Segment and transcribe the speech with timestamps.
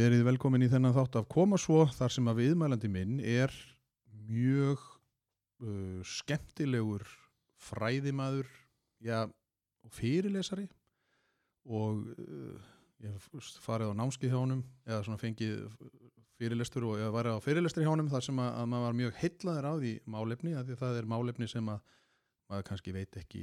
[0.00, 3.52] Verið velkomin í þennan þátt af Koma svo þar sem að viðmælandi minn er
[4.30, 7.02] mjög uh, skemmtilegur
[7.60, 8.48] fræðimaður
[9.04, 9.26] já,
[9.92, 10.64] fyrirlesari
[11.68, 12.70] og uh,
[13.04, 13.26] ég
[13.60, 15.66] farið á námskið hjá honum eða svona fengið
[16.40, 19.18] fyrirlestur og ég var á fyrirlestur hjá honum þar sem að, að maður var mjög
[19.20, 21.82] heitlaður á því málefni að því að það er málefni sem að
[22.46, 23.42] maður kannski veit ekki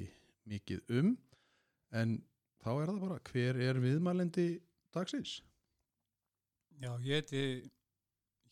[0.49, 1.13] mikið um
[2.01, 2.17] en
[2.63, 4.47] þá er það bara hver er viðmælendi
[4.95, 5.37] dagsins?
[6.77, 7.43] Já, ég heiti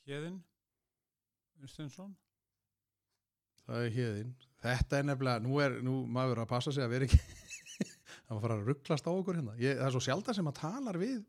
[0.05, 0.39] Hjeðin
[1.61, 2.13] Unstensson
[3.65, 4.33] Það er hérðin.
[4.61, 7.19] Þetta er nefnilega, nú er, nú maður að passa sig að vera ekki,
[8.29, 9.55] að fara að rugglast á okkur hérna.
[9.61, 11.23] Ég, það er svo sjálf sem að talar við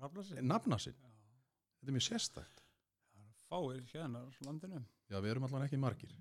[0.00, 0.98] nafna sinn.
[1.00, 2.62] Þetta er mjög sérstækt.
[3.16, 6.14] það fáir hérna á landinu Já, við erum allan ekki margir.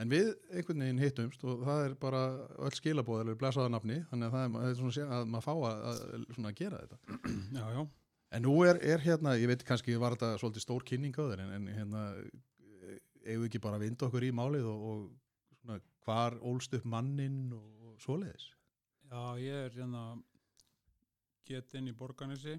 [0.00, 2.20] En við einhvern veginn hittumst og það er bara
[2.64, 5.54] öll skilabóð eða blæsaða nafni, þannig að það er, það er svona að maður fá
[5.70, 6.04] að,
[6.44, 7.00] að gera þetta.
[7.56, 7.80] Já, já,
[8.30, 11.40] En nú er, er hérna, ég veit kannski var þetta svolítið stór kynning á þeir,
[11.42, 12.02] en, en hérna,
[13.26, 16.86] eigum við ekki bara að vinda okkur í málið og, og svona, hvar ólst upp
[16.88, 18.46] mannin og, og svoleiðis?
[19.10, 20.04] já, ég er hérna
[21.50, 22.54] getinn í Borganesi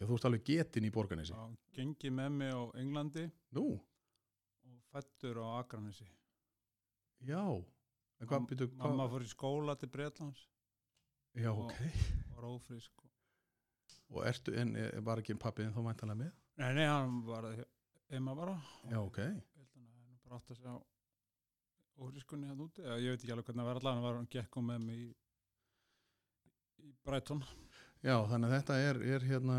[0.00, 1.34] Já, þú ert alveg getinn í borganessi.
[1.36, 1.42] Já,
[1.76, 6.08] gengi með mig á Englandi Nú, og fættur á Akranesi
[7.28, 7.44] já.
[8.18, 10.46] En hvað byrju, Mamma fór í skóla til Bretlands
[11.36, 11.76] Já, og- ok.
[12.34, 13.11] var ófrísk og...
[14.12, 16.32] Og ertu, en eh, var ekki pappiðin þá mæntalega með?
[16.60, 17.46] Nei, nei, hann var
[18.12, 18.56] heima bara
[18.90, 19.18] Já, ok.
[19.22, 20.74] Að hann hefði bara átt að sjá
[22.02, 24.30] ófrískunni hann úti Já, ég veit ekki alveg hvernig það var allavega hann var hann
[24.36, 25.08] gekk um með mig í,
[26.88, 27.42] í Brighton
[28.02, 29.56] Já, þannig að þetta er, er hérna,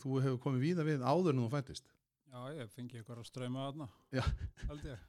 [0.00, 1.90] þú hefur komið víða við áður en þú fættist.
[2.32, 4.22] Já, ég fengi eitthvað að ströyma þarna Já.
[4.70, 5.08] held ég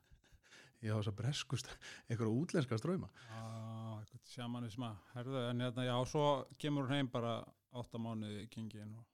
[0.84, 1.70] Ég á þess að breskust,
[2.12, 3.08] einhverja útlenska ströyma.
[3.30, 3.44] Já,
[4.02, 6.24] eitthvað sjamanisma herðu, en hérna, já, svo
[6.60, 7.38] kemur hún heim bara
[7.80, 9.10] átta mánuði í kingin og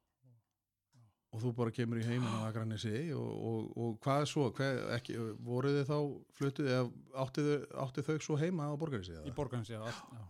[1.30, 4.80] Og þú bara kemur í heiminn á Akranesi og, og, og hvað er svo, hvað,
[4.96, 5.98] ekki, voruð þið þá
[6.40, 6.88] fluttuð, eða
[7.24, 7.50] áttið,
[7.84, 9.18] áttið þau svo heima á borganessi?
[9.30, 10.24] í borgarins, já, já.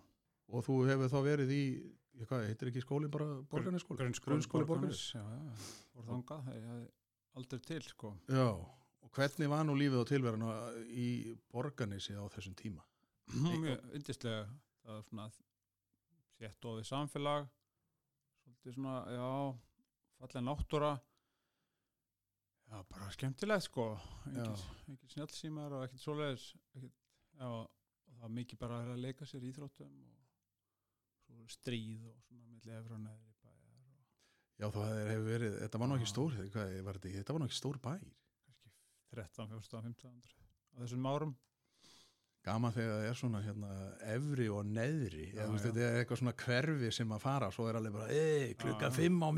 [0.52, 1.62] Og þú hefur þá verið í,
[2.26, 4.10] hvað, heitir ekki skólinn bara borganesskóli?
[4.26, 6.90] Grunnskóli Borgarnes, já, já, voru þangað ég hafði
[7.40, 8.48] aldrei til, sko Já,
[9.08, 10.58] og hvernig var nú lífið á tilverðinu
[10.92, 11.08] í
[11.54, 12.84] borganessi á þessum tíma?
[13.40, 14.44] mjög yndislega
[14.84, 15.30] það var svona
[16.40, 17.48] þétt ofið samfélag
[18.60, 19.28] svolítið svona, já
[20.20, 20.92] fallega náttúra.
[22.70, 23.98] Já, bara skemmtilegt sko.
[24.36, 24.46] Já.
[24.94, 26.94] ekki snjálfsímar og ekkert svoleiðis ekkert,
[27.40, 27.70] já, og
[28.06, 30.28] það var mikið bara að leika sér í íþróttum og
[31.26, 35.82] svo stríð og svona milli efra og neðri bæjar og Já, það hefur verið, þetta
[35.82, 36.12] var Já.
[36.14, 37.80] stór, hvað var þetta, þetta var ekki stór
[38.46, 38.72] kannski
[39.16, 40.20] 13, 14, 15
[40.70, 41.34] á þessum árum
[42.48, 43.70] Gaman þegar það er svona hérna
[44.16, 47.66] efri og neðri, Já, eða veist, þetta er eitthvað svona hverfi sem að fara, svo
[47.68, 49.30] er alveg bara, ei, klukka fimm á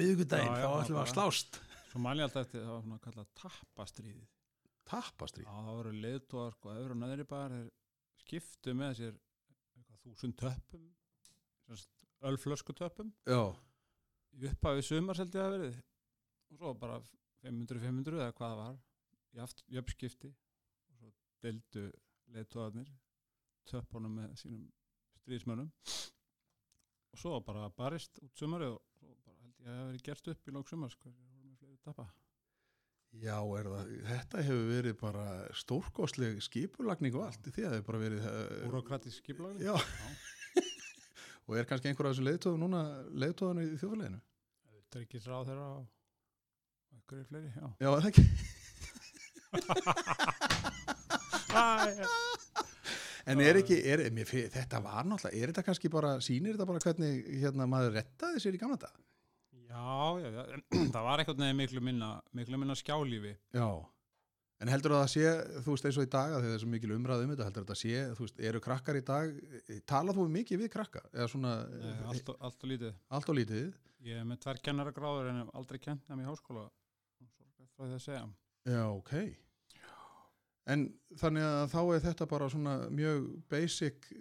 [0.46, 1.58] já, þá ætlum við að slást.
[1.90, 4.30] svo mæli alltaf eftir það var svona kallað tappastríðið.
[4.92, 5.44] Tappastrý.
[5.48, 7.60] Já, það voru leiðtóðar sko, öðru og neðri bara
[8.22, 9.18] skiptu með sér
[10.04, 10.38] þúsund
[13.30, 13.42] Já,
[14.38, 15.82] í upphafið sumar held ég að verið
[16.52, 17.00] og svo bara
[17.46, 18.80] 500-500 eða hvað það var
[19.78, 21.12] jöfnskipti og svo
[21.46, 21.86] deildu
[22.36, 22.90] leiðtóðarnir
[23.70, 24.64] töppunum með sínum
[25.22, 25.70] stríðismönnum
[27.12, 30.34] og svo bara barist út sumarið og svo bara held ég að það verið gert
[30.34, 32.08] upp í lók sumar sko, það voru með fleiri tappa
[33.22, 35.26] já, er það, þetta hefur verið bara
[35.62, 38.28] stórkostleg skipulagning og allt, því að það hefur bara verið, uh,
[38.68, 39.76] Búrokratisk skipulagning já,
[41.48, 44.22] og er kannski einhver af þessu leiðtóðum núna, leiðtóðan í þjóðfélaginu?
[44.92, 45.84] Tryggis ráð þeirra og
[46.92, 47.68] og einhverjir fleiri, já.
[47.80, 48.26] Já, er það ekki.
[53.32, 56.80] En er ekki, er, mér, þetta var náttúrulega, er þetta kannski bara, sýnir þetta bara
[56.82, 58.96] hvernig hérna, maður rettaði sér í gamla dag?
[59.70, 59.94] Já,
[60.24, 60.42] já, já,
[60.96, 63.36] það var eitthvað neði miklu minna, miklu minna skjálífi.
[63.56, 63.68] Já.
[64.62, 65.30] En heldur að það sé,
[65.66, 67.64] þú veist eins og í dag að það er svo mikil umræð um þetta, heldur
[67.68, 69.38] að það sé, þú veist, eru krakkar í dag,
[69.90, 71.02] talað þú mikið við krakka?
[71.32, 72.98] Svona, Nei, allt, og- allt og lítið.
[73.18, 73.72] allt og lítið?
[74.10, 76.68] Ég er með tvær kennara gráður en aldrei kent þeim í háskóla.
[77.22, 78.26] Sorglega frá því að segja.
[78.70, 79.14] Já, ok.
[80.70, 84.12] En þannig að þá er þetta bara svona mjög basic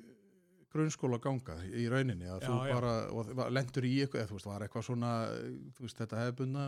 [0.71, 2.75] grunnskóla ganga í rauninni að Já, þú já.
[2.77, 2.93] bara,
[3.35, 5.11] var- lendur í eitthvað, þú veist, var eitthvað svona
[5.75, 6.67] þú veist, þetta hefðbunna,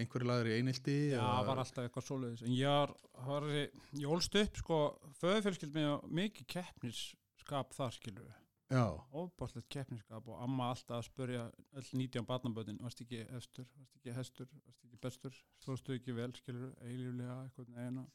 [0.00, 2.42] einhverju laður í einildi Já, það var alltaf eitthvað svoleiðis.
[2.46, 2.94] En ég
[3.28, 4.80] var, ég ólst upp sko,
[5.20, 8.42] föðufjölskyld með mikið keppnisskap þar skilur við
[8.72, 8.82] já,
[9.14, 11.44] óbáslegt keppnisskap og amma alltaf að spurja
[11.76, 13.68] öll 19 barnabötin, varst ekki hestur?
[13.76, 15.36] Varst ekki hestur, varst ekki bestur?
[15.62, 18.06] Stóðstu ekki vel, skilur, eilíflega eitthvað neina,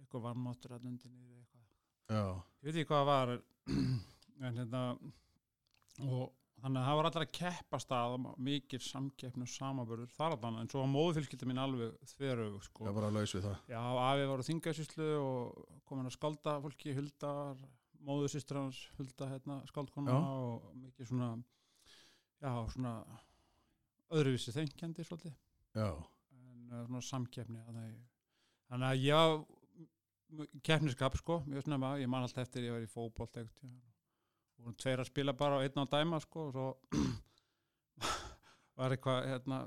[0.00, 1.68] eitthvað varmáttur að undinni eitthvað.
[2.06, 2.24] Já,
[2.62, 3.36] ég veit ekki hvað það var
[4.46, 4.82] en hérna
[6.06, 6.26] og
[6.62, 8.14] þannig að það var allir að keppast að
[8.46, 12.86] mikið samkeppni og samabörður þar allan, en svo var móðufylskildi mín alveg þverög sko.
[12.88, 13.58] ég var að laus við það.
[13.72, 17.60] Já, afi var á þingasýslu og komin að skálda fólki Huldar,
[18.06, 20.20] móðusýstur hans Hulda, hérna, skáldkona Já.
[20.22, 21.30] og mikið svona
[22.40, 22.94] já, svona
[24.16, 25.36] öðruvísi þengjandi svolítið.
[25.76, 25.90] Já,
[26.40, 27.96] en uh, svona samkeppni þannig,
[28.70, 29.46] þannig að ég
[30.66, 35.02] keppniskap sko, mjög snemma ég man alltaf eftir ég var í fótbolt og voru tveir
[35.02, 36.68] að spila bara og einn á dæma sko og svo
[38.78, 39.60] var eitthvað hérna,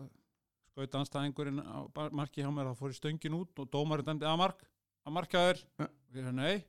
[0.72, 4.42] skauta anstæðingurinn á marki hjá mér þá fór í stöngin út og dómarinn dæmdi að
[4.44, 4.68] mark
[5.08, 5.64] að marka þér.
[5.80, 5.88] Ja.
[5.88, 6.66] og ég sagði nei.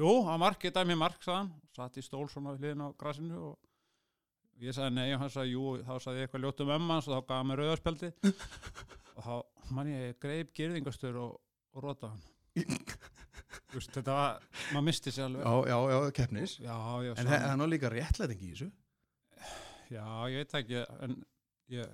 [0.00, 3.40] Jú, að mark, ég dæmi mark sagðan og satt í stól svona hliðin á grasinu
[3.50, 6.94] og ég sagði nei og hann sagði jú þá sagði ég eitthvað ljótt um ömmu
[6.94, 8.10] hans og þá gaf mér rauðarspjaldi
[9.16, 9.34] og þá
[9.76, 11.38] man ég greip girðingastur og,
[11.74, 12.22] og rota hann
[13.70, 15.42] Þú veist, þetta var, maður misti sér alveg.
[15.46, 16.52] Já, já, já, keppnis.
[16.58, 16.76] Já,
[17.06, 18.66] já, en það er nú líka réttlæting í þessu.
[19.90, 21.12] Já, ég veit ekki en
[21.70, 21.86] ég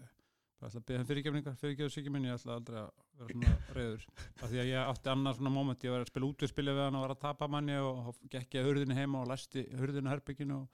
[0.57, 2.91] bara ætla að beða hann fyrirgefningar minn, ég ætla aldrei að
[3.21, 4.03] vera svona reyður,
[4.41, 6.97] af því að ég átti annað svona moment, ég var að spila útverðspilja við hann
[6.97, 10.13] og var að tapa manni og þá gekk ég að hurðinni heima og læsti hurðinni
[10.13, 10.67] herbygginu og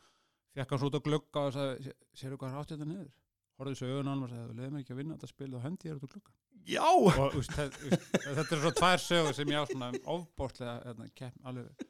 [0.54, 1.75] fekk hann svo út að glugga og sagði,
[2.22, 3.10] sérðu hvað er átt þetta niður?
[3.58, 4.52] Horfði svo augun á hann og sagði,
[6.52, 9.90] að ég að já, og úst, þetta er svo tvær sögur sem ég á svona
[10.16, 11.88] ofbórslega hérna, kepp, alveg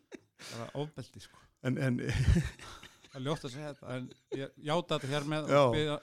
[0.52, 1.38] bara ofbeldi sko.
[1.62, 5.60] en, en það er ljótt að segja þetta en ég játa þetta hér með Já.
[5.66, 5.98] og byggja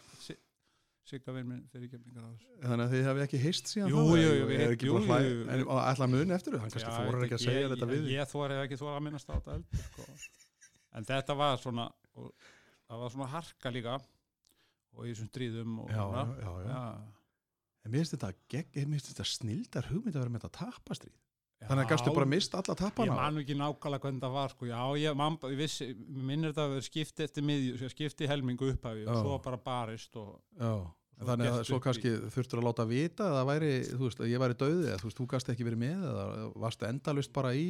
[1.10, 4.02] sigga vinn minn fyrir kemningar á þessu þannig að þið hafi ekki heist síðan Jú,
[4.06, 5.46] þá, jú, jú, við- er ekki jú, bara hlæ jú, jú.
[5.50, 8.04] en að mun eftir þau, hann kannski þórar ekki að segja ég, þetta ég, við
[8.04, 8.12] þig.
[8.14, 10.06] ég þóra hef ekki þóra að minnast á þetta eldur sko.
[11.00, 12.30] en þetta var svona og,
[12.86, 16.24] það var svona harka líka og í þessum stríðum og svona.
[16.30, 16.70] já, já, já.
[16.70, 17.19] Já.
[17.86, 18.32] En mér finnst þetta,
[19.10, 21.18] þetta snildar hugmynd að vera með þetta tapastrýð
[21.68, 22.16] þannig að gastu Já.
[22.16, 24.68] bara mist alla Ég tapana man nú ekki nákvæmlega hvernig það var sko.
[24.70, 28.70] Já, ég, man, ég vissi, mér minnir þetta að vera skipti eftir miðju, skipti helmingu
[28.74, 30.72] upphafi og svo bara barist og já,
[31.28, 33.72] þannig að svo upp í- kannski þurftur að láta vita að það væri,
[34.04, 36.26] veist, að ég væri döði eða þú þú gast ekki verið með eða
[36.64, 37.66] varstu endalust bara í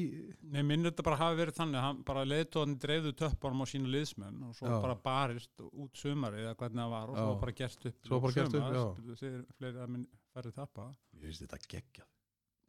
[0.53, 4.43] Nei, minnir þetta bara hafi verið þannig hann bara leiðtóðan dreifðu töppunum á sína liðsmenn
[4.49, 4.77] og svo Já.
[4.85, 7.23] bara barist út sumari eða hvernig það var og Já.
[7.25, 9.15] svo bara gert upp Svo bara gert upp, já.
[9.23, 10.87] Þeir fleiri að minn færði tappa
[11.17, 12.07] ég finnst þetta geggjað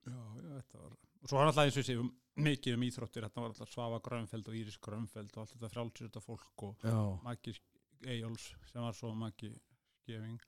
[0.09, 2.07] Já, já, þetta var og svo var alltaf eins og ég sé um,
[2.41, 6.07] mikið um íþróttir þetta var alltaf Svafa Grönfeld og Íris Grönfeld og allt þetta frálsir
[6.09, 6.87] þetta fólk og
[7.27, 7.53] Maggi
[8.09, 9.51] Eyjóls sem var svo Maggi
[10.01, 10.41] Skeving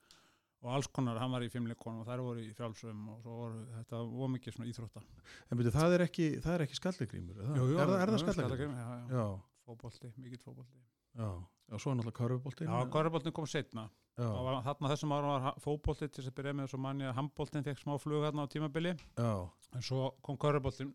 [0.62, 3.62] og alls konar, hann var í fimmleikonum og þær voru í frjálsum og svo voru
[3.78, 7.48] þetta var mikið svona íþrótta en byrju, það er ekki það er ekki skallegrímur, er,
[7.56, 8.78] það- er, það- er það skallegrímur?
[8.78, 9.26] Já, já, já,
[9.66, 10.78] fótbolti, mikill fótbolti.
[11.12, 11.28] Já,
[11.68, 13.88] já, svo er náttúrulega körfuboltinn Já, korfuboltin kom setna
[14.22, 17.64] og þarna þessum árum var fótbolti til þess að byrja með svo manni að handboltin
[17.66, 18.92] fekk smá flug hérna á tímabili.
[19.18, 19.32] Já,
[19.74, 20.94] en svo kom korfuboltin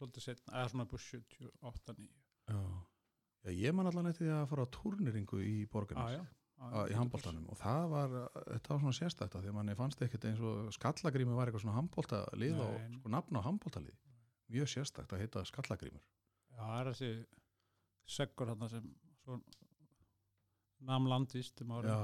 [0.00, 2.08] svolítið setna, eða svona búið 78 9
[2.48, 2.60] já.
[3.46, 6.24] Ég man allan eftir því að fara á turneringu í borgarnes já,
[6.56, 8.14] í handbóltanum og það var,
[8.48, 12.62] þetta var svona sérstætt því manni fannst ekkert eins og skallagrími var eitthvað svona handbóltalið
[12.64, 13.98] og sko nafn á handbóltalið
[14.52, 16.02] mjög sérstætt að heita skallagrímur
[16.56, 17.10] Já, það er þessi
[18.16, 18.88] seggur þarna sem
[19.20, 19.40] svo
[20.86, 22.00] nam landvist um Já,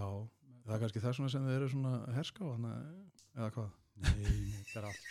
[0.66, 2.74] það er kannski þess vegna sem þið eru svona herská hana,
[3.36, 3.70] eða hvað?
[4.02, 4.30] Nei,
[4.66, 5.10] þetta er allt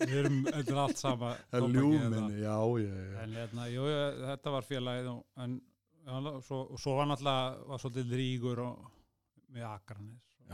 [0.00, 2.28] Við erum, er allt sama Það er tóbakið ljúmin, hérna.
[2.36, 3.16] já, já, já.
[3.24, 3.86] En hérna, jú,
[4.20, 5.10] þetta var félagið
[5.44, 5.56] en
[6.46, 8.88] svo, og svo var náttúrulega var svolítið rígur og
[9.54, 9.66] með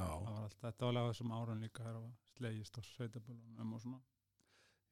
[0.07, 1.95] og það var alltaf, þetta var alveg þessum árum líka
[2.37, 4.01] slegist á sveitabölunum og svona.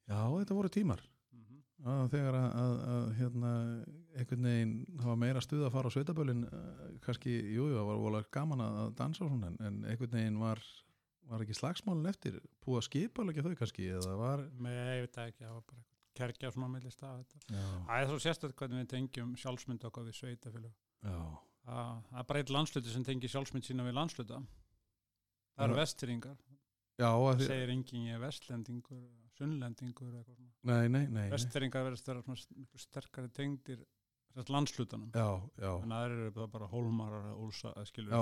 [0.09, 1.03] Já, þetta voru tímar.
[1.35, 3.51] Mm að þegar að, að, að hérna,
[4.15, 6.45] einhvern veginn hafa meira stuð að fara á sveitabölin
[7.05, 10.63] kannski, jú, jú, það var volið gaman að dansa og svona en- einhvern veginn var,
[11.29, 12.39] var ekki slagsmálin eftir?
[12.65, 15.81] Búið að skipa alveg þau kannski eða var Með, ég veit ekki, það var bara
[15.83, 17.41] eitthvað kerkja svona á milli stað þetta.
[17.89, 20.75] Það er svo sérstætt hvernig við tengjum sjálfsmynd okkar við sveitafélag
[21.65, 24.41] það, er bara eitt landsluti sem tengir sjálfsmynd sína við landsluta
[25.55, 25.83] það eru að
[27.25, 29.03] það segir engin ég vestlendingur
[29.39, 30.13] sunnlendingur
[30.63, 31.25] nei, nei, nei,
[32.23, 33.81] svona miklu sterkari tengdir
[34.51, 38.15] landslutanum já, en það eru bara, hólmarar eða úlsa eða skilur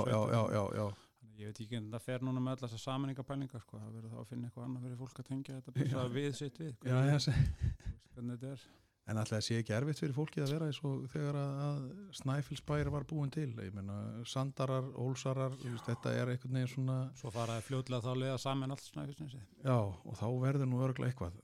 [1.22, 3.78] Þannig að ég veit ekki en það fer núna með allar þessar samaningapælingar sko.
[3.78, 6.62] það verður þá að finna eitthvað annað fyrir fólk að tengja þetta bara við sitt
[6.62, 7.18] við Já, já,
[8.12, 8.70] hvernig þetta er
[9.10, 11.78] En alltaf sé ekki erfitt fyrir fólkið að vera eins og þegar að, að
[12.20, 13.48] Snæfellsbær var búin til.
[13.58, 13.96] Ég meina,
[14.30, 18.86] Sandarar, Ólsarar, veist, þetta er einhvern veginn svona, Svo faraði fljótlega þá leiða saman allt
[18.86, 19.42] snæfisnesi.
[19.64, 21.40] já, og þá verður nú örgulega eitthvað.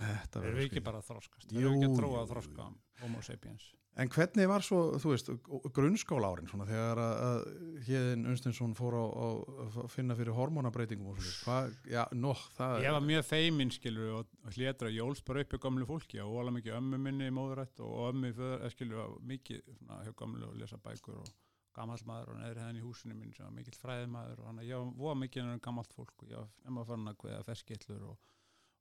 [0.00, 1.50] Þetta Það verður ekki bara að þroskast.
[1.52, 2.70] Það eru ekki að tróa að jú, þroska
[3.02, 3.66] homo sapiens.
[3.94, 5.28] En hvernig var svo, þú veist,
[5.76, 7.44] grunnskóla árin svona þegar að,
[7.86, 13.06] Hjeðin Unstinsson fór að finna fyrir hormonabreitingum og svona, hvað, já, nóg, það Ég var
[13.06, 17.36] mjög feiminn skilur og, og hlétra hjá gamlu fólki og óla mikið ömmu minni í
[17.38, 21.30] móðurætt og ömmu í föður, skilur mikið svona, hjá gamlu og lesa bækur og
[21.74, 24.92] gamall maður og neðri hæðin í húsinu minn sem var mikill fræðimaður og hann ég
[25.00, 28.30] var mikið en gammalt fólk og var nema fann að hveða ferskillur og,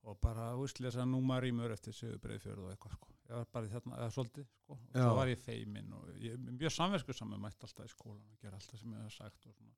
[0.10, 3.12] og bara úslesa númarímur eftir sögu breiðfjörð og eitthvað sko.
[3.34, 6.74] Var bara þarna, eða svolítið sko, og svo var ég feiminn og ég er mjög
[6.75, 9.74] samversku saman mætt alltaf í skólan og gera alltaf sem ég hef sagt og svona.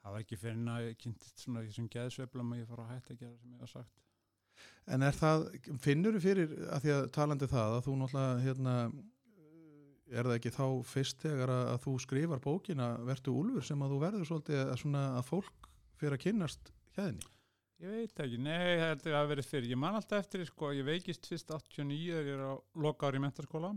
[0.00, 2.92] Það var ekki fyrir að ég kynntist svona í þessum geðsveiflum að ég fór að
[2.94, 4.02] hætta að gera sem ég hef sagt.
[4.86, 5.44] En er það,
[5.82, 8.74] finnur þú fyrir, að því að talandi það, að þú náttúrulega, hérna,
[10.06, 13.94] er það ekki þá fyrst þegar að, að þú skrifar bókina Vertu Úlfur sem að
[13.94, 17.26] þú verður svolítið að, svona, að fólk fyrir að kynnast hérni?
[17.76, 19.68] Ég veit ekki, nei, það hafa verið fyrir.
[19.74, 23.20] Ég man alltaf eftir, sko, ég veikist fyrst 89 þegar ég er á loka ári
[23.20, 23.72] í mentaskóla.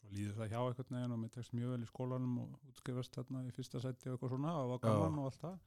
[0.00, 3.18] Svo líður það hjá eitthvað neginn og mér tekst mjög vel í skólanum og útskrifast
[3.18, 5.58] þarna í fyrsta seti og eitthvað svona og var gaman og allt það.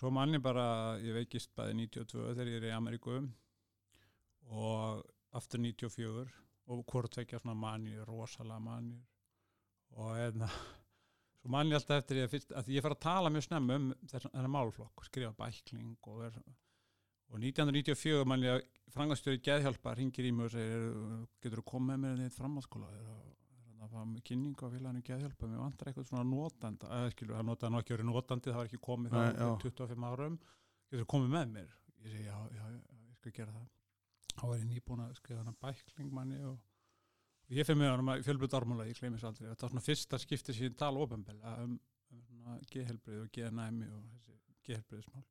[0.00, 0.66] Svo man ég bara,
[1.04, 3.20] ég veikist bæði 92 þegar ég er í Ameríku
[4.48, 5.06] og
[5.38, 6.26] aftur 94
[6.68, 10.50] og hvort tvekja svona manjur, rosalega manjur og hérna
[11.48, 13.86] svo man ég alltaf eftir ég fyrst, að ég fara að tala mjög snemma um
[14.10, 16.36] þennan málflokk skrifa bækling og er
[17.28, 20.86] og 1994 man ég að frangastjóri geðhjálpa ringir í mig og segir
[21.42, 23.26] getur þú komið með er að
[23.88, 27.72] það var kynning á félaginu geðhjálpa mér vantar eitthvað svona notanda eða skilur, það notaði
[27.72, 29.48] nú ekki verið notandi það var ekki komið það já.
[29.64, 30.38] 25 árum.
[30.88, 31.76] Getur þú komið með mér?
[32.04, 33.68] Ég segi já, já, já, ég skal gera það.
[34.34, 36.58] Þá var ég nýbúin að skrifa hana bækling manni og og
[37.56, 39.48] ég fyrir hann að fjölbjörn ármúla, ég gleymis aldrei.
[39.48, 41.78] Þetta var svona fyrsta skipti sem ég tala ofinbel um,
[42.12, 44.38] um geðhelbrið og geðnæmi og þessi
[44.68, 45.26] geðhelbriðismál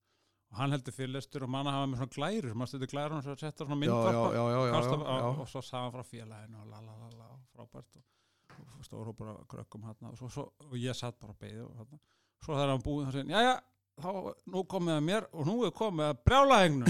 [0.47, 3.33] og hann heldur fyrirlestur og manna hafa með svona glærur maður stöður glærur og svo
[3.35, 8.05] setja svona myndvarpa og, og svo sagði hann frá félaginu og lalalala og frábært og,
[8.77, 11.97] og stóru bara krökkum hann og, svo, svo, og ég satt bara að beigja og
[12.45, 13.57] svo þegar hann búið hann, jæja,
[13.97, 14.11] þá
[14.53, 16.89] nú komið að mér og nú er komið að brjálaðingnum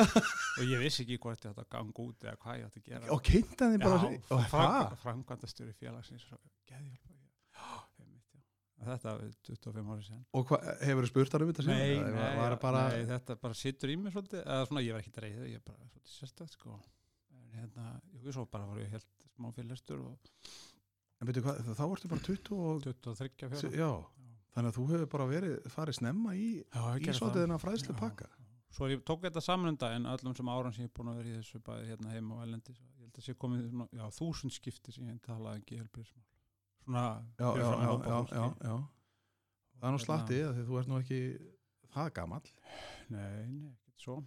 [0.58, 2.88] og ég vissi ekki hvort ég ætti að ganga út eða hvað ég ætti að
[2.88, 3.10] gera.
[3.14, 6.24] Og kynntaði bara, og það, framkvæmdastjóri félagsins
[8.80, 11.80] og þetta er 25 ári sen og hvað, hefur þú spurt hann um þetta síðan?
[11.80, 14.40] nei, nei, var það bara, nei, þetta bara sittur í mig svolítið.
[14.46, 16.78] Eða svona, ég var ekki dreigð ég er bara svolítið sérstætt sko.
[17.50, 17.84] hérna,
[18.22, 20.14] jú, svo bara var ég helt smá fyrirlestur og
[21.20, 23.72] en veitu hvað, þá ertu bara 20 og, 23 fjóra.
[23.76, 23.90] Já,
[24.54, 27.44] þannig að þú hefur bara verið, farið snemma í, já, ég í gerði svolítið það.
[27.46, 28.28] þennan fræðslu pakka.
[28.70, 31.20] svo ég tók þetta saman um daginn öllum sem áran sem ég er búin að
[31.20, 34.04] vera í þessu bæði hérna heima og elendi ég held að sé komið svona, já,
[34.18, 36.26] þúsund skipti sem ég talaði um geðhelbriðismál
[36.84, 37.06] svona
[37.38, 38.76] Já, já, já, já, já.
[39.80, 41.20] Það er nú Hérna- slatti, því þú ert nú ekki
[41.94, 42.50] það gamall.
[43.10, 44.18] nei, nei, ekkert svo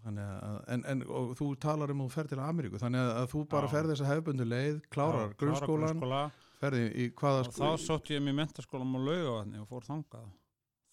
[0.00, 1.02] Þannig að, en, en
[1.36, 3.72] þú talar um að þú ferð til Ameríku, þannig að, að þú bara Já.
[3.74, 6.20] ferð þessa hefbundu leið, klárar grunnskólan, grunnskóla.
[6.60, 10.30] Ferði í hvaða og þá sótt ég mér mentaskólam á laugavatni og fór þangað.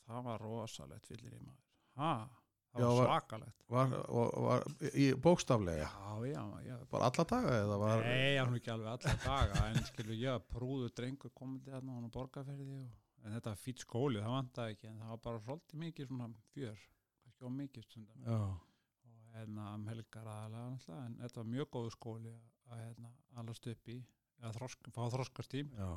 [0.07, 1.63] Það var rosalegt fyllir í maður.
[1.97, 2.11] Ha,
[2.71, 3.63] það Já, var svakalegt.
[3.73, 4.65] var, var, var
[5.03, 6.75] í bókstaflega, já, já, já.
[6.91, 10.31] Bara alla daga eða var, Nei, var nú ekki alveg alla daga en skilur ég
[10.37, 12.87] að prúðu drengur komandi á hann á borgarferði og,
[13.25, 16.29] en þetta var fýtt skóli, það vantaði ekki en það var bara svolítið mikið svona
[16.53, 16.77] fjör
[17.25, 18.23] kannski á mikið stundum.
[18.23, 18.39] Já,
[19.11, 23.67] og hérna um helgar aðalega en þetta var mjög góðu skóli að, að hérna alast
[23.73, 23.97] upp í
[24.45, 25.87] að þroska, fá þroskastím já,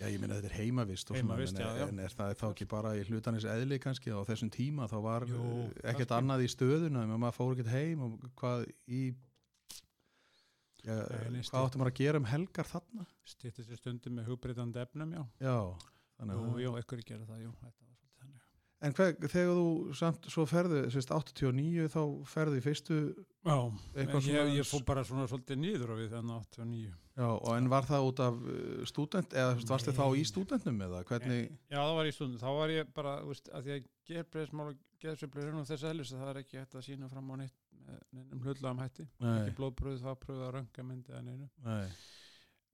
[0.00, 2.92] já, ég minna þetta er heimavist Heimavist, svona, já, en, er það þá ekki bara
[2.98, 4.12] í hlutanis eðli kannski?
[4.12, 5.44] Á þessum tíma, þá var Jú,
[5.80, 6.18] ekkert kannski.
[6.18, 9.02] annað í stöðuna, en maður fór ekkert heim og hvað í
[10.86, 13.06] nei, hvað áttum maður að gera um helgar þarna?
[13.26, 15.24] stýtti sér stundum með hugbreytandi efnum, já.
[15.42, 15.56] Já,
[16.20, 18.44] þannig Jú, að ekkur gera það, jú, þetta var svolítið þannig.
[18.86, 23.00] En hver, þegar þú samt svo ferðu, sérst 89 þá ferðu í fyrstu,
[23.48, 23.58] Já,
[23.96, 27.86] ég, ég fór bara svona svolítið nýður á við þennan 89 já, og en var
[27.88, 31.94] það út af uh, stúdent, eða veist, varstu þá í stúdentnum eða hvernig, Já, það
[32.00, 35.56] var í stundum, þá var ég bara, þú veist, að því að geðbreyðismál og geðsveiflur
[35.60, 37.66] og þess aðlis að það er ekki hægt að sína fram á neitt
[38.14, 41.50] neinum hlutlaðum hætti, nei, ekki blóðbröð, það pröðu að rönga myndi eða neinu.
[41.66, 41.90] nei,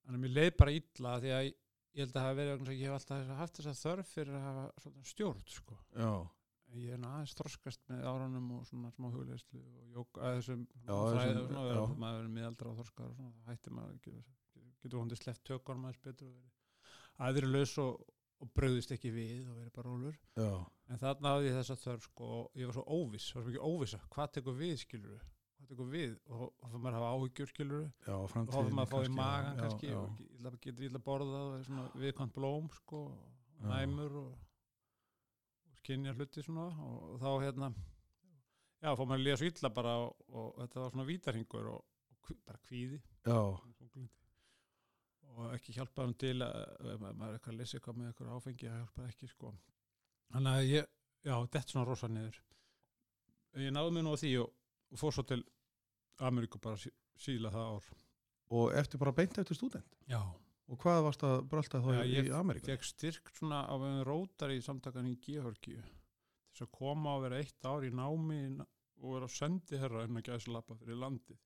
[0.03, 2.87] Þannig að mér leið bara illa því að ég held að það hafi verið, ég
[2.87, 5.79] hef alltaf haft þessa þörf fyrir að hafa stjórn, sko.
[5.93, 6.13] já,
[6.73, 10.95] Ég er aðeins þroskast með árunum og svona smá hugleðslu og jók, að þessum þessum-
[10.97, 11.83] og svona, já.
[12.05, 14.15] maður er miðaldra og þroskar og svona, hættir maður ekki,
[14.83, 18.07] getur hóndið sleppt tökunum aðeins betur og verið aðrilaus og,
[18.43, 20.17] og bröðist ekki við og verið bara rólur.
[20.37, 20.53] já,
[20.93, 23.69] En þarna hafði ég þessa þörf sko ég var svo óviss, það var svo mikið
[23.69, 25.21] óvissa, hvað tekur við skilur
[25.63, 26.17] hvað tekur við?
[26.27, 29.05] Og þá fyrir maður að hafa áhyggjur skilur já, og þá fyrir maður að fá
[29.07, 33.03] í magan kannski já, og getur illa borðað og er svona viðkvæmt blóm sko,
[33.63, 34.33] næmur og,
[35.83, 37.69] og skinja hluti svona og, þá hérna
[38.83, 41.81] já, fór maður að líða svo illa bara og, og þetta var svona vítarhingur og,
[42.13, 43.01] og bara kvíði.
[45.33, 48.69] Og ekki hjálpa hann til að maður er eitthvað að lesa eitthvað með eitthvað áfengi
[48.69, 49.53] það hjálpa ekki sko.
[50.33, 50.89] Þannig að ég,
[51.25, 52.39] já, þetta svona rosa niður.
[53.63, 54.55] Ég náði mig nú á því og,
[54.93, 55.41] og fór svo til
[56.23, 57.91] Ameríku bara sí, síla það ár.
[58.53, 59.99] Og eftir bara beint eftir stúdent?
[60.07, 60.21] Já,
[60.73, 62.67] og hvað varst að brölda þá Já, í, ég í Ameríku?
[62.71, 65.83] fekk styrk svona á veginn rótar í samtakan í Georgíu.
[65.83, 68.39] Til þess að koma og vera eitt ár í námi
[69.03, 71.39] og vera sendi herra en að gæsa lappa fyrir landið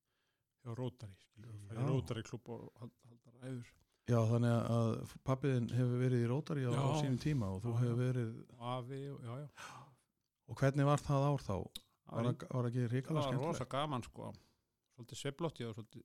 [0.67, 1.51] hjá rótari, Já.
[1.71, 3.75] fyrir rótari klub og hal- halda ræður.
[4.07, 7.79] Já, þannig að pappiðin hefur verið í Rótari á, á sínum tíma og þú Já,
[7.83, 8.29] hefur verið
[8.63, 9.49] afi já, já.
[10.47, 11.57] Og hvernig var það ár þá?
[11.57, 11.73] Var,
[12.07, 14.29] Það það- var ekki það ríkala var rosa gaman sko.
[14.95, 16.05] Svolítið sveiflótti og svolítið,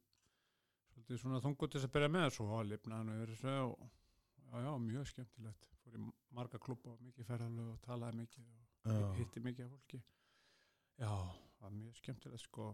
[1.12, 3.82] svolítið svona þungu til þess að byrja með svo að lifna hann yfir þessu og
[4.52, 5.68] já, já, mjög skemmtilegt.
[5.82, 6.04] Fór í
[6.38, 10.00] marga klubba og mikið ferðalög og talaði mikið og hitti mikið af fólki.
[11.02, 11.12] Já,
[11.58, 12.70] það var mjög skemmtilegt sko.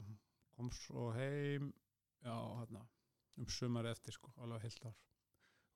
[0.58, 1.72] Kom svo heim
[2.22, 2.86] já, hérna
[3.38, 4.96] um sumar eftir sko, alveg heilt ár.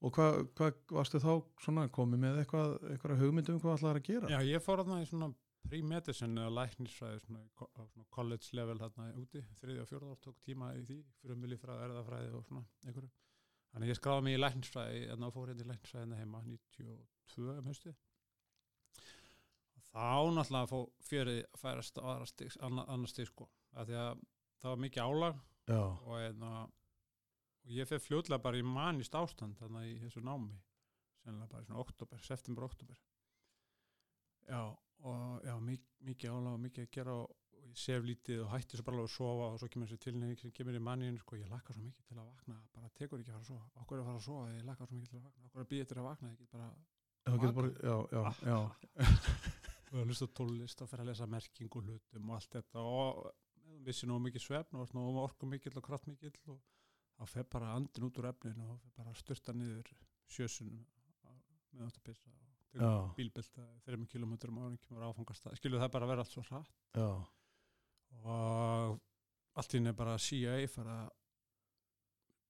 [0.01, 4.32] Og hvað hva, varstu þá svona komið með eitthvað, eitthvað hugmyndum hvað ætlaði að gera?
[4.34, 5.34] já, ég fór þarna í svona
[5.65, 10.39] pre-medicine eða læknisfræði svona, í svona college level þarna úti, þriði og fjórða ár tók
[10.46, 13.12] tíma í því, frumvili frá erðafræði og svona einhverju.
[13.72, 16.44] Þannig að ég skráði mig í læknisfræði en þá fór ég til læknisfræði hérna heima
[16.48, 18.01] 92 um haustið.
[19.77, 22.06] Og þá náttúrulega fó fjörið að færast á
[22.68, 24.25] annar, stig sko af því að
[24.62, 25.39] það var mikið álag
[25.77, 26.51] og, einna,
[27.63, 30.58] og ég fyrir fljótlega bara í manist ástand þannig í þessu námi
[31.22, 32.98] sennilega bara í svona oktober, september, oktober
[34.50, 34.62] já
[35.08, 38.77] og já, mik mikið álag og mikið að gera og, ég sef lítið og hætti
[38.77, 41.38] svo bara alveg að sofa og svo kemur þessi tilnefning sem kemur í manniðin sko,
[41.39, 43.98] ég lakka svo mikið til að vakna bara tekur ekki að fara að sofa, okkur
[43.98, 45.72] er að fara að sofa ég lakka svo mikið til að vakna, okkur er að
[45.72, 46.31] býja til að vakna?
[46.31, 46.89] Ég get bara það
[47.86, 48.58] já, já, já,
[49.91, 52.86] og að hlusta á tólist og fyrir að lesa merking og hlutum og allt þetta
[52.91, 53.24] og
[53.86, 56.60] vissi nú mikið svefn og orku mikill og kraft mikill og
[57.17, 59.91] þá fer bara andin út úr efninu og fer bara að styrta niður
[60.32, 60.82] sjösunum
[61.78, 62.40] með pissa og Já.
[62.40, 62.40] tekur
[63.17, 66.77] bílbelta þreim kilometrum á árum kemur áfangast skilur það bara að vera allt svo hratt.
[66.95, 67.10] Já,
[68.21, 69.01] og
[69.60, 71.17] allt í henni bara CIA fara að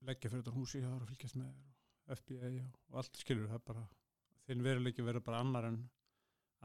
[0.10, 1.56] leggja fyrir þetta húsi og fylgjast með
[2.18, 3.88] FBI og, allt skilur það bara
[4.48, 5.82] þinn veruleiki verður bara annar en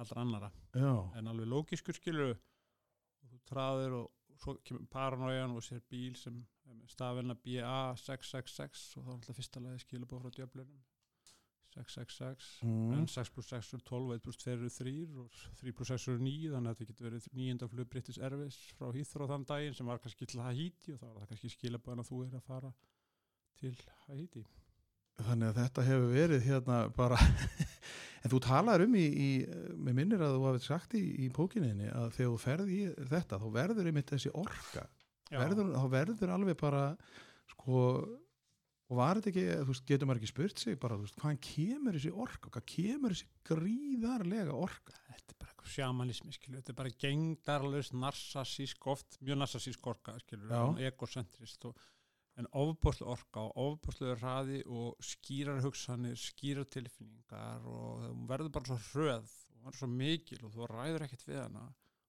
[0.00, 5.64] allra annara já, en alveg lókiskur skilur og þú traður og, svo kemur paranoian og
[5.64, 10.34] sér bíl sem er með stafina BA666 og þá er alltaf fyrsta lagi skilubóð frá
[10.36, 10.82] djöflunum
[11.76, 12.92] 666 mm.
[12.96, 16.08] en 6 plus 6 er 12 1 plus 2 eru 3 og 3 plus 6
[16.12, 19.76] eru 9 þannig að þetta getur verið nýjönda flug British Airways frá Heathrow þann daginn
[19.76, 22.46] sem var kannski til Haiti og þá var það kannski skilabóðan að þú er að
[22.46, 22.72] fara
[23.60, 23.74] til
[24.06, 24.44] Haiti.
[25.16, 27.20] Þannig að þetta hefur verið hérna bara
[28.22, 29.30] en þú talaður um í, í
[29.80, 32.82] með minnir að þú hafið sagt í, í pókinniðinni að þegar þú ferð í
[33.14, 34.84] þetta þá verður einmitt þessi orka.
[35.32, 36.82] Verður, þá verður alveg bara
[37.50, 37.80] sko
[38.86, 41.40] og var þetta ekki, þú veist, getur maður ekki spurt sig bara, þú veist, hvaðan
[41.42, 42.52] kemur þessi orka?
[42.54, 44.94] Hvað kemur þessi gríðarlega orka?
[45.08, 50.14] Þetta er bara eitthvað sjamanismi skilur, þetta er bara gengdarlaust narsasísk oft, mjög narsasísk orka
[50.22, 50.62] skilur, Já.
[50.90, 51.82] egocentrist og,
[52.36, 58.68] en ofbúrslu orka og ofbúrslu hraði og skýrar hugsanir skýrar tilfinningar og hún verður bara
[58.68, 61.64] svo hröð og er svo mikil og þú ræður ekkert við hana.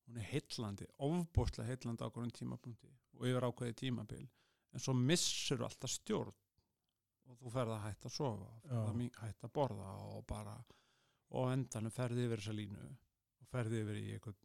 [0.07, 4.27] Hún er heillandi, ofbúrslu heillandi á hverjum tímapunkti og yfir ákveði tímabil.
[4.75, 6.35] En svo missur alltaf stjórn
[7.27, 8.79] og þú ferð að hætta að sofa Já.
[8.81, 10.55] að hætta að borða og bara
[11.27, 14.43] og á endanum ferði yfir þessa línu og ferði yfir í eitthvað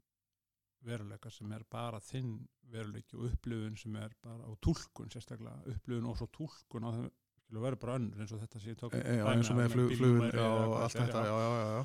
[0.83, 2.37] veruleika sem er bara þinn
[2.73, 7.09] veruleiki og upplifun sem er bara og túlkun sérstaklega, upplifun og svo túlkun á þeim,
[7.45, 9.75] skilur verður bara önnur eins og þetta sem ég tók e, dæmi eins og með
[9.77, 11.83] flugun og allt þetta já, já, já, já.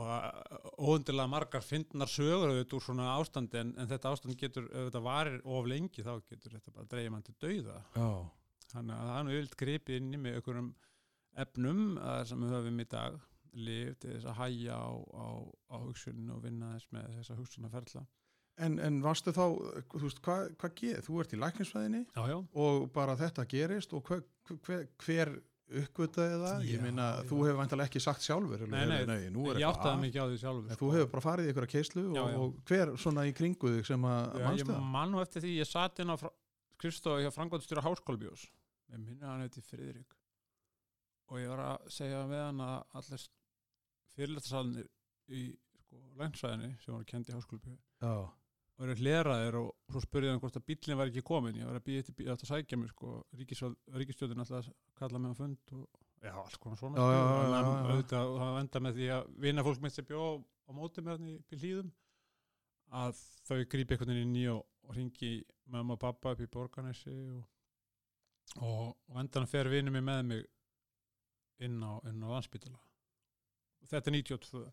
[0.00, 5.02] og óundilega margar fyndnar sögur auðvitað úr svona ástandi en, en þetta ástand getur, þetta
[5.02, 8.10] varir of lengi þá getur þetta bara dreigja mann til dauða já.
[8.74, 10.70] Þannig að það er nú yfirlt gripið inn í með einhverjum
[11.44, 13.18] efnum uh, sem við höfum í dag
[13.50, 15.26] lif til þess að hæja á, á,
[15.74, 18.06] á hugsuninu og vinna þess með þessa hugsunaferla
[18.60, 19.44] En, en varstu þá,
[19.94, 21.38] þú veist, hvað hva geð, þú ert í
[22.28, 24.20] já, og bara þetta gerist og hver,
[24.66, 25.30] hver, hver
[25.80, 26.64] uppgötaði það?
[26.66, 26.82] Já, ég
[27.14, 27.26] já.
[27.30, 30.02] þú hefur vantilega ekki sagt sjálfur Nei, nei, nú er ég áttaði að.
[30.04, 30.82] mikið á því sjálfur En sko.
[30.82, 32.38] þú hefur bara farið í einhverja keislu Já, og, já.
[32.42, 34.88] og hver svona í kringu þig sem að mannstu ég það?
[34.98, 38.48] man nú eftir því ég satt inn á skrifstofu hjá Frankværtstjóra Háskólabjós
[38.90, 40.16] með minni að hann heiti Friðrik.
[41.30, 43.26] Og ég var að segja við hann að allir
[44.16, 44.90] fyrirlættasalnir
[45.30, 45.46] í
[45.84, 48.14] sko, lænsvæðinni sem voru kendi Háskólabjós Já,
[48.80, 51.78] og eru hleraðir og svo spurði hann hvort að bílinn var ekki komin ég var
[51.78, 55.74] að býja til bíl að sækja mig sko ríkistjóðin alltaf að kalla mig á fund
[55.76, 55.86] og
[56.24, 60.08] já, alls konar svona auðvitað, og það enda með því að vinna fólk mitt sem
[60.08, 61.94] bjó á, móti með hann í bíl hlýðum
[63.00, 65.32] að þau grípi einhvern veginn inn í og, og ringi
[65.70, 67.44] mamma og pappa upp í borgarnesi og,
[68.58, 70.44] og, og endan fer vinnu mig með mig
[71.60, 74.68] inn á, á landsbytala og þetta er 92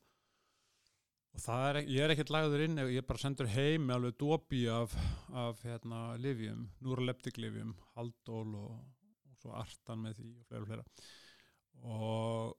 [1.37, 4.15] og það er, ég er ekkert lagður inn ég er bara sendur heim með alveg
[4.23, 4.93] dopi af,
[5.29, 8.79] af hérna livjum, núraleptiklifjum haldól og,
[9.29, 10.87] og svo artan með því og fleira fleira.
[11.93, 12.55] Og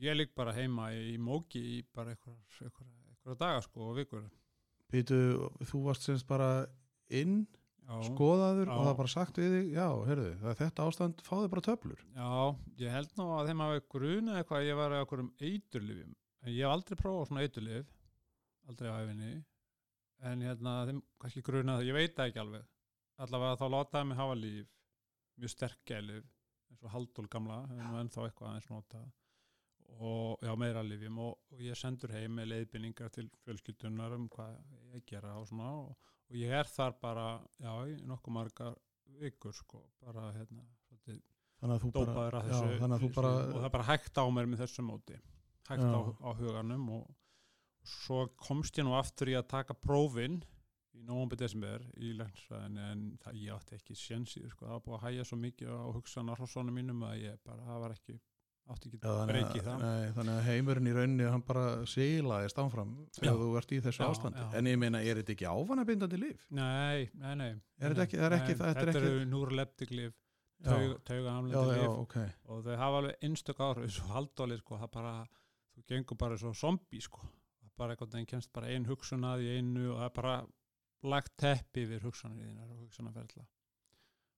[0.00, 4.24] ég ligg bara heima í móki í bara einhverjar daga sko og vikur.
[4.88, 5.18] Pítu,
[5.66, 6.64] þú varst semst bara
[7.12, 7.42] inn,
[7.86, 8.74] já, skoðaður Já.
[8.76, 12.00] og það bara sagt við þig, já, heyrðu, þetta ástand, fáðu bara töflur.
[12.16, 12.30] já,
[12.82, 16.14] ég held nú að þeim hafi gruna eitthvað að ég var eitthvað um eiturlifjum
[16.46, 17.92] en ég hef aldrei prófað svona eiturlif
[18.66, 19.32] aldrei á æfinni
[20.30, 22.64] en hérna þeim kannski gruna það, ég veit það ekki alveg.
[23.24, 24.72] Allavega þá látaði mig hafa líf
[25.36, 26.24] mjög sterk gælif
[26.70, 29.02] eins og haldól gamla, en ennþá eitthvað aðeins nota
[29.96, 34.56] og já, meira lifjum og, og ég sendur heim með leiðbynningar til fjölskyldunar um hvað
[34.96, 37.26] ég gera og svona og, og ég er þar bara,
[37.62, 37.72] já,
[38.06, 38.74] nokkuð margar
[39.20, 40.66] vikur sko, bara hérna
[41.56, 44.48] Þannig að þú bara, já, þessu að þú bara, og það bara hægt á mér
[44.50, 45.14] með þessu móti.
[45.70, 47.06] Hægt á, á huganum og
[47.86, 50.40] svo komst ég nú aftur í að taka prófin
[50.96, 54.96] í nóvember desember í læknisfræðinni en það, ég átti ekki sénsíður sko, það var búið
[54.98, 58.18] að hæja svo mikið á hugsanar á svona mínum að ég bara, það var ekki
[58.72, 62.60] átti ekki þannig, breyki að, það nei, þannig að heimurinn í rauninni, hann bara silaðist
[62.62, 64.42] áfram þegar þú ert í þessu Já, ástandi.
[64.42, 64.58] já.
[64.58, 66.44] En ég meina, er þetta ekki áfanabindandi líf?
[66.50, 70.14] Nei, nei, nei Er þetta ekki- það er ekki- Nei, er Þetta eru núrleptiklif
[70.64, 70.72] Já,
[71.04, 72.16] tauga, hamlandi já, lif ok.
[72.48, 75.14] og þau hafa alveg einstök áhrif eins og haldóli sko, það bara,
[75.76, 77.20] þú gengur bara svo zombi sko,
[77.60, 80.46] það bara einhvern veginn kemst bara ein hugsun að í einu og það er bara
[81.04, 82.88] lagt teppi yfir hugsanir þínar og
[83.36, 83.44] Já,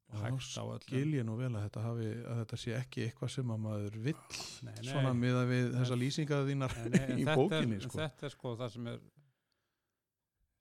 [0.08, 0.84] hægt á öllum.
[0.86, 3.98] Skil ég nú vel að þetta, hafi, að þetta sé ekki eitthvað sem að maður
[4.06, 5.74] vill nei, nei, svona miða við Nei.
[5.78, 7.98] þessa lýsingar þínar nei, í þetta bókinni, er, sko.
[8.00, 9.02] þetta er sko það sem er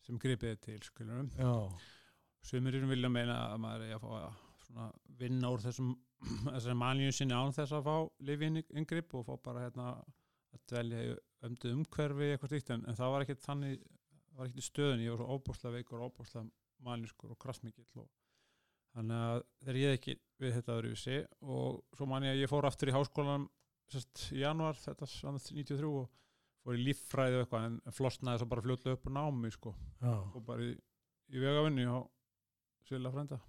[0.08, 1.54] sem gripið er til skilurum Já,
[2.48, 4.90] Sumirinn vilja meina að maður er að fá að svona
[5.22, 5.96] vinna úr þessum
[6.56, 7.96] þessari manju sinni án þess að fá
[8.28, 11.16] lifin yngripp og fá bara hérna að dvelja í
[11.48, 12.72] ömdu umhverfi eitthvað slíkt.
[12.74, 13.84] En, en það var ekkert þannig
[14.38, 16.50] var ekkert í stöðun, ég var svo óbúslega veikur og óbúslega
[16.86, 18.10] manjuskur og krassmikill og
[18.98, 22.68] þannig að þegar ég ekki við þetta öðruvísi og svo man ég að ég fór
[22.70, 23.48] aftur í háskólan
[23.94, 26.08] sest, í januar þetta annars 93 og
[26.66, 29.74] fór í líffræði og eitthvað en flosnaði svo bara fljótlega upp og námi sko.
[30.02, 30.74] Já, og bara í,
[31.32, 32.10] í vegavinni og
[32.88, 33.40] Silla frænda.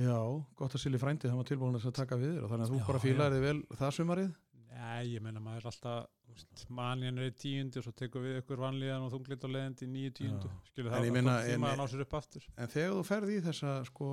[0.00, 0.16] Já,
[0.56, 2.78] gott að Silji frændi það var tilbúin að taka við þér og þannig að þú
[2.80, 4.30] Já, bara fílaði þig vel það sumarið
[4.72, 8.60] Nei, ég meina maður er alltaf manjan er í tíundi og svo tekur við ykkur
[8.62, 10.54] vanlíðan og þunglit og leðandi í nýju tíundu Já.
[10.70, 13.72] skilur En það að það ná sér upp aftur En þegar þú ferði í þessa,
[13.90, 14.08] sko,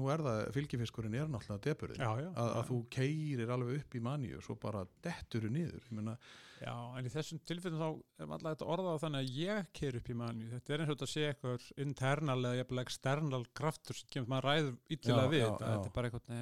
[0.00, 2.66] nú er það, fylgifiskurinn er náttúrulega deburðin, Já, já, að, að já.
[2.72, 5.86] þú keirir alveg upp í manju og svo bara detturu niður.
[5.86, 6.16] Ég meina,
[6.64, 7.88] já, en í þessum tilfellum þá
[8.24, 10.96] er alltaf þetta orðað þannig að ég keir upp í manju þetta er eins og
[10.96, 15.60] þetta sé eitthvað internal eða external kraftur sem maður ræður ítlilega Já, við já, já.
[15.60, 16.32] þetta er bara eitthvað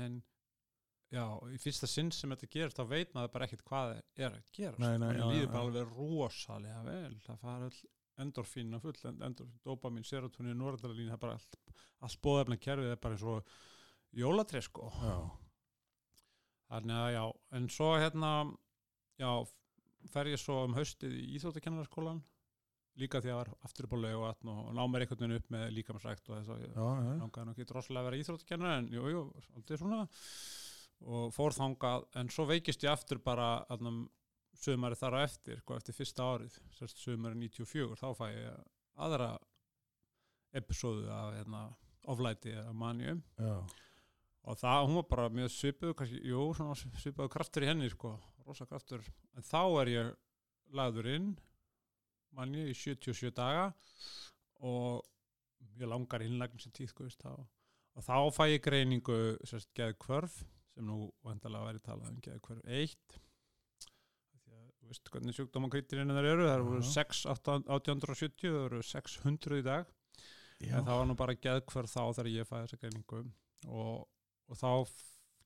[1.14, 1.24] Já,
[1.54, 4.80] í fyrsta sinn sem þetta gerist þá veit maður bara ekkert hvað er að gera
[4.82, 7.14] Nei, nei, já, líður bara alveg rosalega vel.
[7.26, 7.80] Það fara öll
[8.24, 11.56] endorfín full en- endorfín, dopamin, serotonin, noradrenalín það er bara allt,
[12.06, 13.54] allt bóðefna kerfið er bara eins og
[14.14, 14.90] jólatré sko.
[15.02, 15.16] Já,
[16.70, 17.24] þannig að já,
[17.58, 18.30] en svo hérna
[19.20, 19.30] já,
[20.12, 22.22] fer ég svo um haustið í Íþróttakennarskólan
[23.00, 25.38] líka því að var aftur upp á laug og, atn og ná mér einhvern veginn
[25.40, 26.76] upp með líkamsrækt og þess að ég
[27.22, 29.22] langaði nú ekki droslega að vera íþróttakennar en jú, jú,
[29.58, 30.00] aldrei svona
[31.04, 34.04] og fór þangað en svo veikist ég aftur bara annum
[34.56, 38.60] sömari þar á eftir, sko, eftir fyrsta árið sérst sömari 94, þá fæ ég
[39.04, 39.32] aðra
[40.54, 41.64] episóðu af hérna,
[42.06, 43.16] oflæti eða manju
[44.44, 48.14] og það, hún var bara mjög svipuð kannski, jú, svona svipuð kraftur í henni sko,
[48.44, 49.02] rosa kraftur.
[49.34, 50.10] En þá er ég
[50.76, 51.30] lagður inn
[52.34, 53.70] manni í 77 daga
[54.60, 55.04] og
[55.80, 57.32] ég langar innlægn sem tíðkust þá.
[57.94, 60.42] Og þá fæ ég greiningu sérst geðkvörf
[60.74, 63.18] sem nú vandalega væri talað um geðkvörf 1
[64.44, 66.88] því að þú veist hvernig sjúkdómakritirinn þar eru, það eru Já.
[66.92, 69.92] 6 1870, það eru 600 í dag.
[70.62, 73.22] Já, en það var nú bara geðkvörð þá þegar ég fæði þessa greiningu.
[73.64, 74.04] Og,
[74.50, 74.70] og þá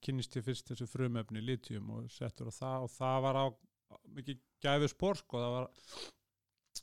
[0.04, 3.46] kynnist ég fyrst þessu frumefni litium og settur á það og það var á
[4.14, 5.70] mikið gæfi spór sko, það var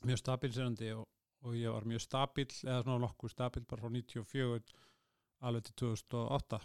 [0.06, 1.06] mjög stabilserandi og,
[1.46, 4.74] og ég var mjög stabil eða svona nokkuð stabil bara frá 94
[5.46, 6.60] alveg til 2008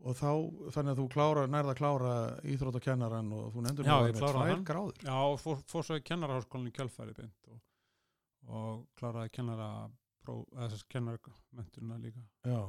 [0.00, 0.30] og þá,
[0.74, 2.12] þannig að þú klára, nærða að klára
[2.54, 5.00] íþróttakennaran og þú nefndur með tvær gráður.
[5.04, 7.58] Já, og fór, fór svo í kennaraháskólinni kjálfæri beint og,
[8.48, 9.68] og kláraði kennara
[10.24, 12.24] pró, eða þess kennarmentuna líka.
[12.48, 12.62] Já.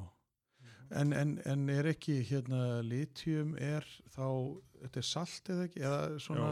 [0.91, 4.27] En, en, en er ekki hérna litjum er þá,
[4.83, 6.51] þetta er salt eða ekki, eða svona,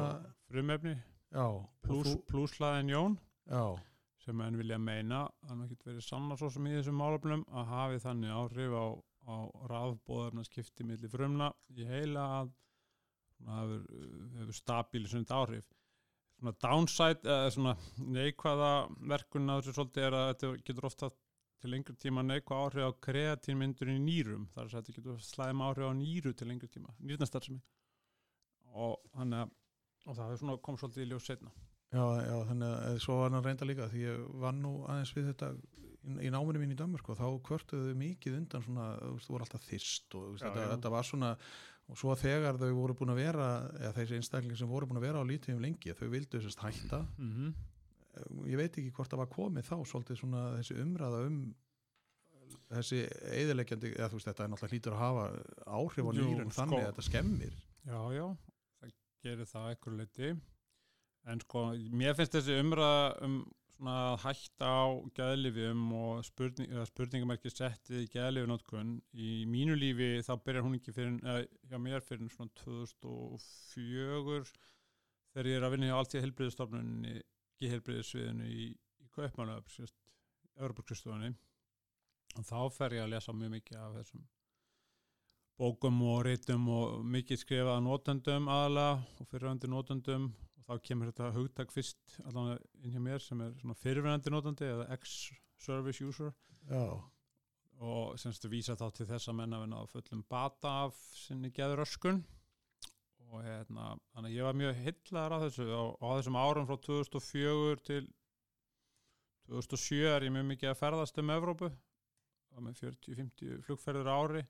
[1.30, 1.46] Já,
[1.84, 3.20] frumefni, pluslaðin jón.
[3.50, 3.66] Já,
[4.24, 7.70] sem enn vilja meina að hann getur verið sanna svo sem í þessum málefnum að
[7.74, 8.86] hafi þannig áhrif á,
[9.30, 9.38] á
[9.70, 12.52] rafbóðarna skipti milli frumna í heila að
[13.38, 13.86] svona hefur,
[14.40, 15.70] hefur stabílisund áhrif.
[16.40, 17.76] Svona downside eða svona
[18.18, 18.74] neikvæða
[19.14, 21.12] verkun á þessu svolítið er að þetta getur ofta
[21.60, 24.48] til lengri tíma neikvæð áhrif á kreatínmyndur í nýrum.
[24.56, 27.62] Þar er að þetta getur slæm áhrif á nýru til lengri tíma nýrnastarfsemi.
[28.80, 29.56] Og þannig að
[30.10, 31.52] og það hefur svona kom svolítið í ljós setna
[31.94, 35.32] já, já, þannig að svo var hann reynda líka því ég vann nú aðeins við
[35.32, 35.50] þetta
[36.08, 38.88] í, náminu mín í Danmörk og þá kvörtuðu þau mikið undan svona,
[39.26, 40.72] þú voru alltaf þyrst og Já, þetta, já.
[40.76, 41.32] þetta var svona
[41.90, 43.48] og svo þegar þau voru búin að vera
[43.80, 47.02] eða þessi einstaklingi sem voru búin að vera á lítið lengi, þau vildu sérst hætta
[47.18, 48.46] mm -hmm.
[48.52, 51.40] ég veit ekki hvort það var komið þá svolítið svona þessi umræða um
[52.70, 53.02] þessi
[53.34, 55.26] eðileggjandi eða þú veist þetta er náttúrulega hlýtur að hafa
[55.66, 56.62] áhrif á nýrun sko.
[56.62, 57.54] þannig að þetta skemmir
[57.90, 58.26] Já, já,
[58.80, 58.92] það
[59.24, 60.30] gerir það ekkur leiti
[61.26, 63.40] en sko, mér finnst þessi umræða um
[63.88, 64.84] að hætta á
[65.16, 70.96] gæðlifjum og spurning, eða spurningamerki settið í gæðlifjunótkun í mínu lífi þá byrjar hún ekki
[70.96, 74.42] fyrir, eða hjá mér fyrir svona 2004
[75.32, 77.22] þegar ég er að vinna hjá alltíð helbriðistofnunni
[77.60, 79.96] gehelbriðisviðinu í, í Kaupmannöf sérst,
[80.60, 81.32] Európa-Kristofunni
[82.36, 84.28] og þá fer ég að lesa mjög mikið af þessum
[85.60, 90.30] bókum og reytum og mikið skrifað að notendum aðalega og fyrirvændi notendum.
[90.30, 94.68] og þá kemur þetta hugtak fyrst allavega inn hjá mér sem er svona fyrirvændi notandi
[94.70, 96.34] eða ex-service user.
[96.70, 96.84] Já,
[97.80, 102.22] og semst vísa þá til þess að menna vinna á fullum bata af sinni geðuröskun
[103.30, 105.68] og hérna, þannig að ég var mjög hillar af þessu.
[105.74, 108.08] Og á þessum árum frá 2004 til
[109.50, 111.70] 2007 er ég mjög mikið að ferðast um Evrópu.
[112.58, 114.46] Og með 40-50 flugferður á ári.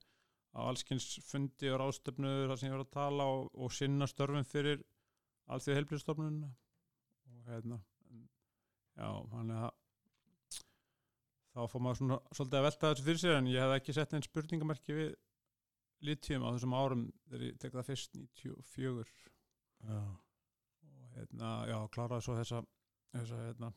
[0.55, 4.47] Á allskins fundi og ráðstöfnuður þar sem ég var að tala og, og sinna störfum
[4.47, 4.82] fyrir
[5.53, 6.49] allþjóð heilblíðstofnunina
[7.29, 7.79] og hérna
[8.99, 9.75] já, hann er að
[11.55, 14.15] þá fór maður svona svolítið að velta þessu fyrir sér en ég hef ekki sett
[14.15, 15.12] einn spurningamarki við
[16.05, 19.13] litjum á þessum árum þegar ég tek það fyrst 94
[19.89, 22.62] já, og hérna, já, kláraði svo þessa,
[23.15, 23.71] þessa hérna,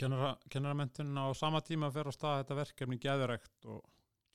[0.00, 3.84] kennara, kennaramentin á sama tíma að fer á stað þetta verkefni geðurekt og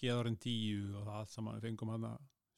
[0.04, 2.08] geðurinn díu og það saman við fengum hann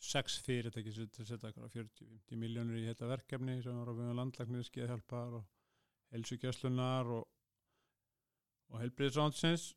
[0.06, 4.66] sex fyrirtæki sem setja eitthvað 40-50 miljónir í þetta verkefni sem var á við landlagnir,
[4.68, 5.46] skeðhjálpar og
[6.16, 7.26] helsugjöslunar og,
[8.72, 9.72] og helbriðsránsins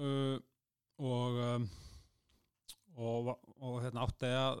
[0.00, 0.38] uh,
[1.02, 1.68] og um,
[2.96, 4.60] og, og hérna, átti að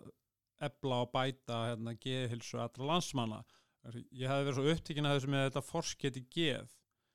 [0.64, 3.42] ebla og bæta hérna, geðhilsu allra landsmanna.
[3.84, 6.70] Ég hefði verið svo upptíkin að þessu með þetta forsketi geð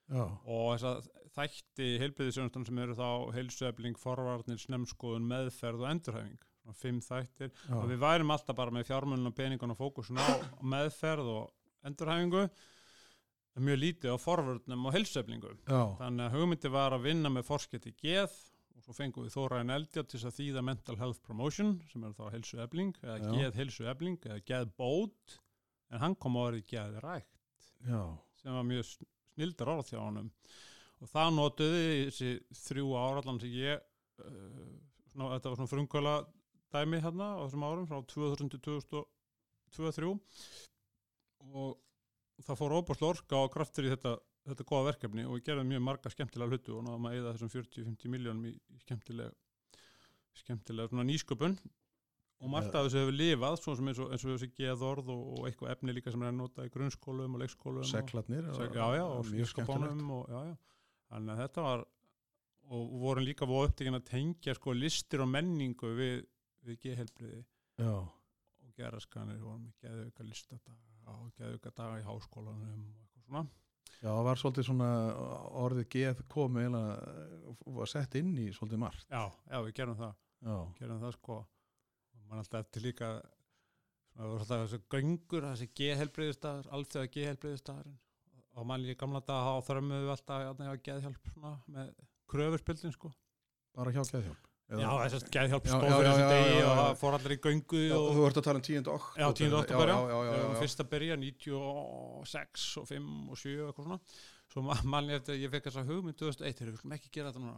[0.10, 6.48] já, og þess að þætti heilbriðisjónustan sem eru þá heilsuefling, forvarnir, snemskoðun, meðferð og endurhæfing
[6.77, 7.51] fimm þættir.
[7.69, 10.27] Já, og við værum alltaf bara með fjármunum og peningun og fókusun á
[10.62, 11.49] meðferð og
[11.89, 12.43] endurhæfingu.
[13.58, 17.47] En mjög lítið á forvörnum og heilsueflingu já, þannig að hugmyndi var að vinna með
[17.49, 18.32] forsketi geð
[18.77, 22.13] og svo fengum við Þóraðin Eldjá til þess að þýða mental health promotion sem er
[22.15, 23.32] þá heilsuefling eða Já.
[23.34, 25.39] geð heilsuefling eða geðbót.
[25.91, 28.01] En hann kom á orðið geðrækt já,
[28.39, 30.29] sem var mjög sn- snildar orð hjá honum.
[31.01, 34.65] Og það notuði þessi þrjú ára allan sem ég uh,
[35.12, 36.13] svona, þetta var svona frumkvæla
[36.73, 40.12] dæmi hérna á þessum árum frá 2000 til 2002-2003
[41.49, 41.77] og
[42.45, 44.15] það fór óbúrslega orka og kraftur í þetta,
[44.51, 47.53] þetta góða verkefni og við gerðum mjög marga skemmtilega hlutu og náðum að eða þessum
[47.55, 49.36] 40-50 miljónum í, í skemmtilega
[50.39, 51.60] skemmtilega nýsköpun.
[52.39, 55.73] Og margt af þessu hefur lifað eins og, eins og þessi geðorð og, og eitthvað
[55.73, 59.03] efni líka sem er að nota í grunnskólum og leikskólum og, seglarnir Seg, já, já,
[59.03, 60.05] og mjög skemmtilegt.
[60.15, 60.53] og.
[61.10, 61.84] Þannig að þetta var
[62.69, 66.21] og vorum líka voru upptíkin að tengja sko listir og menningu við,
[66.67, 67.43] við geðhelbriði
[67.86, 73.43] og geraskanir, vorum með geðauka listadaga og geðauka daga í háskólanum og eitthvað svona.
[74.00, 74.89] já, það var svolítið svona
[75.63, 79.08] orðið geð komið eiginlega var sett inn í svolítið margt.
[79.10, 81.39] Já, já, við gerum það, já, gerum það sko.
[82.15, 83.13] Og mann alltaf eftir líka
[84.15, 87.98] það voru alltaf þessi göngur, þessi geðhelbriðistafur, allþjóða geðhelbriðistafurinn
[88.60, 91.91] og mann líka gamla dag þá þrömmuðu við alltaf að geðhjálp svona með
[92.30, 93.13] kröfurspildin sko.
[93.78, 97.15] Bara hjá geðhjálp Já, þess að geðhjálp Já, stóð fyrir þessu degi og það fór
[97.17, 98.82] allir í göngu og þú ert að tala um 10.
[98.93, 99.55] oktober Já, 10.
[99.60, 99.95] oktober, já.
[99.97, 100.60] já, já, já, Við vorum já.
[100.62, 103.99] fyrst að byrja 96 og 5 og 7 og eitthvað svona
[104.53, 107.32] svo ma- mann eftir að ég fekk þessa hugmynd 2001, þegar við skulum ekki gera
[107.32, 107.58] þetta núna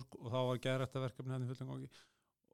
[0.00, 1.88] og þá var geðrætta verkefni hérna í fullum gangi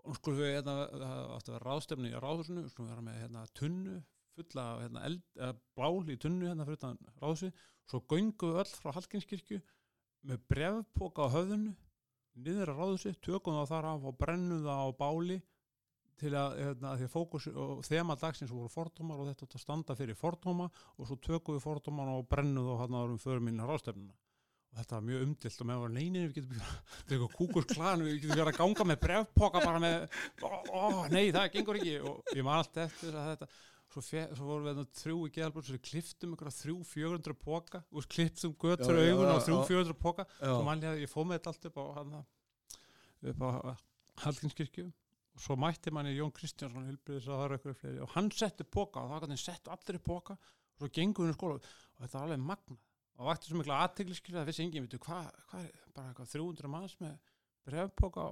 [0.06, 3.04] og nú skulum við hérna, það átti að vera ráðstefni í ráðhúsinu, við skulum vera
[3.08, 3.96] með hérna tunnu
[4.36, 7.50] fulla af hérna, eld, eða blál í tunnu hérna fyrir utan ráðhúsi
[7.88, 9.60] svo göngum við öll frá Hallgrímskirkju
[10.26, 11.74] með brefpoka á höfðinu
[12.44, 15.38] niður að ráðu sig, tökum það þar af og brennum það á báli
[16.16, 19.62] til að, hérna, að því að fókus og þema dagsins voru fordómar og þetta að
[19.62, 23.68] standa fyrir fordóma og svo tökum við fordómar og brennum það hann árum fyrir minna
[23.68, 24.16] ráðstefnuna.
[24.72, 26.56] Og þetta var mjög umdilt og með var neynir við getum
[26.96, 29.98] þetta er eitthvað kúkus klan við getum verið að ganga með brefpoka bara með
[30.40, 31.96] ó, ó, nei það gengur ekki.
[32.00, 33.50] Og ég man allt eftir að þetta
[34.04, 38.08] svo, svo vorum við þrjú í geðalbúr svo kliftum ykkur að þrjú fjörundra poka og
[38.12, 39.66] kliftum göttur já, og þrjú já.
[39.70, 40.26] fjörundra poka.
[40.40, 42.22] Já, svo man ég fóð með þetta allt upp á hana,
[43.32, 43.48] upp á
[44.24, 44.86] Hallgrímskirkju.
[45.36, 49.98] Og svo mætti manni Jón Kristjánsson og hann setti póka og það kannu settu allir
[49.98, 51.58] í póka og svo gengur við í skóla.
[51.60, 52.78] Og þetta var alveg magna
[53.16, 56.96] og vakti svo mikla aðtegliskrið að vissi enginn hvað hva er bara eitthvað 300 manns
[57.00, 57.14] með
[57.68, 58.26] brefpóka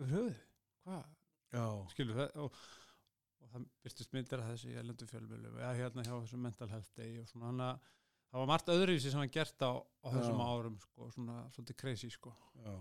[0.00, 0.38] við höfuð
[0.86, 1.10] hvað?
[1.92, 2.81] Skilur það og, og
[3.52, 7.28] það byrstist myndir að þessi elendu fjölmjölu eða hérna hjá þessum mental health day og
[7.30, 7.86] svona hann að
[8.32, 12.12] það var margt öðruvísi sem hann gert á, á þessum árum sko, svona svolítið crazy
[12.12, 12.74] sko já.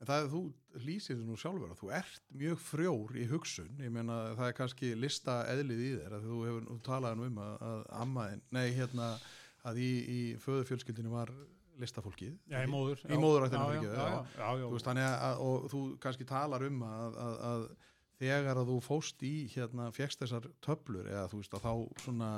[0.00, 0.40] En það er þú
[0.80, 4.54] lýsir þessu nú sjálfur að þú ert mjög frjór í hugsun, ég meina það er
[4.56, 8.44] kannski lista eðlið í þér að þú hefur þú talaði nú um að, að ammaðin,
[8.56, 9.10] nei hérna
[9.68, 11.32] að í, í föðufjölskyldinu var
[11.80, 12.38] listafólkið.
[12.50, 13.02] Já, í móður.
[13.08, 14.00] Í móðurættinni, já,
[14.36, 14.64] já.
[14.64, 14.80] Þú
[15.44, 17.64] og þú kannski talar um að, að, að
[18.20, 22.32] þegar að þú fóst í hérna fjekst þessar töflur eða þú veist að þá svona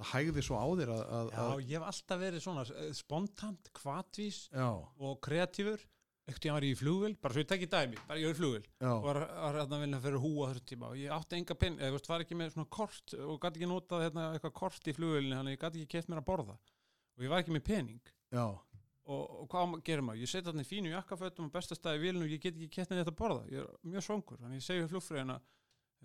[0.00, 3.72] það hægði svo á þér að, að, Já, ég hef alltaf verið svona eh, spontant,
[3.76, 5.82] kvatvís já, og kreatífur.
[6.30, 8.90] Ekkert ég var í flugvél, bara svo ég tekki dæmi, bara ég var í já,
[8.92, 11.78] og var, var hérna að vinna fyrir húa þessum tíma og ég átti enga pinn,
[11.80, 14.94] eða veist, var ekki með svona kort og gæti ekki notað hérna, eitthvað kort í
[14.94, 16.56] flugvélinni, þannig að ég gæti ekki keft mér að borða.
[17.16, 18.12] Og ég var ekki með pening.
[18.30, 18.44] Já,
[19.10, 20.22] og, og hvað gerir maður?
[20.24, 23.00] Ég setja hann í fínu jakkafötum og bestastæði í vélinu og ég get ekki mér
[23.02, 25.36] þetta að borða, ég er mjög svongur þannig ég segi flugfröðina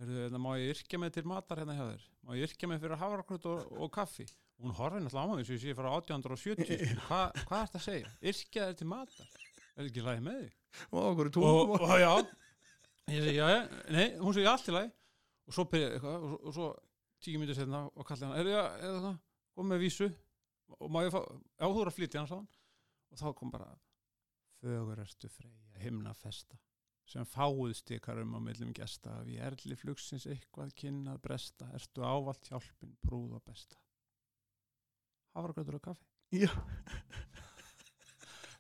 [0.02, 2.08] hérna, má ég yrkja mig til matar hérna hjá þér?
[2.26, 4.26] Má ég yrkja mig fyrir havrakrut og, og kaffi?
[4.60, 7.80] Og hún horfði náttúrulega á mig og ég sé frá 1870 Hva, hvað er þetta
[7.82, 8.12] að segja?
[8.32, 9.32] Yrkja þér til matar?
[9.76, 10.58] Er ekki lægi með þig?
[10.91, 11.22] og
[11.80, 12.12] og, já.
[13.12, 13.62] Ég segi já, já,
[13.96, 14.91] nei, hún segi allt í lagi.
[15.46, 16.70] Og svo byrja eitthvað og, svo- og svo
[17.26, 19.18] tíu mínútur setna og kalli hann er það, það,
[19.56, 20.08] kom með vísu.
[20.80, 22.48] Og má ég fá, já þú er að flytja hann sáðan
[23.12, 23.72] og þá kom bara
[24.62, 26.58] fögur ertu freyja himna festa
[27.06, 32.96] sem fáuð stikarum á millum gesta við erli flugsins eitthvað kynnað bresta ertu ávalt hjálpin
[33.06, 33.78] brúð og besta.
[35.36, 36.08] Hafragröður og kaffi.
[36.34, 36.50] Já,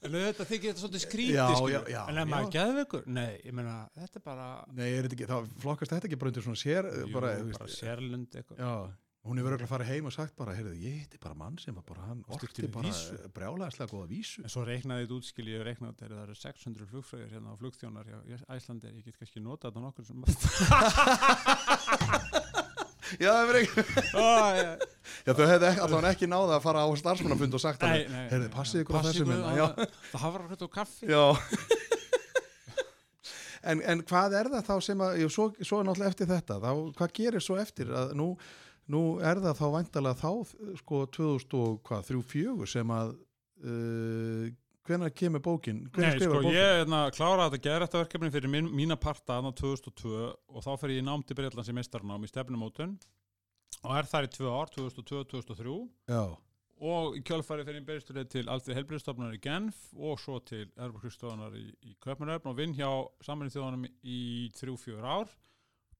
[0.05, 2.53] en þetta þykir þetta svolítið skrítið en ef maður já.
[2.59, 6.19] geðveikur, nei, ég meina þetta er bara nei, er þetta ekki, þá flokkast þetta ekki
[6.21, 8.61] bara undir svona sér, Jú, bara, bara, sérlund eitthvað.
[8.61, 8.73] Já,
[9.25, 11.83] hún hefur örugglega farið heim og sagt bara, heyrðu, ég hitti bara mann sem var
[11.87, 12.91] bara, hann styrkti bara
[13.35, 14.41] brjálæðislega góða vísu.
[14.45, 18.05] En svo reiknaði þetta útskil ég reiknaði þetta það eru 600 flugfröðir hérna á flugþjónar
[18.11, 18.19] hjá
[18.57, 20.19] Æslandi ég get kannski notað þetta nokkur sem
[23.21, 23.87] já, það er ekki, já,
[25.33, 28.81] þau ekki, allavega ekki náða að fara á starfsmannafund og sagt nei, nei, heyrðu, passið
[28.83, 29.07] ykkur á á
[29.55, 29.93] já, það-
[30.25, 31.05] hafa rætt og kaffi.
[31.11, 31.23] Já.
[33.65, 36.69] En, en hvað er það þá sem að, jú, svo, svo náttúrulega eftir þetta, þá,
[36.99, 38.27] hvað gerir svo eftir að nú,
[38.93, 40.31] nú er það þá væntalega þá,
[40.81, 43.15] sko, 2003-4 sem að
[43.65, 44.47] uh,
[44.85, 45.83] hvenær kemur bókin?
[45.85, 46.57] Nei, hvenær sko, skrifar bókin?
[46.57, 51.03] ég hérna, kláraði þetta geðrættaverkefni fyrir mín, mína parta aðna 2002 og þá fer ég
[51.03, 52.97] í nám til Breitlands í mestarnám í stefnumótun
[53.81, 55.77] og er þar í tvö ár, 2002-2003
[56.13, 56.23] já,
[56.85, 61.65] og í kjölfæri fyrir beristurlega til Alþjóð helbriðstofnar í Genf og svo til Erfarkristofnar í,
[61.87, 62.89] í Köpmanöfn og vinn hjá
[63.23, 64.21] samaninn þjóðanum í
[64.57, 65.31] þrjú, fjör ár.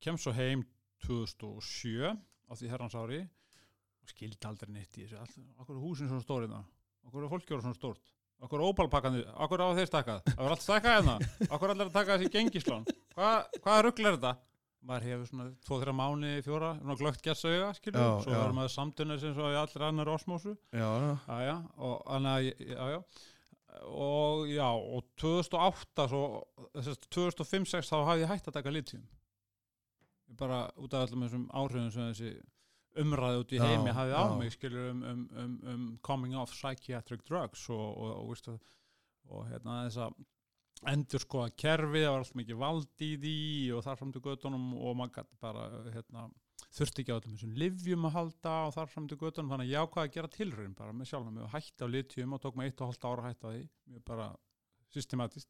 [0.04, 0.66] Kem svo heim
[1.06, 2.12] 2007
[2.46, 5.46] á því herrans ári og skildi aldrei neitt í þessu.
[5.60, 6.66] Okkur er húsin svona stórið það
[7.10, 8.12] okkur er fólki voru svona stórt?
[8.46, 10.26] Okkur ópalpakkandi, okkur á þeir stakkað?
[10.28, 11.14] Það var allt stakkað hérna,
[11.48, 14.34] okkur er allir að taka þessi gengislán, Hvað hvaða rugl er þetta?
[14.86, 19.16] Maður hefur svona 2-3 mánu, fjóra, svona glögt gessauga skilur, Já, svo verður maður samtunni
[19.22, 20.54] sem svo í allir annar osmósu.
[20.76, 20.90] Já,
[21.48, 21.56] já,
[21.88, 23.00] og þannig að, já, já,
[24.04, 26.22] og já, og 2008, svo,
[26.76, 29.08] þessast 2005-06 þá hafði ég hægt að taka litjum.
[30.30, 32.32] Ég bara, út af allum þessum áhrifum sem þessi
[33.02, 34.38] umræði út í Já, heimi hafði á já.
[34.40, 38.56] mig, skilur, um, um, um, um coming off psychiatric drugs og, og, og, veistu,
[39.30, 40.24] og hérna þess að
[40.92, 43.38] endur sko að kerfi, það var alltaf mikið vald í því
[43.76, 46.26] og þar fram til göttunum og maður gæti bara, hérna,
[46.76, 49.74] þurfti ekki á öllum þessum livjum að halda og þar fram til göttunum þannig að
[49.74, 52.70] ég ákvaði að gera tilraun bara með sjálfum og hætti á litjum og tók mig
[52.70, 54.28] eitt og hálft ára að hætta því mjög bara
[54.96, 55.50] systematist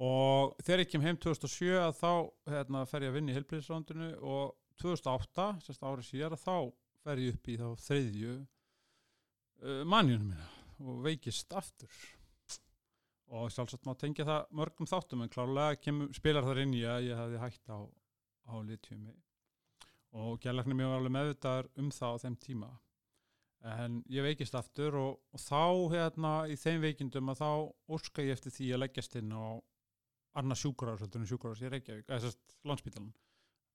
[0.00, 2.12] og þegar ég kem heim 2007 að þá
[2.54, 6.56] hérna, fer ég að vinna í helbriðsrándinu og 2008, sérst árið síðar að þá
[7.04, 10.48] fer ég upp í þá þriðju uh, mannjunum mína
[10.80, 11.92] og veikist aftur.
[13.30, 17.10] Og sjálfsagt má tengja það mörgum þáttum en klárlega kem, spilar þar inn í að
[17.10, 17.78] ég hefði hægt á,
[18.50, 19.12] á litjumi
[20.18, 22.70] og gælarni var alveg meðvitaðar um það á þeim tíma.
[23.70, 27.50] En ég veikist aftur og, og þá hérna í þeim veikindum að þá
[27.94, 29.60] óska ég eftir því að leggjast inn á
[30.38, 32.32] annað sjúkuráðs heldur en sjúkuráðs í Reykjavík eða
[32.70, 33.12] landsbítalan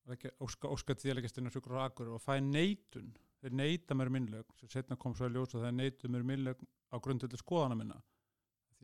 [0.06, 3.10] Reykja, óska, að leggjast inn á sjúkuráðs akkur og fæ neitun,
[3.42, 6.62] þeir neita mér minnlög sem setna kom svo að ljósa þeir neita mér minnlög
[6.94, 7.98] á grundöldu skoðana minna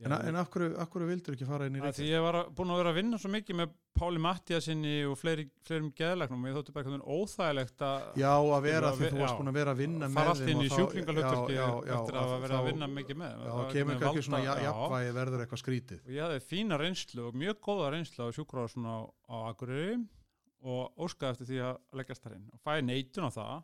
[0.02, 2.12] En, en af hverju, hverju vildur ekki fara inn í að því Reykjavík?
[2.16, 5.44] ég var að- búinn að vera að vinna svo mikið með Páli Mattiasinni og fleiri,
[5.68, 9.20] fleirum geðlæknum og ég þótti bara einhvern veginn óþægilegt að Já, að vera því þú
[9.22, 10.70] varst búin að vera að vinna með fara allt inn í
[11.54, 13.44] já, eftir að verið að vinna mikið með.
[13.46, 16.00] Já, kemur veginn svona jafnvægi verður eitthvað skrítið.
[16.02, 18.98] Og ég hafði fína reynslu og mjög góða reynslu á sjúkráðsson á,
[19.30, 20.00] á Akureyri
[20.62, 22.50] og óskaði eftir því að leggjast þar inn.
[22.54, 23.64] Og fæði neitun á það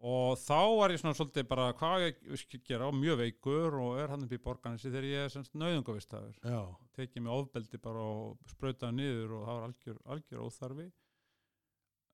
[0.00, 2.88] og þá var ég svona svolítið bara hvað á ég gera?
[2.88, 6.62] Og mjög veikur og er hann upp í borganessi þegar ég er semst nauðungavistafur Já,
[6.96, 10.88] tekið mig ofbeldi bara og sprautaði niður og það var algjör, algjör óþarfi.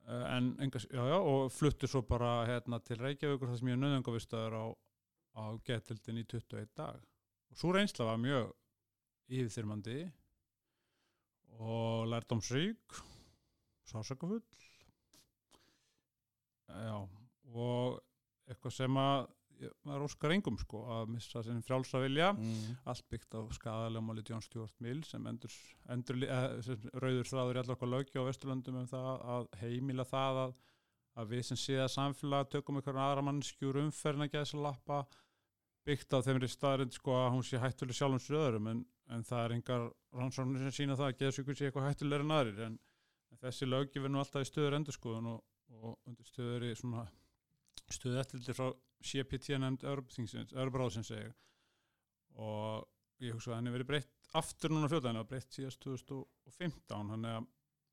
[0.07, 3.78] Uh, en engas, já, já, og fluttu svo bara hérna til Reykjavíkur þar sem ég
[3.78, 4.64] er nauðungavistaður á,
[5.39, 7.03] á getildin í 21 dag.
[7.51, 8.53] Og svo reynsla var mjög
[9.26, 10.01] yfirþyrmandi
[11.57, 12.99] og lærdómsrík
[13.87, 14.43] sásakafull
[16.68, 17.26] já
[17.57, 17.99] og
[18.47, 19.27] eitthvað sem að
[19.87, 22.79] maður óskar engum sko að missa sinni frjálsa vilja mm.
[22.91, 25.53] allt byggt á skadalegmáli John Stuart Mill sem endur,
[25.93, 30.07] endur eh, sem rauður þráður í allar okkar lögja á Vesturlöndum um það að heimila
[30.09, 30.57] það að,
[31.17, 35.03] að við sem séða samfélag tökum einhverjum aðra mannskjúr umferðin að geða þess að lappa
[35.87, 39.45] byggt á þeimri staðrind sko að hún sé hættuleg sjálfum sér öðrum en, en það
[39.45, 39.87] er engar
[40.17, 42.81] rannsóknir sem sína það að geða sig sé eitthvað hættulegur en aðrir en,
[43.33, 45.47] en þessi lögji verður nú alltaf í stöður endurskoðun og,
[45.87, 47.07] og
[47.93, 48.70] stöðu eftirliti frá
[49.07, 51.14] CPT nefnd Örbráðsins
[52.37, 52.87] og
[53.22, 57.37] ég hugsa að henni verið breytt aftur núna fljóta henni var breytt síðast 2015 þannig
[57.37, 57.47] að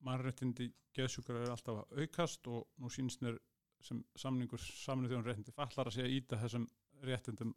[0.03, 3.37] mannréttindi geðsjúkar er alltaf að aukast og nú sínst mér
[3.83, 6.67] sem samningur saminu þjóðan réttindi fallar að segja íta þessum
[7.03, 7.53] réttindum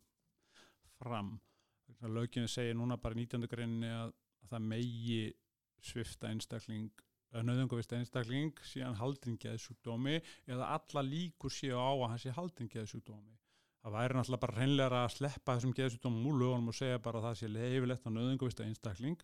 [0.99, 1.37] fram
[2.03, 3.49] lögginni segir núna bara í 19.
[3.51, 5.21] greininni að, að það megi
[5.87, 6.91] svifta einstakling
[7.45, 13.37] nöðungavist einstakling síðan haldin geðsjúkdómi eða alla líkur séu á að hann sé haldin geðsjúkdómi.
[13.87, 17.29] Það væri náttúrulega bara hreinlega að sleppa þessum geðsjúkdómum úr lögunum og segja bara að
[17.29, 19.21] það sé leifilegt á nöðungavist einstakling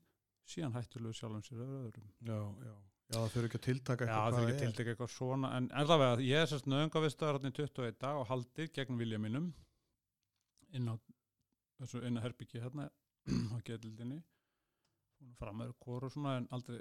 [0.52, 2.08] síðan hættulegu sjálfum sér öðrum.
[2.20, 2.74] Já, já.
[3.12, 4.52] Já, það fyrir ekki að tiltaka Já, eitthvað það hvað er.
[4.52, 8.28] ekki tiltekka eitthvað svona en allavega, ég er sérst nöðungavistar hérna í 21 dag og
[8.30, 9.50] haldið gegn vilja mínum
[10.72, 10.94] inn á
[11.82, 12.86] þessu eina herbyggi hérna
[13.52, 14.22] á getildinni
[15.38, 16.78] framöður kóru og svona en aldrei,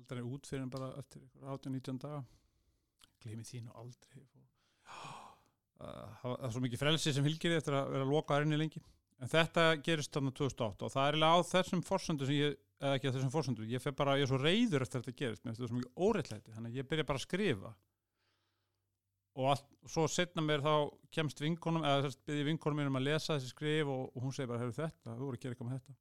[0.00, 2.22] aldrei út fyrir en bara eftir 18-19 daga.
[3.20, 4.22] Gleymi þín og aldrei
[6.20, 8.82] það er svo mikið frelsi sem fylgir eftir að vera að loka erinni lengi.
[9.20, 12.96] En þetta gerist þarna 2008 og það er eiginlega á þessum forsöndu sem ég, eða
[12.96, 15.42] ekki á þessum forsöndu, ég fer bara, ég er svo reyður eftir að þetta gerist,
[15.44, 17.72] mér finnst þetta svo mikið óreittlæti þannig að ég byrja bara að skrifa.
[19.36, 20.72] Og, allt, og svo setna mér þá
[21.14, 24.50] kemst vinkonum, eða þess byrði vinkonum mínum að lesa þessi skrif og, og hún segir
[24.50, 25.98] bara, hefur þetta, þú voru að gera eitthvað með þetta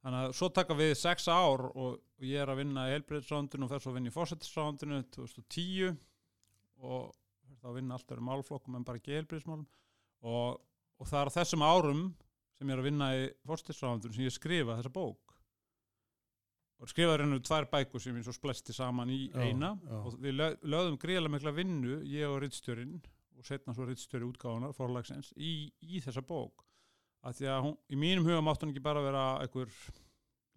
[0.00, 3.66] þannig að svo taka við sex ár og, og ég er að vinna í helbriðsrándinu
[3.66, 5.96] og fer svo að vinna í fórsetisrándinu 2010
[6.80, 7.10] og
[7.60, 9.66] þá vinna alltaf um málflokkum en bara ekki helbriðsmálum
[10.24, 10.60] og,
[11.00, 12.04] og það er þessum árum
[12.56, 15.34] sem ég er að vinna í fórsetisrándinu sem ég skrifa þessa bók.
[16.80, 19.74] Og skrifaði hennu tvær bækur sem ég svo splesti saman í Já, eina.
[19.84, 19.96] já.
[20.00, 22.94] og við lög- lögðum gríðarlega mikla vinnu ég og rittstjórin
[23.36, 26.64] og setna svo rittstjóri útgáfunar forlagsins í, í þessa bók
[27.26, 29.72] að því að hún, í mínum huga mátt hún ekki bara vera einhver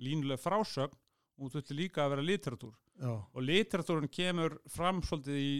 [0.03, 0.95] línuleg frásögn
[1.39, 5.53] hún þurfti líka að vera literatúr Já, og literatúrin kemur fram svolítið í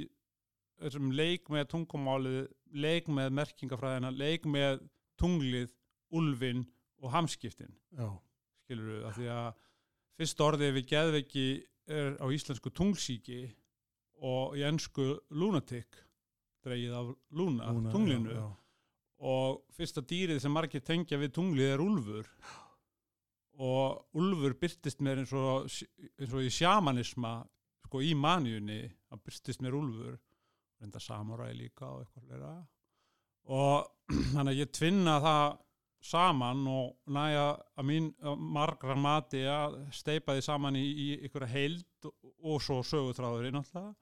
[0.83, 2.39] þessum leik með tungumálið
[2.73, 4.83] leik með merkingafræðina leik með
[5.21, 5.73] tunglið,
[6.13, 6.63] úlfin
[7.03, 7.73] og hamskiptin.
[7.93, 8.07] Já,
[8.63, 9.49] skilur við, af því að
[10.19, 11.45] fyrst orðið við geðveiki
[11.93, 13.41] er á íslensku tunglsíki
[14.23, 15.99] og í ennsku lunatic
[16.63, 18.31] dreigið af luna, núna, tunglinu.
[18.31, 18.62] já, já.
[19.23, 22.29] Og fyrsta dýrið sem margir tengja við tunglið er úlfur.
[23.63, 25.69] Og úlfur byrtist mér eins og,
[26.19, 27.37] eins og í sjamanisma
[27.85, 28.81] sko í manjunni
[29.13, 30.17] að byrtist mér úlfur.
[30.81, 32.55] Reynda samuræði líka og eitthvað fleira.
[33.53, 33.91] Og
[34.33, 35.45] þannig að ég tvinna það
[36.03, 37.45] saman og næja
[37.79, 42.09] að mín margra mati að steipa því saman í, í ykkur heild
[42.43, 43.95] og svo sögutráðurinn alltaf.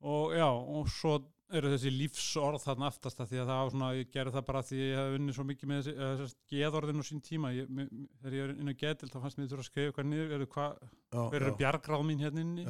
[0.00, 1.18] Og já, og svo
[1.58, 4.62] eru þessi lífsorð þarna aftast að því að það var svona, ég gerði það bara
[4.68, 7.90] því ég hef unnið svo mikið með þessi, geðorðin á sín tíma, ég, mér-
[8.20, 10.48] þegar ég er inn á geðil þá fannst mér þurfa að skrifa eitthvað niður, eru
[10.54, 12.66] hver er já, bjargráð mín hérna inni,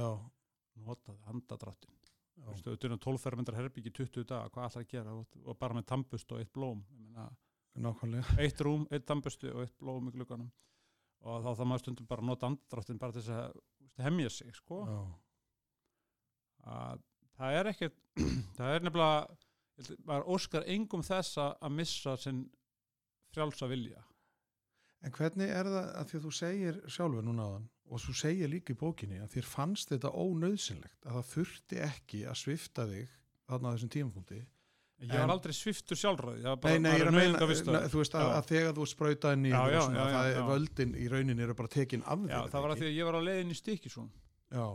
[0.87, 1.95] notaði handadráttin,
[2.41, 5.14] já, stöðu 12 fermetrar herbyggi 20 daga, hvað ætlar að gera?
[5.20, 6.81] Og, og bara með tampust og eitt blóm,
[7.81, 8.39] nákvæmlega.
[8.43, 10.49] Eitt rúm, eitt tampustu og eitt blóm í glugganum.
[11.20, 14.31] Og þá þá maður stundum bara nota andadráttin bara til þess að þú veist, hemja
[14.33, 14.81] sig, sko.
[16.70, 17.03] Að
[17.41, 17.99] það er ekkert
[18.59, 22.45] það er nefnilega maður óskar engum þessa að missa sinn
[23.32, 24.03] frjálsa vilja.
[25.01, 28.51] En hvernig er það að því að þú segir sjálfur núna áðan og þú segir
[28.53, 33.14] líka í bókinni að þér fannst þetta ónauðsynlegt að það þurfti ekki að svifta þig
[33.49, 34.41] þarna á þessum tímapunkti?
[35.01, 37.38] Ég var aldrei sviftur var Nei, nei, ég er að meina,
[37.72, 38.34] na- þú veist að, Já.
[38.36, 40.43] að þegar þú sprauta inn í Já, já, svona, já, já, já.
[40.51, 43.09] völdin í rauninni eru bara tekin af já, þér, það var að því að ég
[43.09, 44.11] var á leiðin í Stikisún
[44.53, 44.66] Já,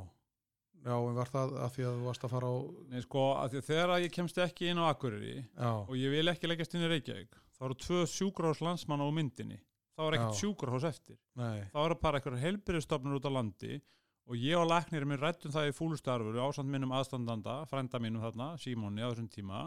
[0.86, 2.56] já, en var það að því að þú varst að fara á
[2.92, 6.28] Nei, sko, að þegar að ég kemst ekki inn á Akureyri Já, og ég vil
[6.32, 9.62] ekki leggast inn í Reykjavík þá eru tvö sjúkrahús landsmanna á myndinni.
[9.96, 10.40] Þá er ekkert Já.
[10.42, 11.18] sjúkrahús eftir.
[11.40, 13.78] Nei, þá eru bara eitthvað heilbyrðistofnur út á landi
[14.26, 18.56] og ég og læknir minn rættum það í fúlustarfuru ásand minnum aðstandanda, frænda mínum þarna,
[18.60, 19.62] Símóni á þessum tíma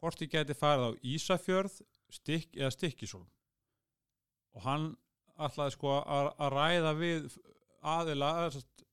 [0.00, 1.78] hvort ég geti farið á Ísafjörð
[2.10, 3.28] stikk, eða Stikkisólm
[4.56, 4.90] og hann
[5.40, 7.28] ætlaði sko að ræða við
[7.80, 8.30] aðila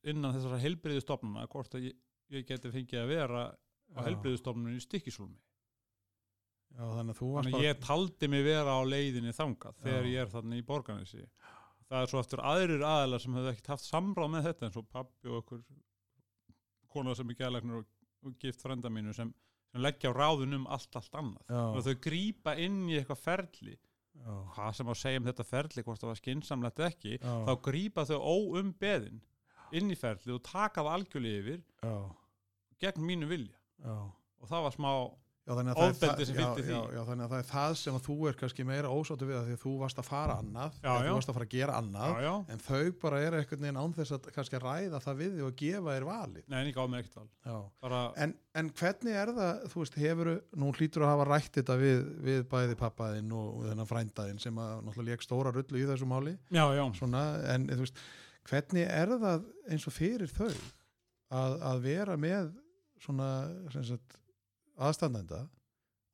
[0.08, 1.98] innan þessara heilbyrðistofnuna hvort að ég,
[2.34, 4.06] ég geti fengið að vera á Já.
[4.08, 5.38] heilbyrðistofnunum í Stikkisólmi
[6.78, 10.12] já, þannig Þannig ég taldi mig vera á leiðinni þangað þegar Já.
[10.14, 11.26] ég er þarna í borganessi.
[11.88, 14.88] Það er svo eftir aðrir aðelar sem hefur ekkert haft samráð með þetta eins og
[14.92, 15.62] pappi og okkur
[16.92, 17.92] kona sem er gælæknir og,
[18.28, 19.32] og gift frenda mínu sem,
[19.72, 21.44] sem leggja á ráðun um allt, allt annað.
[21.48, 21.62] Já.
[21.72, 23.78] Og þau grípa inn í eitthvað ferli.
[24.56, 27.52] Hvað sem á að segja um þetta ferli, hvort það var skinsamlegt ekki, já, þá
[27.68, 29.22] grípa þau óumbeðin
[29.78, 31.94] inn í ferli og taka það algjörlega yfir já,
[32.84, 33.58] gegn mínu vilja.
[33.88, 34.92] Og það var smá,
[35.48, 36.64] Já, þannig að er já, því.
[36.68, 39.38] Já, já, þannig að það er það sem að þú er kannski meira ósáttu við
[39.38, 42.26] að því að þú varst að fara annað þú varst að fara að gera annað
[42.52, 45.46] en þau bara eru einhvern veginn án þess að kannski að ræða það við þig
[45.48, 47.64] og gefa þér valið nei, en ég gáði mig ekkert val.
[47.86, 51.80] Bara, en, en hvernig er það, þú veist, hefur nú hlýtur að hafa rætt þetta
[51.80, 56.12] við, við bæði pappaðinn og, þennan frændaðinn sem að náttúrulega leik stóra rullu í þessu
[56.12, 56.84] máli já, já.
[57.00, 57.24] svona,
[57.56, 58.06] en þú veist,
[58.52, 62.52] hvernig er það eins og fyrir þau að, að vera með
[63.00, 63.32] svona
[64.78, 65.44] aðstandenda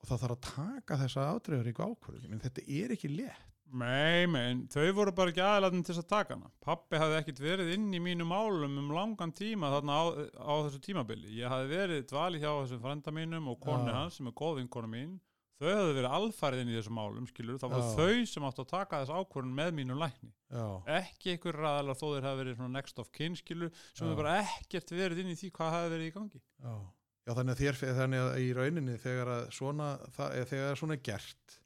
[0.04, 4.28] og það þarf að taka þessa ádreifur í ákvörðum, en þetta er ekki létt Nei,
[4.30, 6.50] menn, þau voru bara ekki aðlæðin til þess að taka hana.
[6.62, 10.04] Pappi hafði ekkit verið inn í mínu málum um langan tíma þarna á,
[10.46, 11.32] á þessu tímabili.
[11.40, 13.96] Ég hafði verið dvali hjá þessum frenda mínum og konu Já.
[13.98, 15.16] hans sem er góð vinkona mín.
[15.58, 17.58] Þau hafði verið alfarið inn í þessum málum, skilur.
[17.64, 17.92] Það var Já.
[17.98, 20.32] þau sem áttu að taka þess ákvörðun með mínu lækni.
[20.54, 20.68] já,
[21.02, 24.94] Ekki einhver ræðalega þó þeir hafi verið next of kin, skilur, sem hefur bara ekkert
[24.94, 26.44] verið inn í því hvað hafi verið í gangi.
[26.62, 26.76] já.
[27.24, 30.98] Já þannig að þér þannig að í rauninni þegar að svona, það, eða þegar svona
[30.98, 31.60] er gert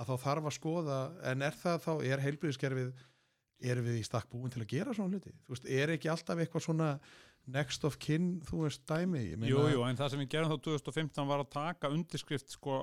[0.00, 1.00] að þá þarf að skoða
[1.32, 2.92] en er það þá, er heilbriðiskerfið
[3.72, 5.30] erum við í stakk búin til að gera svona hluti?
[5.46, 6.88] Þú veist, er ekki alltaf eitthvað svona
[7.52, 9.22] next of kin, þú veist, dæmi?
[9.36, 12.80] Meina- Jú, en það sem við gerum þá 2015 var að taka undirskrift sko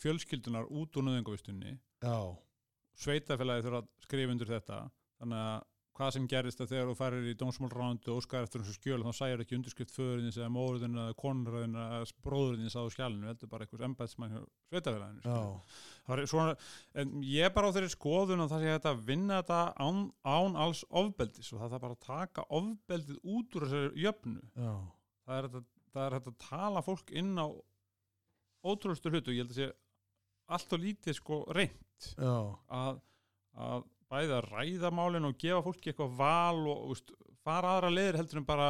[0.00, 2.16] fjölskyldunar út úr nöðingavistunni já,
[2.98, 4.78] sveitafélagi þurfa að skrifa undir þetta
[5.20, 5.62] þannig að
[5.94, 9.18] hvað sem gerist að þegar þú farir í dómsmálrándu og óskar eftir þessu skjöl þá
[9.18, 13.86] sæjar ekki undirskrift föðurins eða móðurinn eða konurinn eða bróðurins á skjálinu heldur bara einhvers
[13.88, 14.40] embæðsmann hjá
[14.72, 15.22] sveitafélaginu
[16.16, 16.24] er
[17.04, 20.02] en ég er bara á þeirri skoðun að það sé hægt að vinna þetta án,
[20.26, 24.42] án alls ofbeldis og það er bara að taka ofbeldið út úr þessari jöfnu.
[24.58, 24.74] Já,
[25.24, 25.70] það er hægt að,
[26.34, 27.46] er tala fólk inn á
[28.64, 29.72] ótrúlustu hlutu ég held að sé
[30.54, 32.98] allt og lítið sko reynd að,
[33.54, 37.12] að bæði að ræða málin og gefa fólki eitthvað val og úst,
[37.44, 38.68] fara aðra leiðir heldur en bara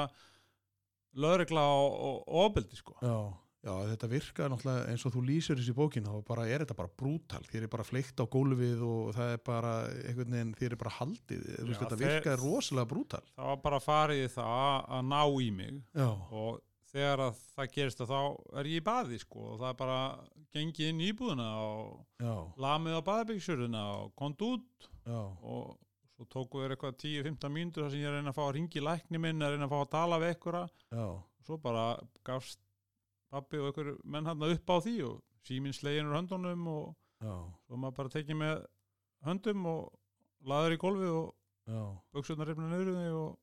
[1.14, 2.96] lögregla og, ofbeldi sko.
[3.04, 3.16] Já,
[3.64, 6.90] já, þetta virkar náttúrulega eins og þú lýsir þessi bókin þá bara, er þetta bara
[7.02, 9.72] brútal, þér er bara fleikt á gólfið og það er bara
[10.02, 13.24] einhvern veginn, þér er bara haldið, þú veist, Já, þetta virkar rosalega brútal.
[13.38, 16.08] Það var bara farið það að- að ná í mig já,
[16.42, 16.62] og
[16.94, 18.18] þegar að það gerist að þá
[18.60, 19.98] er ég í baði sko og það er bara
[20.54, 21.88] gengið inn í íbúðuna og
[22.22, 22.34] já,
[22.64, 24.88] lamið á baðbyggsjörðuna og kont út.
[25.04, 25.74] Já, og
[26.14, 28.52] svo tóku þér eitthvað 10-15 mínútur þar sem ég er að reyna að fá að
[28.58, 30.66] ringi lækni minn að reyna að fá að tala við einhverja.
[30.94, 31.06] Já,
[31.48, 31.86] svo bara
[32.26, 32.60] gafst
[33.34, 36.94] pappi og einhver menn hann upp á því og síminn slegin úr höndunum og
[37.66, 38.62] svo maður bara tekið með
[39.26, 39.82] höndum og
[40.46, 41.34] laður í gólfi og
[42.70, 43.36] niður um þig og,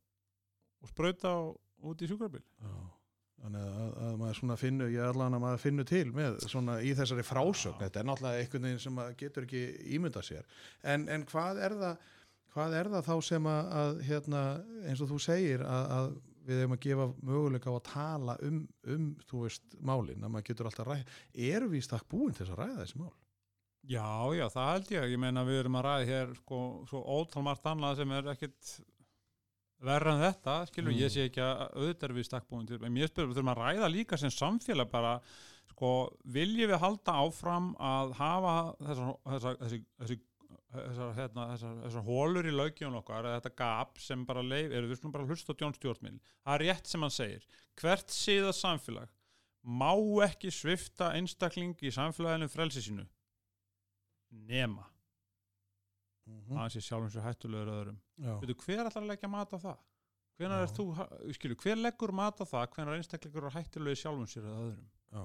[0.81, 2.71] og sprauta og út í sjúkrabil já.
[3.41, 6.91] Þannig að, að maður svona finnu, ég allan að maður finnu til með svona í
[6.97, 7.83] þessari frásögn, Já.
[7.87, 9.61] þetta er náttúrulega einhvern veginn sem maður getur ekki
[9.97, 10.51] ímynda sér.
[10.93, 12.11] En, en hvað er það,
[12.53, 14.43] hvað er það þá sem að, að hérna,
[14.91, 16.11] eins og þú segir að, að
[16.45, 18.61] við hefum að gefa möguleika á að tala um,
[18.93, 21.19] um þú veist, málin, að maður getur alltaf ræð,
[21.49, 23.11] erum við í stakk búin til þess að ræða þessi mál?
[23.89, 25.05] Já, já, það held ég.
[25.15, 26.57] Ég meina við erum að ræða hér sko,
[26.89, 28.73] svo ótal margt annað sem er ekkit
[29.81, 30.99] verra en þetta, skilur, Mm.
[31.01, 33.61] ég sé ekki að auðvitað er við stakkbúin til, en mér spyrir, við þurfum að
[33.61, 35.13] ræða líka sem samfélag bara,
[35.71, 40.19] sko, viljum við halda áfram að hafa þessar, þessar, þessi, þessi
[40.71, 44.87] þessar, hérna, þessar, þessar hólur í lögjum okkar, eða þetta gap sem bara leif, eru
[44.87, 47.43] við skulum bara hlusta á Jón Stjórnmil, það er rétt sem hann segir,
[47.81, 49.09] hvert síða samfélag
[49.63, 49.91] má
[50.25, 53.03] ekki svifta einstakling í samfélaginu frelsi sínu?
[54.47, 54.87] Nema
[56.31, 56.55] Mhm.
[56.55, 57.97] að hann sé sjálfum sér hættulegur öðrum.
[58.41, 59.77] Veitu, hver að leggja mat á það?
[60.39, 60.63] Hvenær Já.
[60.63, 60.85] er þú,
[61.37, 64.89] skilu, hver leggur mat á það hvenær einstaklingur er hættulegur sjálfum sér eða öðrum?
[65.11, 65.23] Já.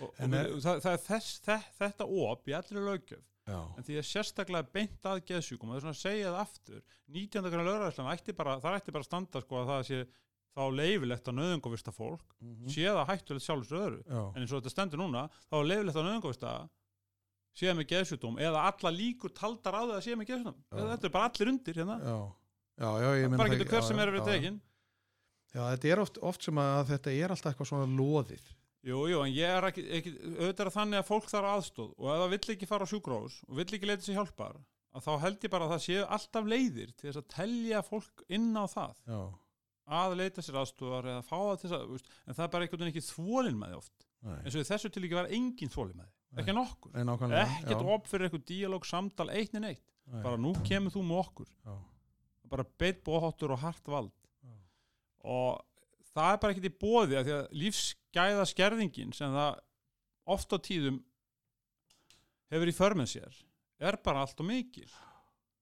[0.00, 3.60] Og, og er- það, það er þess, þe- þetta op í allri löggjöf Já.
[3.76, 6.82] en því að sérstaklega beint að geðsjúkum og það er svona að segja það aftur
[7.08, 7.50] 19.
[7.50, 8.06] grann lögræðislega
[8.62, 10.00] það ætti bara að standa sko að það sé
[10.54, 12.68] þá leifilegt að nöðungavista fólk Mhm.
[12.68, 13.46] sé það hættulegt
[14.06, 14.22] Já.
[14.36, 16.54] en eins og þetta stendur núna þá er leifilegt að nöðungavista
[17.56, 20.84] sé með geðsjúkdóm eða alla líkur taldar á það að sé með geðsjúkdóm Já.
[20.94, 22.18] þetta er bara allir undir hérna Já.
[22.80, 24.60] Já, já, bara getur hver sem er verið já, tekin
[25.50, 28.42] Já, þetta er oft, oft sem að þetta er alltaf eitthvað svona loðið.
[28.86, 32.06] Jú, jú, en ég er ekki, ekki auðvitað er þannig að fólk þarf aðstóð og
[32.12, 34.54] ef það vill ekki fara á sjúkrós og vill ekki leita sér hjálpar
[34.96, 38.24] að þá held ég bara að það séu alltaf leiðir til þess að telja fólk
[38.32, 39.20] inn á það Já.
[40.00, 42.82] að leita sér aðstóðar eða fá það til þess að, en það er bara einhvern
[42.86, 44.38] veginn ekki þvólin með því oft Nei.
[44.40, 47.46] eins og þessu til ekki var engin þvólin með því ekki nokkur, Nei, nákvæmlega.
[47.60, 50.22] ekkert op fyrir eitthvað díalóg, samtal, eitt en eitt Nei.
[50.22, 51.74] bara nú kemur þú með okkur Já.
[52.50, 54.12] bara beitt bóháttur og hart vald
[54.44, 54.54] Já.
[55.24, 55.60] og
[56.14, 59.58] það er bara ekkert í bóði að því að lífsgæða skerðingin sem það
[60.30, 61.02] oft á tíðum
[62.50, 63.40] hefur í förmið sér
[63.80, 64.88] er bara allt og mikil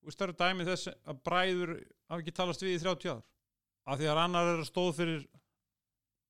[0.09, 1.73] það eru dæmi þess að bræður
[2.09, 3.25] hafa ekki talast við í 30 ár
[3.89, 5.27] af því að annar er að stóð fyrir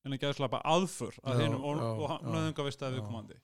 [0.06, 2.16] en ekki að slappa aðför að Já, hinum og, já, og já.
[2.32, 3.38] nöðungavist að viðkomandi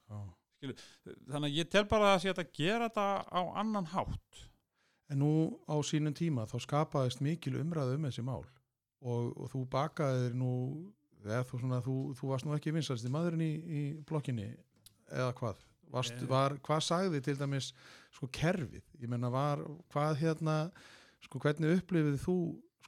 [0.65, 1.15] Já.
[1.31, 4.43] þannig að ég tel bara að að gera þetta á annan hátt
[5.13, 8.41] En nú á sínum tíma þá skapaðist mikil umræðu um þessi mál
[9.05, 10.53] og, og þú bakaðir nú,
[11.21, 14.47] eða þú, svona, þú, þú varst nú ekki vinsalsti maðurinn í, í blokkinni
[15.13, 15.61] eða hvað?
[15.95, 16.27] Varst, Eh.
[16.27, 17.69] var, hvað sagði til dæmis
[18.17, 18.83] sko kerfið?
[19.03, 19.61] Ég menna var,
[19.93, 20.57] hvað hérna,
[21.23, 22.37] sko hvernig upplifið þú,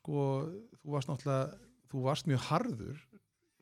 [0.01, 0.24] sko,
[0.81, 1.61] þú varst náttúrulega,
[1.93, 3.05] þú varst mjög harður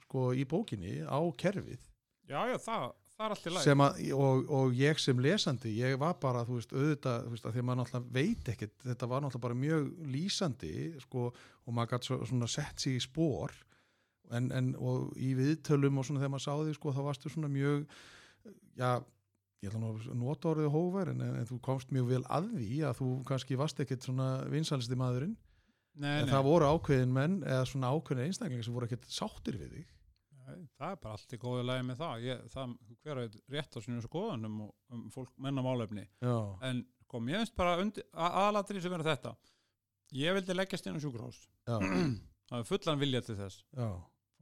[0.07, 1.83] sko í bókinni á kerfið
[2.31, 6.17] já já það, það er allt í læg og, og ég sem lesandi ég var
[6.23, 9.25] bara, þú veist, auðvitað þú veist, að því að maður náttúrulega veit ekkert þetta var
[9.25, 11.29] náttúrulega bara mjög lýsandi sko,
[11.65, 13.55] og maður gæti svo, svona sett sig í spór
[14.35, 17.85] en, en, og í viðtölum og svona þegar maður sáði sko, þá varstu svona mjög
[18.81, 18.91] já,
[19.63, 22.85] ég ætla nú að nota orðið hóver en, en, þú komst mjög vel að því
[22.89, 25.37] að þú kannski varst ekkert svona vinsalisti maðurinn.
[25.95, 26.33] Nei, en nei.
[26.33, 29.93] það voru ákveðin menn eða svona ákveðin einstaklingar sem voru ekkert sáttir við þig
[30.79, 32.75] það er bara allt í góðu lagi með það, ég, það
[33.05, 36.07] hver er rétt á sínum skoðanum og um fólk menna málefni.
[36.25, 36.37] Já,
[36.69, 39.35] en kom ég veist bara aðalatri sem verður þetta.
[40.15, 41.43] Ég vildi leggjast inn á sjúkrahús.
[41.69, 41.77] Já,
[42.51, 43.63] það er fullan vilja til þess.
[43.77, 43.89] Já,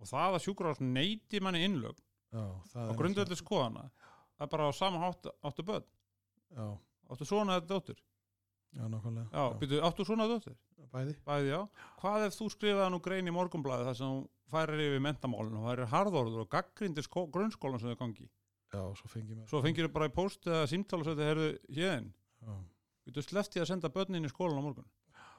[0.02, 2.00] og það að sjúkrahús neyti manni innlög
[2.32, 5.84] á grundveldi skoðana það er bara á sama hátt áttu börn.
[7.12, 8.00] Áttu svona eða dóttur
[8.72, 9.28] já, nákvæmlega.
[9.32, 10.60] Já, Byrju, áttu svona eða dóttur
[10.92, 11.16] bæði.
[11.26, 11.60] Bæði já,
[12.00, 15.68] hvað ef þú skrifaði nú grein í morgunblæði þar sem þú færir yfir mentamálinu og
[15.70, 18.28] færir harðorður og gaggrindir skó, grunnskólan sem þau gangi?
[18.72, 21.48] Já, svo fengi mér svo fengir þau bara í post eða símtala og þetta herðu
[21.76, 22.52] hérðin já,
[23.08, 24.88] þú sleppti að senda börnin í skólan á morgun?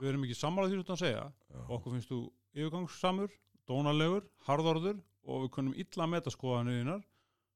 [0.01, 1.23] Við erum ekki sammála því sem þú segja.
[1.53, 2.19] Já, okkur finnst þú
[2.57, 3.33] yfirgangssamur
[3.69, 7.03] dónalegur, harðorður og við kunnum illa að meta skoðanuðinar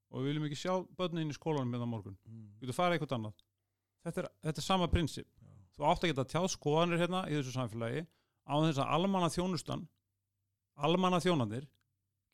[0.07, 2.17] og við viljum ekki sjá börnin í skólanum með það morgun.
[2.29, 3.41] Mm, við þú fara eitthvað annað.
[4.07, 5.27] Þetta er, þetta er sama prinsip.
[5.27, 5.36] já,
[5.77, 8.05] þú átt að geta tjáð skoðanir hérna í þessu samfélagi
[8.47, 9.83] á þess að almanna þjónustan
[10.77, 11.67] almanna þjónandir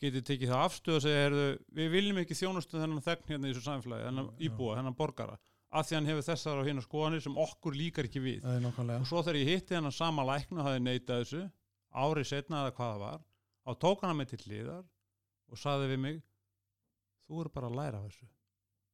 [0.03, 3.53] geti tekið það afstöð að segja heyrðu, við viljum ekki þjónustu þennan þegn hérna í
[3.53, 5.37] þessu samfélagi, þennan íbúa, þennan borgara
[5.73, 8.43] að því hann hefur þessar og hérna skoðanir sem okkur líkar ekki við.
[8.99, 11.39] Og svo þegar ég hitti hennar sama lækna og hafði neitað þessu
[12.03, 13.23] árið setna eða hvað það var
[13.63, 14.83] þá tók hann mig til hliðar
[15.49, 16.19] og saði við mig
[17.27, 18.27] þú eru bara að læra þessu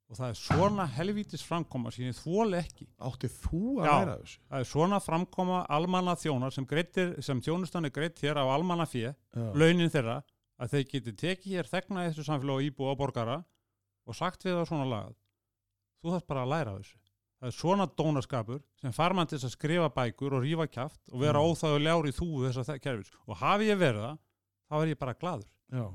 [0.09, 3.93] og það er svona helvítis framkoma sem ég þvóli ekki átti þú að Já.
[3.93, 8.39] læra þessu það er svona framkoma almanna þjónar sem, greittir, sem þjónustan er greitt hér
[8.41, 10.21] á almanna fjö já, launin þeirra
[10.59, 13.37] að þeir geti tekið hér þegna í þessu samfélag og íbúa og borgara
[14.09, 15.15] og sagt við það svona lagað
[16.01, 16.97] þú þarf bara að læra af þessu
[17.39, 20.99] það er svona dónaskapur sem far mann til þess að skrifa bækur og rífa kjaft
[21.13, 21.53] og vera Mm.
[21.53, 24.17] óþáðu í þú þess að kerfis og hafi ég verið það
[24.69, 25.85] þá er ég bara gladur já.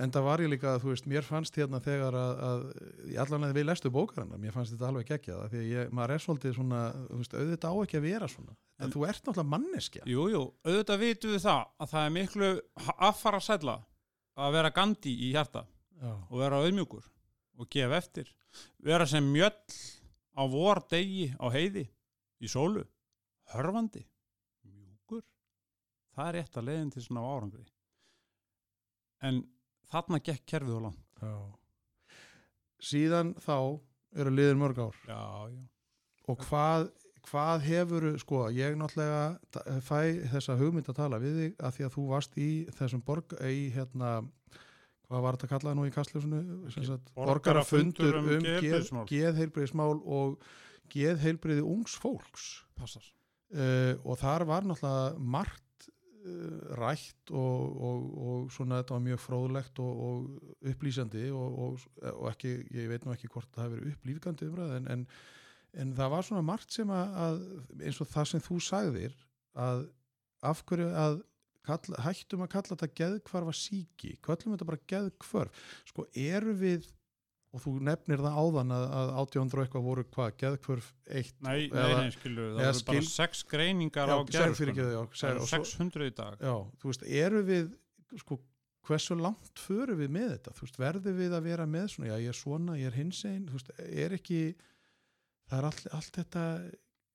[0.00, 3.66] En það var ég líka þú veist, mér fannst hérna þegar að, að að við
[3.66, 6.80] lestu bókarana mér fannst þetta alveg geggjað af því að ég, maður er svolítið svona
[7.10, 8.54] þú veist, auðvitað á ekki að vera svona.
[8.78, 10.04] En, En- þú ert náttúrulega manneskja.
[10.08, 12.50] Jú, jú, auðvitað vitum við það að það er miklu
[13.10, 13.76] affara sælla
[14.42, 15.66] að vera gandi í hjarta
[16.00, 17.10] já, og vera auðmjúkur
[17.60, 18.32] og gefa eftir.
[18.82, 19.52] Vera sem mjöll
[20.32, 21.84] á vor degi á heiði
[22.40, 22.86] í sólu
[23.52, 24.06] hörfandi
[24.64, 25.20] mjúkur.
[26.16, 27.66] Það er rétt að leiðin til svona árangri.
[29.22, 29.44] En
[29.92, 31.36] þarna gekk kerfið á land já.
[32.92, 33.56] síðan þá
[34.16, 35.22] eru liðin mörg ár já,
[35.52, 35.62] já.
[36.28, 36.88] og hvað,
[37.28, 41.96] hvað hefur sko, ég náttúrulega fæ þessa hugmynd að tala við þig að því að
[41.96, 44.12] þú varst í þessum borg í hérna,
[45.08, 49.06] hvað var þetta kallað nú í sagt, Borgarafundur um um geðheilbrigðismál.
[49.10, 50.46] geðheilbriðismál og
[50.92, 53.04] geðheilbriði ungs fólks Passar.
[53.54, 55.61] uh, og þar var náttúrulega margt
[56.78, 61.82] rætt og, og, og svona þetta var mjög fróðlegt og, og upplýsandi og,
[62.30, 65.04] ekki, ég veit nú ekki hvort það hefur verið upplýfgandi umræð en, en,
[65.82, 67.42] en það var svona margt sem að,
[67.80, 69.18] eins og það sem þú sagðir
[69.58, 69.84] að
[70.42, 71.20] af hverju að
[71.66, 76.88] kalla, hættum að kalla þetta geðkvarfa síki, kallum þetta bara geðkvörf sko eru við
[77.52, 80.86] og þú nefnir það áðan að, að 1800 og eitthvað voru hvað, geðkvörf
[81.18, 85.50] eitt Nei, nei, nei, skilur, það voru bara skil- sex greiningar Já, á já, svo-
[85.52, 86.38] 600 í dag.
[86.40, 87.68] Já, þú veist, eru við
[88.22, 88.38] sko,
[88.88, 92.16] hversu langt förum við með þetta, þú veist, verðum við að vera með svona, já,
[92.24, 94.40] ég er svona, ég er hins einn þú veist, er ekki
[95.52, 96.46] það er allt, allt þetta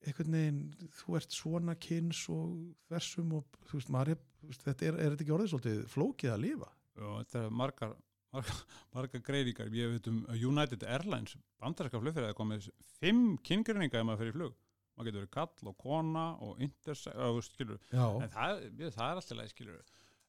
[0.07, 0.61] einhvern veginn,
[1.01, 2.51] þú ert svona kyns og
[2.87, 5.81] þversum og þú veist, maður er, þú veist, þetta er, er þetta ekki orðið svolítið
[5.91, 6.69] flókið að lifa?
[6.97, 7.91] og þetta er margar,
[8.35, 8.61] margar,
[8.95, 9.69] margar greiningar.
[9.75, 12.69] Ég veit um að United Airlines bandarska flugfyrir komið
[12.99, 14.57] fimm kyngreininga ef maður fyrir flug.
[14.97, 18.63] Maður getur verið kall og kona og intersex og skilur, en það,
[18.95, 19.81] það er alltaf leið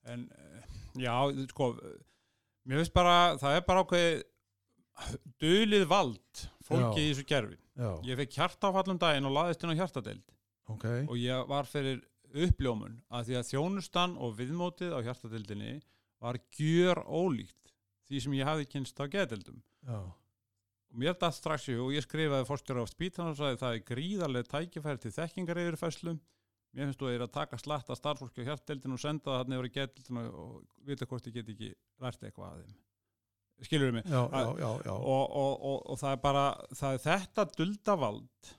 [0.08, 0.66] en eh,
[1.02, 1.14] já,
[1.52, 1.70] sko
[2.68, 4.20] mér finnst bara, það er bara ákveðið
[5.42, 7.04] dölið vald fólki Já.
[7.04, 10.34] í þessu gerfi já, ég fekk hjartáfallum daginn og laðist inn á hjartadeild.
[10.68, 10.86] Ok.
[11.06, 15.78] Og ég var fyrir uppljómun að því að þjónustan og viðmótið á hjartadeildinni
[16.20, 17.72] var gjör ólíkt
[18.08, 19.60] því sem ég hafði kynst á geðdeildum.
[19.88, 20.00] Já,
[20.88, 23.86] og mér datt strax í og ég skrifaði fórstjóra á spítan og sagði það er
[23.90, 26.14] gríðarlega tækifæri til þekkingar yfirfæslu
[26.72, 29.54] mér finnst þú að ég er að taka slatta starfsfólki á hjartadeildinu og senda það
[29.56, 30.52] yfir í geðdeildinu og
[30.88, 31.70] vita hvort ég get ekki
[32.04, 32.76] lært eitthvað að þeim.
[33.66, 34.04] Skilur mig?
[34.06, 34.92] Já, já, já, já.
[34.94, 36.44] og, og, og, og það er bara
[36.78, 38.52] það er þetta duldavald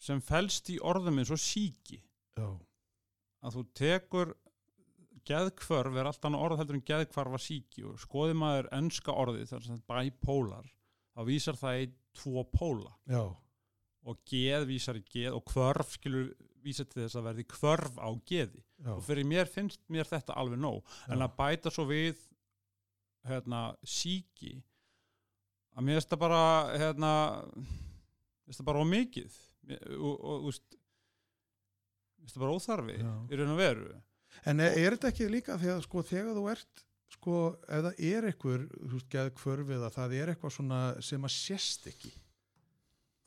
[0.00, 2.48] sem felst í orðum eins og síki já.
[3.44, 4.32] að þú tekur
[5.28, 9.78] geðkvörf er alltaf orð heldur en geðkvarfa síki og skoði maður enska orðið þar sem
[9.78, 10.70] þetta bipolar
[11.14, 11.88] þá vísar það í
[12.20, 13.22] tvo póla já.
[14.06, 18.08] og geð vísar í geð og kvörf skilur vísa til þess að verði kvörf á
[18.28, 18.92] geði já.
[18.96, 22.20] og fyrir mér finnst mér þetta alveg nóg en að bæta svo við
[23.28, 24.56] hérna síki
[25.76, 26.42] að mér finnst það bara
[26.74, 27.14] hérna
[27.46, 29.40] mér finnst það bara ómikið
[29.70, 30.78] og, og, úst,
[32.18, 33.12] mér finnst það bara óþarfi Já.
[33.30, 33.90] í raun og veru
[34.48, 38.28] En er, er þetta ekki líka að sko þegar þú ert sko ef það er
[38.30, 38.64] einhver
[39.12, 42.12] geð kvörfið að það er eitthvað svona sem að sést ekki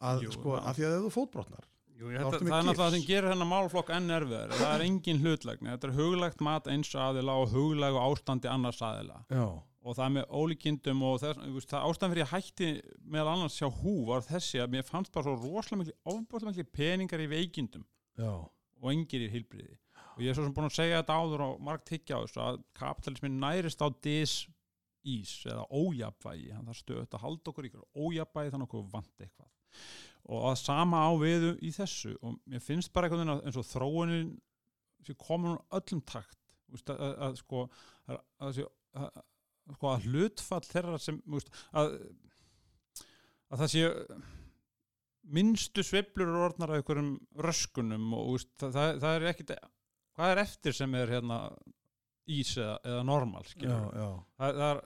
[0.04, 2.80] að Jú, sko að því að ef þú fótbrotnar Jú, ertu það með er náttúrulega
[2.80, 6.72] það sem gerir hennar málflokk enn erfiðar það er engin hlutlegni, þetta er huglegt mat
[6.74, 9.20] eins aðila og huglegu ástandi annars aðila.
[9.30, 9.46] Já,
[9.84, 12.70] og það með ólíkindum og þess, það ástæðan fyrir ég hætti
[13.14, 16.68] meðal annars hjá hú var þessi að mér fannst bara svo rosalega miklu, ofbúrslega miklu
[16.80, 17.86] peningar í veikindum
[18.20, 19.76] já, og engir í hilbriði
[20.14, 22.42] og ég er svo sem búin að segja þetta áður og margt higgja á þessu
[22.44, 24.36] að kapitalismin nærist á dis
[25.04, 29.50] ís eða ójafvægi hann þarf stöðut að halda okkur ykkur ójafvægi þannig okkur vant eitthvað.
[30.32, 33.60] Og að sama á við í þessu og mér finnst bara einhvern veginn að eins
[33.60, 34.30] og þróunin
[35.04, 36.40] sem komur öllum takt.
[36.74, 38.62] Að, að, að sko að, að,
[38.94, 39.26] að, að,
[39.76, 41.20] sko, að hlutfall þeirra sem
[41.78, 41.92] að,
[43.52, 43.84] að það sé
[45.34, 47.14] minnstu sveiflur eru orðnar af einhverjum
[47.46, 49.54] röskunum og það, það, það er ekkit
[50.14, 51.40] hvað er eftir sem er hérna
[52.32, 54.10] ís eða, eða normal já, já,
[54.40, 54.84] það, það er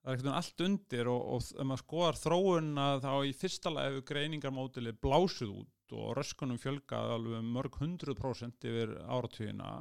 [0.00, 3.90] það er ekkert allt undir og, og ef maður skoðar þróunna þá í fyrsta lega
[3.90, 9.72] hefur greiningarmódili blásið út og röskunum fjölgað alveg um mörg hundruð prósent yfir áratugina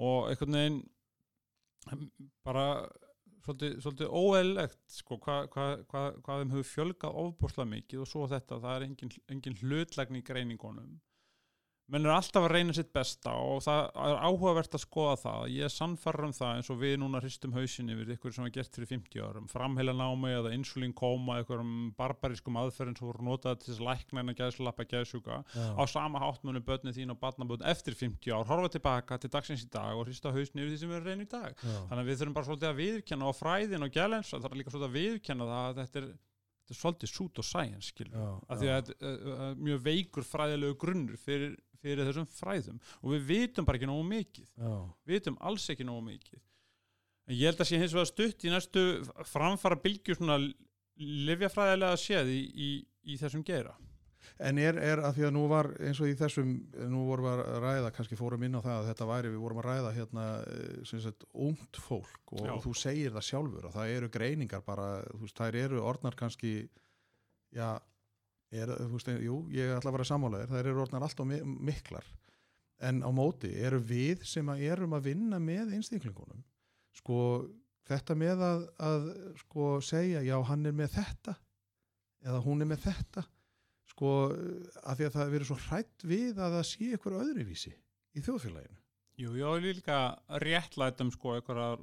[0.00, 0.80] og einhvern veginn
[2.44, 2.66] bara
[3.44, 8.26] svolítið, svolítið óeðlegt sko, hvað hva, hva, hva þeim hefur fjölgað ofbúrslega mikið og svo
[8.30, 10.98] þetta það er engin, engin hlutlegni í greiningunum
[11.90, 15.46] menn er alltaf að reyna sitt besta og það er áhugavert að skoða það.
[15.54, 18.54] Ég er sannfarður um það eins og við núna hristum hausinni við ykkur sem var
[18.54, 19.48] gert fyrir 50 árum.
[19.50, 23.90] Framheila námi eða insulín koma ykkur um barbarískum aðferðin sem voru notað til þess að
[23.90, 25.66] lækna en að gæðslappa gæðsjúka já.
[25.76, 29.66] á sama hátt munu börni þín og barnabötn eftir 50 ár horfa tilbaka til dagsins
[29.66, 31.54] í dag og hrista hausni yfir því sem við erum reyna í dag.
[31.58, 31.76] Já.
[31.90, 34.98] þannig að við þurfum bara svolítið að viðurkenna á fræðin og gælensa er svolítið að
[34.98, 36.08] viðurkenna það að þetta er,
[36.60, 39.82] þetta er svolítið sút og science skilur Já, af því að er uh, uh, mjög
[39.86, 42.80] veikur fræðilegu grunnur fyrir, fyrir þessum fræðum.
[43.02, 44.48] Og við vitum bara ekki nógu mikið.
[44.56, 44.72] Já,
[45.06, 46.42] við vitum alls ekki nógu mikið.
[47.30, 48.82] En ég held að sé hins vegar stutt í næstu
[49.30, 50.40] framfara bylgju svona
[51.00, 52.70] livjafræðilega séð í, í,
[53.14, 53.76] í þessum geira.
[54.40, 56.52] En er, er að því að nú var eins og í þessum,
[56.92, 59.60] nú vorum við að ræða, kannski fórum inn á það að þetta væri, við vorum
[59.60, 62.20] að ræða hérna, eh, sem sagt, ungt fólk.
[62.36, 62.54] Og Já.
[62.64, 66.54] þú segir það sjálfur að það eru greiningar bara, þú veist, þær eru orðnar kannski,
[67.56, 67.68] já,
[68.50, 71.40] er, þú veist, jú, ég ætla að vera sammálaðir, þær eru orðnar alltaf mi
[71.70, 72.06] miklar,
[72.90, 76.42] en á móti eru við sem að erum að vinna með einstaklingunum,
[76.96, 77.20] sko,
[77.90, 79.10] þetta með að, að
[79.44, 81.36] sko segja, já hann er með þetta
[82.26, 83.24] eða hún er með þetta
[83.90, 87.72] sko að því að það er verið svo hrætt við að það sé ykkur öðruvísi
[88.16, 88.78] í þjóðfélaginu.
[89.20, 89.98] Jú, vil líka
[90.40, 91.82] réttlætum sko eitthvað,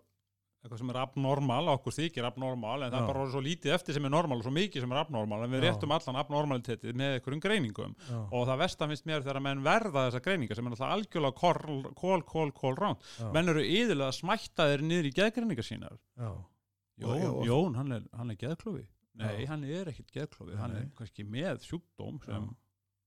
[0.63, 4.07] eitthvað sem er abnormal, okkur þykir abnormal en það er bara svo lítið eftir sem
[4.07, 5.65] er normal og svo mikið sem er abnormal en við Já.
[5.67, 7.93] réttum allan abnormalitetið með einhverjum greiningum.
[8.09, 11.37] Já, og það vestan finnst mér þegar menn verða þessa greiningar sem er alltaf algjörlega
[11.37, 15.97] kól, kól, kól, kól ránt menn eru yðurlega smættaðir niður í geðgreiningar sínar.
[16.17, 16.31] Já,
[16.97, 18.87] Jón, Jón hann, er, hann er geðklofi.
[19.17, 19.47] Nei, Já.
[19.51, 22.55] hann er ekkit geðklofi, hann er kannski með sjúkdóm sem Já.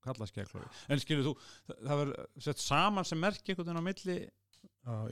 [0.07, 0.70] kallast geðklofi.
[0.90, 1.34] En skilur þú,
[1.70, 4.16] það, verður sett saman sem merki einhvern veginn á milli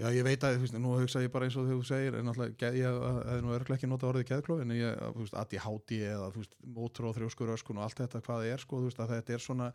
[0.00, 2.16] já, ég veit að, þú veist, nú hugsa ég bara eins og þegar þú segir,
[2.18, 5.94] en náttúrulega, ég hefði nú örglega ekki nota orðið geðklofi, en ég, þú veist, ADHD
[6.08, 8.90] eða, þú veist, mótur og þrjóskur öskun og allt þetta, hvað það er, sko, þú
[8.90, 9.68] veist, að þetta er svona,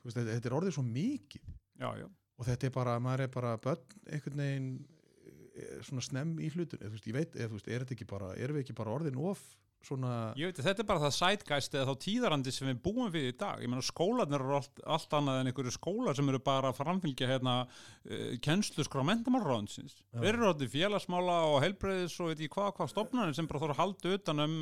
[0.00, 1.52] þú veist, þetta, er orðið svo mikið.
[1.82, 2.06] Já, já,
[2.36, 4.72] og þetta er bara, maður er bara börn einhvern veginn
[5.54, 8.10] eh, svona snemm í hlutun, þú veist, ég veit, eða, þú veist, er þetta ekki
[8.12, 9.46] bara, erum við ekki bara orðin of
[9.84, 13.10] svona, ég veit að þetta er bara það sætgæst eða þá tíðarandi sem við búum
[13.14, 13.60] við í dag.
[13.62, 17.28] Ég meina skólanir eru allt, allt annað en einhverju skólar sem eru bara að framfylgja
[17.30, 20.18] hérna uh, kennsluskrá mentamálráðinsins Já.
[20.22, 23.76] við erum orðið félagsmála og helbreyðis og veit ég hvað, hvað stofnarnir sem bara þarf
[23.76, 24.56] að halda utan um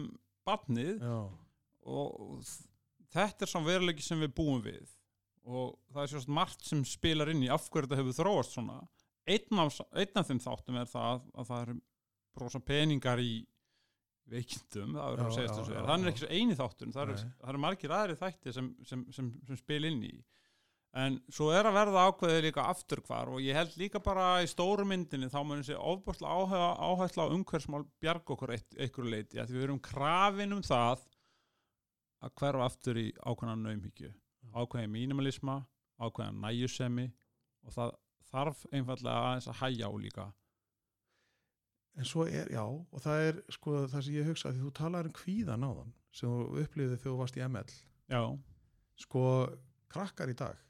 [0.45, 1.01] barnið.
[1.01, 1.19] Já,
[1.95, 2.45] og
[3.15, 4.93] þetta er svona veruleiki sem við búum við.
[5.45, 8.79] Og það er sérst margt sem spilar inn í af hverju þetta hefur þróast svona.
[9.29, 11.75] Einn af, einn af þeim þáttum er það að það eru
[12.35, 13.35] brosa peningar í
[14.31, 15.75] veikindum, það verður að segja þessu.
[15.75, 16.09] já, er, þannig já.
[16.09, 19.61] er ekki svo eini þáttun það eru, eru margir aðri þætti sem, sem, sem, sem
[19.61, 20.14] spil inn í.
[21.05, 24.85] En svo er að verða ákveðið líka afturkvar og ég held líka bara í stóru
[24.87, 29.81] myndinni þá mun þessi ofbúrslega áhætla á umhverfsmál bjarga okkur einhverju leiti að við erum
[29.83, 31.03] krafin um það
[32.22, 34.12] að hverfa aftur í ákveðna naumhyggju
[34.55, 35.59] ákveðin mínimalisma,
[35.99, 37.09] ákveðin næjusemi
[37.64, 37.95] og það
[38.31, 40.29] þarf einfallega að hæja á líka
[41.95, 45.09] en svo er, já, og það er sko það sem ég hugsa, því þú talar
[45.09, 47.74] um kvíðan á þann sem þú upplifði þegar þú varst í ML
[48.11, 48.22] já,
[49.05, 49.24] sko,
[49.95, 50.64] krakkar í dag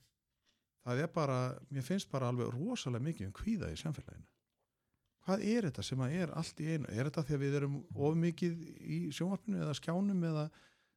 [0.84, 1.38] það er bara,
[1.72, 4.26] mér finnst bara alveg rosalega mikið um kvíða í samfélaginu.
[5.24, 7.78] Hvað er þetta sem að er allt í einu, er þetta því að við erum
[7.94, 10.44] of mikið í sjónvarpinu eða skjánum eða,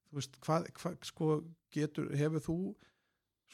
[0.10, 1.30] þú veist, hvað, hvað sko,
[1.72, 2.58] getur, hefur þú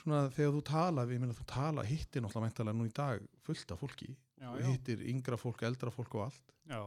[0.01, 3.75] svona, þegar þú tala, við meina þú tala hittir náttúrulega meintalega nú í dag fullt
[3.75, 4.09] af fólki,
[4.39, 6.53] já, og hittir yngra fólk, eldra fólk og allt.
[6.69, 6.81] Já,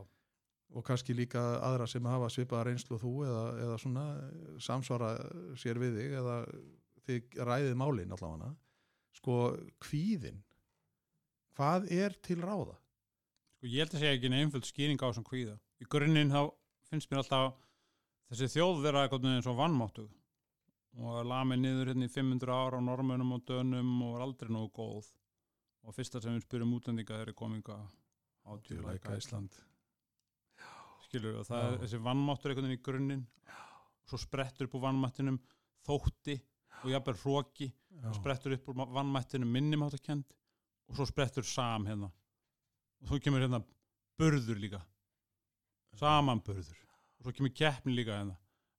[0.74, 4.06] og kannski líka aðra sem hafa svipaða reynslu og þú eða, eða svona
[4.66, 5.12] samsvara
[5.60, 6.38] sér við þig eða
[7.06, 8.50] þig ræðið málin allavega.
[9.16, 9.36] Sko
[9.80, 10.42] kvíðin
[11.56, 12.76] hvað er til ráða?
[13.56, 15.56] sko ég held að segja ekki einn einföld skýring á þessum kvíða.
[15.80, 16.42] Í grunninn þá
[16.90, 17.54] finnst mér alltaf
[18.30, 20.10] þessi þjóð vera eitthvað eins og vannmáttuð
[20.96, 24.52] og er lamið niður hérna í 500 ára á normunum og dönum og er aldrei
[24.52, 25.10] nógu góð
[25.86, 27.78] og fyrsta sem við spyrum útlendinga eru kominga
[28.44, 29.54] á tjóðleika Ísland
[31.06, 33.24] skilur og það er þessi vannmáttur einhvern veginn í grunninn.
[34.06, 35.38] Svo sprettur upp úr vannmáttinum
[35.86, 36.36] þótti
[36.82, 37.68] og jafnvel hróki
[38.04, 40.26] og sprettur upp úr vannmættinu minnumáttakend
[40.86, 42.10] og svo sprettur sam hérna.
[43.02, 43.62] Og svo kemur hérna
[44.18, 44.82] burður líka.
[45.98, 46.82] Samanburður
[47.16, 48.36] og svo kemur keppni líka hérna.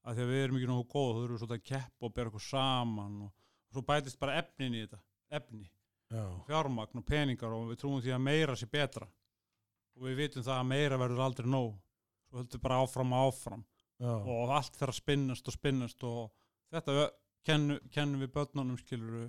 [0.08, 2.45] Að því að við erum ekki nógu góð við svolítið að keppa og bera okkur
[2.45, 3.34] saman og,
[3.68, 5.01] og svo bætist bara efnin í þetta.
[5.38, 5.66] Efni,
[6.47, 9.08] fjármagn og peningar og við trúum því að meira sé betra.
[9.97, 11.74] Og við vitum það að meira verður aldrei nóg.
[12.30, 13.64] Svo höldum bara áfram og áfram.
[13.97, 16.32] Já, og allt fer að spinnast og spinnast og
[16.72, 17.12] þetta ö-
[17.47, 19.24] kennu, kennum við börnunum skilur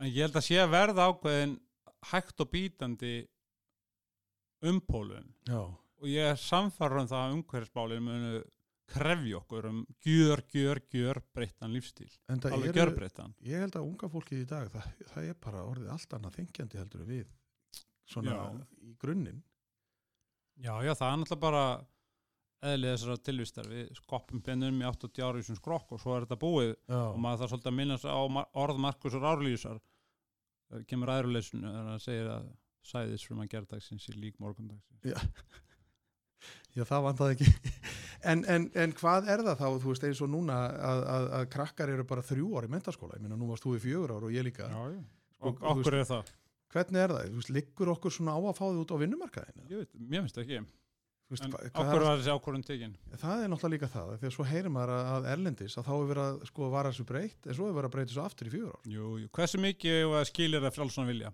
[0.00, 1.56] en ég held að sé að verða ákveðin
[2.10, 3.14] hægt og bítandi
[4.64, 5.28] umpólun.
[6.00, 8.40] Og ég er samfarið um það að umhverfismálin munu
[8.90, 12.10] krefja okkur um gjör, gjör, gjör breyttan lífstíl.
[12.28, 15.62] Það alveg gjör breyttan ég held að unga fólkið í dag það, það er bara
[15.70, 17.24] orðið allt annað þengjandi heldur við
[18.04, 18.66] svona Já.
[18.84, 19.42] í grunninn.
[20.60, 21.64] Já, já, það er náttúrulega bara
[22.64, 23.66] eðlið þessara tilvistar.
[23.68, 27.00] Við skoppum pennum í 80 ára í þessum skrokk og svo er þetta búið já,
[27.00, 29.80] og maður þarf svolítið að minnast á ma- orð Markus og Rárlýsar
[30.70, 32.46] það kemur aðruleysinu þegar hann segir að
[32.84, 35.04] sæðis fyrir maður gerðdagsins í lík morgundagsins.
[35.04, 35.18] Já.
[36.76, 37.73] Já, það vandaði ekki.
[38.30, 41.50] En, en, en hvað er það þá, þú veist, eins og núna að, að, að
[41.54, 44.28] krakkar eru bara þrjú ári í mentaskóla, ég meina, nú varst þú í fjögur ár
[44.28, 44.70] og ég líka.
[44.70, 45.02] já, já.
[45.44, 46.32] Og þú okkur er það
[46.74, 47.26] Hvernig er það?
[47.28, 49.66] Þú veist, liggur okkur svona á að fá þið út á vinnumarkaðinu?
[49.70, 50.62] ég veit, mér finnst ekki
[51.30, 54.74] veist, en okkur var þessi ákvörðun tekin það er náttúrulega líka það, þegar svo heyrir
[54.74, 57.76] maður að, erlendis að þá er verið að sko vara þessu breytt, en svo er
[57.78, 58.90] verið að breyta þessu aftur í fjögur ár.
[58.94, 59.30] jú, jú.
[59.38, 61.32] hversu mikið skilir það vilja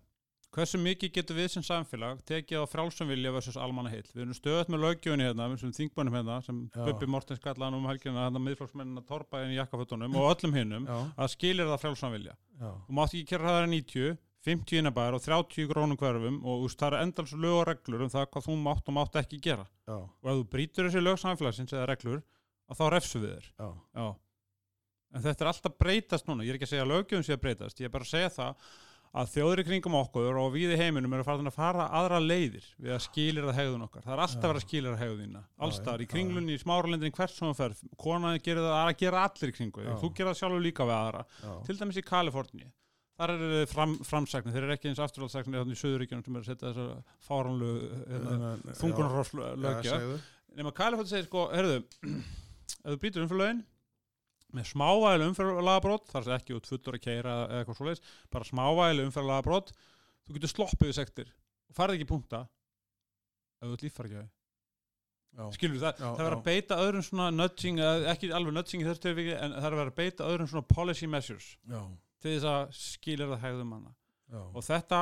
[0.54, 4.34] hversu mikið getur við sem samfélag tekið á frjálsum vilja versus almanna heill við erum
[4.34, 6.80] stöðt með lögjöfunni hérna sem þingbönum hérna, sem Já.
[6.88, 11.30] Bubbi Mortens kallaði nú um helgina hérna miðflokksmennina torpaðin í jakkafötunum og öllum hinnum að
[11.36, 15.22] skilir það frjálsum vilja já, þú mátt ekki kera hraðar en 90 50 innabæðar og
[15.26, 18.56] 30 grónum hverfum og veist, það er endals lög og reglur um það hvað þú
[18.64, 22.22] mátt og mátt ekki gera já, og ef þú brýtur þessi lög samfélagsins eða reglur
[22.70, 23.70] að þá refsu við þér já,
[24.00, 24.08] Já.
[25.10, 26.44] En þetta er alltaf breytast núna.
[26.46, 27.80] Ég er ekki að segja að lögjöfum sé að breytast.
[27.82, 28.68] Ég er bara að segja það
[29.10, 32.66] að þjóður í kringum okkur og við í heiminum eru farin að fara aðra leiðir
[32.78, 34.04] við að skilir það hegðun okkar.
[34.06, 34.48] Það er alltaf Já.
[34.50, 35.40] verið að skilir það hegðunina.
[35.66, 37.80] Allstaðar, í kringlunni, í smáralendin, hvert sem þú ferð.
[37.98, 39.82] Konaði gerir það að gera allir í kringu.
[39.88, 39.94] Já.
[39.98, 41.24] Þú gerir það sjálfur líka við aðra.
[41.42, 42.68] já, Til dæmis í Kaliforni.
[43.20, 44.54] Þar eru fram, framsagnir.
[44.54, 47.72] Þeir eru ekki eins afturhaldsagnir þannig í Suðuríkjunum sem eru að setja þessar fáranlu
[48.06, 50.20] hérna, Já, þungunarrofslögja segðu.
[50.56, 51.74] nema Kaliforni segir sko, herðu
[52.86, 53.60] ef þú brýtur umfyrlögin
[54.56, 59.10] með smávægileg umfyrlagabrót þar sem ekki út fullur að keira eða eitthvað svoleiðis bara smávægileg
[59.10, 59.72] umfyrlagabrót
[60.26, 61.32] þú getur sloppið við sektir
[61.70, 62.44] og farið ekki í punkta
[63.60, 64.22] ef þú ert líffæri
[65.30, 67.80] Já, skilur það, Já, það verður að beita öðrum svona nudging,
[68.10, 71.52] ekki alveg nudging í þessu tilviki en það er að beita öðrum svona policy measures
[71.70, 71.80] já,
[72.18, 73.92] til þess að skilir það hegðum manna.
[74.30, 75.00] Já, og þetta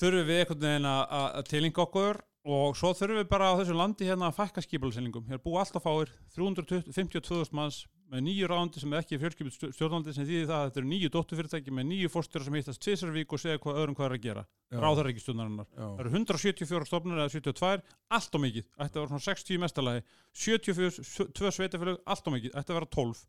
[0.00, 2.22] þurfum við einhvern veginn að, tilinga okkur
[2.54, 5.26] og svo þurfum við bara á þessu landi hérna að fækka skipulsynlingum.
[5.26, 10.26] Hér búa alltaf fáir 352.000 manns með nýju ráðandi sem er ekki fjölskipið stjórnaldi sem
[10.26, 13.60] þýðir það að þetta eru nýju dótturfyrirtæki með nýju fórstjóra sem hittast tvisarvík og segja
[13.62, 14.44] hvað öðrum hvað er að gera.
[14.70, 15.68] já, Ráðar ekki stjórnarinnar.
[15.70, 17.82] já, Það eru 174 stofnur eða 72,
[18.18, 18.66] allt og mikið.
[18.80, 20.02] Ætti að vera svona 60 í mestalagi.
[20.34, 22.54] 72 sveitafélög, allt og mikið.
[22.58, 23.22] Ætti að vera 12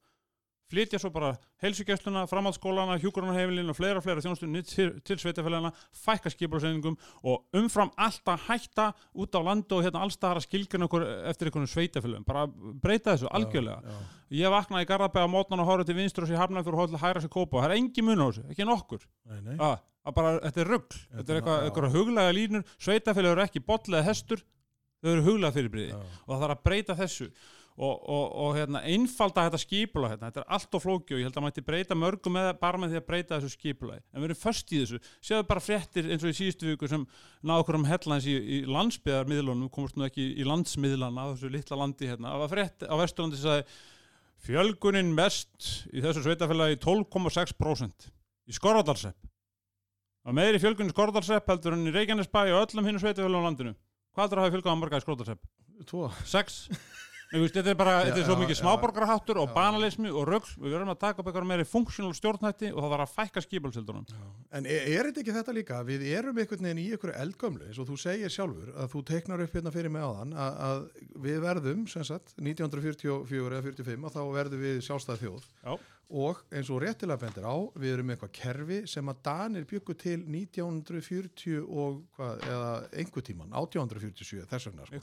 [0.72, 5.74] flytja svo bara heilsugjæsluna, framhaldsskólana, hjúkurunarheimilin og fleira fleira þjónustunni til, til sveitafélagana,
[6.06, 6.96] fækka skipularseiningum
[7.28, 11.70] og umfram alltaf hætta út á landu og hérna allstaðar að skilgjana okkur eftir einhvern
[11.70, 13.82] sveitafélagum, bara breyta þessu algjörlega.
[13.84, 14.02] já,
[14.32, 17.02] Ég vaknaði í Garðabæða á mótnan og horfði til vinstur og sér hafnaði fyrir hóðlega
[17.04, 17.58] hæra sér kópa.
[17.58, 19.02] Og það er engin mun á þessu, ekki nokkur.
[19.28, 21.66] nei, nei, Ah, að bara, þetta er rugg, Þetta er er- eitthvað, já.
[21.98, 23.60] huglega línur, sveitafélag eru ekki
[24.08, 24.40] hestur,
[25.04, 27.28] þau eru huglega fyrirbriði já, og það þarf að breyta þessu
[27.78, 30.30] og, og, og hérna, einfalda þetta skipula hérna.
[30.30, 32.94] þetta er allt of flóki og ég held að mætti breyta mörgum með, bara með
[32.94, 36.26] því að breyta þessu skipula en við erum först í þessu, séu bara fréttir eins
[36.26, 37.06] og í síðustu viku sem
[37.42, 41.80] náðu okkur um headlines í, í landsbyðarmiðlunum komast nú ekki í landsmiðlana á þessu litla
[41.80, 43.66] landi hérna, það var frétt á Vesturlandi sagði
[44.42, 48.10] fjölgunin mest í þessu sveitafélagi 12,6%
[48.50, 49.32] í Skorradalsepp
[50.22, 53.74] og fjölgunin í Skorradalsepp heldur en í Reykjanesbæ og öllum hinn sveitafélagum landinu.
[54.14, 55.48] Hvað heldur að hafa fjölgað á marga í Skorradalsepp?
[55.88, 56.68] tvo, sex?
[56.70, 56.78] Nei,
[57.40, 60.74] veist, þetta er bara, Já, þetta er svo mikið smáborgarháttur og banalismi og rögl við
[60.76, 64.10] verðum að taka upp eitthvað meiri funksjónal stjórnhætti og það þarf að fækka skipulsildunum
[64.52, 65.80] En er, er þetta ekki þetta líka?
[65.88, 69.46] Við erum einhvern veginn í einhverju eldgömlu eins og þú segir sjálfur að þú teiknar
[69.46, 70.84] upp hérna fyrir mig áðan að, að
[71.24, 75.48] við verðum, sem sagt, 1944 eða 45 að þá verðum við sjálfstæð þjóð.
[75.64, 75.74] Já.
[76.12, 80.18] og eins og réttilega bendir á, við erum eitthvað kerfi sem að Danir byggu til
[80.28, 85.00] 1940 og hvað, eða einhver tíman, 1847 þess vegna, sko.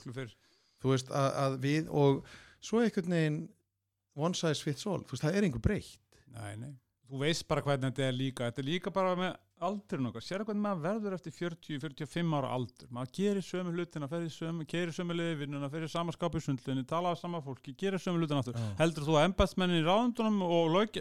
[0.83, 2.21] Þú veist, að, að við og
[2.61, 3.41] svo einhvern veginn
[4.19, 5.97] one size fits all, þú veist, það er einhver breytt
[6.35, 6.73] Nei, nei.
[7.09, 8.49] Þú veist bara hvernig þetta er líka.
[8.51, 10.25] Þetta er líka bara með aldurinn okkar.
[10.25, 12.91] Sér hvernig maður verður eftir 40-45 ára aldur.
[12.95, 14.09] Maður gerir sömu hlutina,
[14.69, 18.43] gerir sömu liðvinnuna, ferði sama skap í sundlinni, tala af sama fólki, gerir sömu hlutina
[18.43, 18.59] aftur.
[18.61, 18.69] Já.
[18.83, 21.01] Heldur þú að embætsmennin í ráðundunum og lög,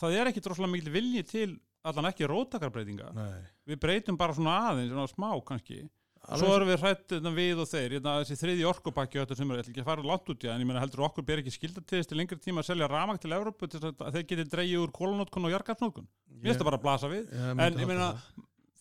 [0.00, 1.48] það er ekki droslega mikil vilji til
[1.90, 3.10] allan ekki róttakarbreytinga.
[3.16, 3.42] Nei.
[3.72, 5.82] Við breytum bara svona aðeins, svona smá kannski.
[6.28, 9.36] Alveg Svo erum við hrætt hérna, við og þeir, hérna, þessi þriði orkupakki og þetta
[9.38, 11.24] sem er, ég ekki að fara langt út í það, en ég meina heldur okkur
[11.26, 14.04] ber ekki skilda til þess til lengri tíma að selja ramag til Evrópu til þess
[14.04, 16.10] að þeir geti dreigið úr kólunótkun og jargarsnótkun.
[16.36, 17.32] Mér finnst það bara að blasa við.
[17.32, 18.10] Ég En ég meina,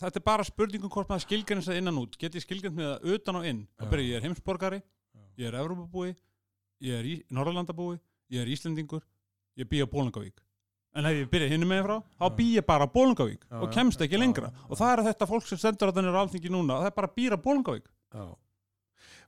[0.03, 2.19] þetta er bara spurningum hvort maður skilgjarnis það innan út.
[2.19, 3.63] Get ég skilgjarnis með það utan og inn?
[3.79, 4.81] Og byrja, ég er heimsborgari,
[5.39, 6.11] ég er Evrópabúi,
[6.83, 7.97] ég er í Norrlandabúi,
[8.35, 9.07] ég er Íslendingur,
[9.55, 10.43] ég á Bólingavík.
[10.97, 13.73] En ef ég byrja hinnum með frá, þá bý ég bara á Bólingavík Já, og
[13.73, 14.49] kemst ekki lengra.
[14.67, 17.17] Og það er þetta fólk sem sendur að þennir alþingi núna, það er bara að
[17.19, 17.91] býra Bólingavík.
[18.15, 18.23] Já.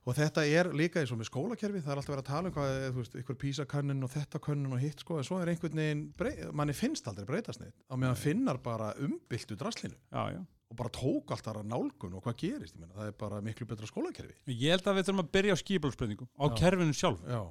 [0.02, 2.54] Og þetta er líka eins og með skólakerfi, það er alltaf verið að tala um
[2.56, 5.78] hvað, þú veist, ykkur písakönnun og þetta könnun og hitt, sko, en svo er einhvern
[5.78, 8.90] veginn, brey, manni finnst aldrei breytast neitt, á meðan finnar bara
[10.10, 10.40] Já, já.
[10.42, 13.38] og bara tók allt þar að nálgun og hvað gerist, ég meina, það er bara
[13.46, 14.34] miklu betra skólakerfi.
[14.50, 17.22] Ég held að við þurfum að byrja á skipulsbreytingum, á kerfinu sjálf.
[17.22, 17.42] Já.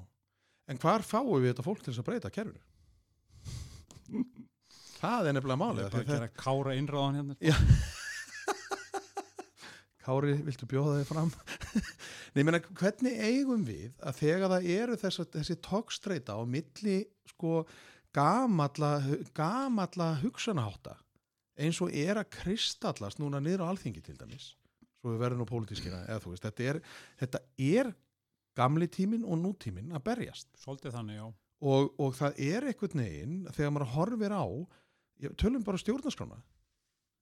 [0.68, 2.60] En hvar fáum við þetta fólk til þess að breyta kerfinu?
[5.02, 5.84] Það er nefnilega Ég málið.
[5.86, 7.36] er bara að gera kára innráðan hérna.
[10.02, 11.30] Kári, viltu bjóða þig fram?
[12.34, 16.96] Nei, ég meina, hvernig eigum við að þegar það eru þess, þessi tókstreita á milli
[17.30, 17.60] sko
[18.16, 18.96] gamalla,
[19.38, 20.96] gamalla hugsanahátta
[21.62, 24.56] eins og er að kristallast núna niður á alþingi til dæmis
[25.02, 26.80] svo við verðum nú pólitískina eða þú veist, þetta er,
[27.22, 27.92] þetta er
[28.58, 31.28] gamli tíminn og nútíminn að berjast Svolítið þannig, já.
[31.62, 34.46] Og, og það er einhvern veginn þegar maður horfir á
[35.38, 36.40] tölum bara stjórnarskrána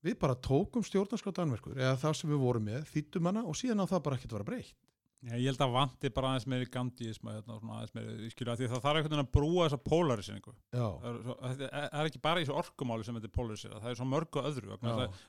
[0.07, 3.83] við bara tókum stjórnarskrá Danmerkur eða það sem við vorum með, þýttum hana og síðan
[3.83, 4.77] á það bara ekkert að vera breytt
[5.19, 8.83] Já, ég held að vanti bara aðeins meiri gandíisma hérna, aðeins meiri, skilja, því það
[8.85, 10.53] þarf einhvern veginn að brúa þessa polariseringu.
[10.71, 13.97] já, Það það er- ekki bara í þessu orkumáli sem þetta er polarisera, það er
[13.99, 14.77] svo mörgu öðru.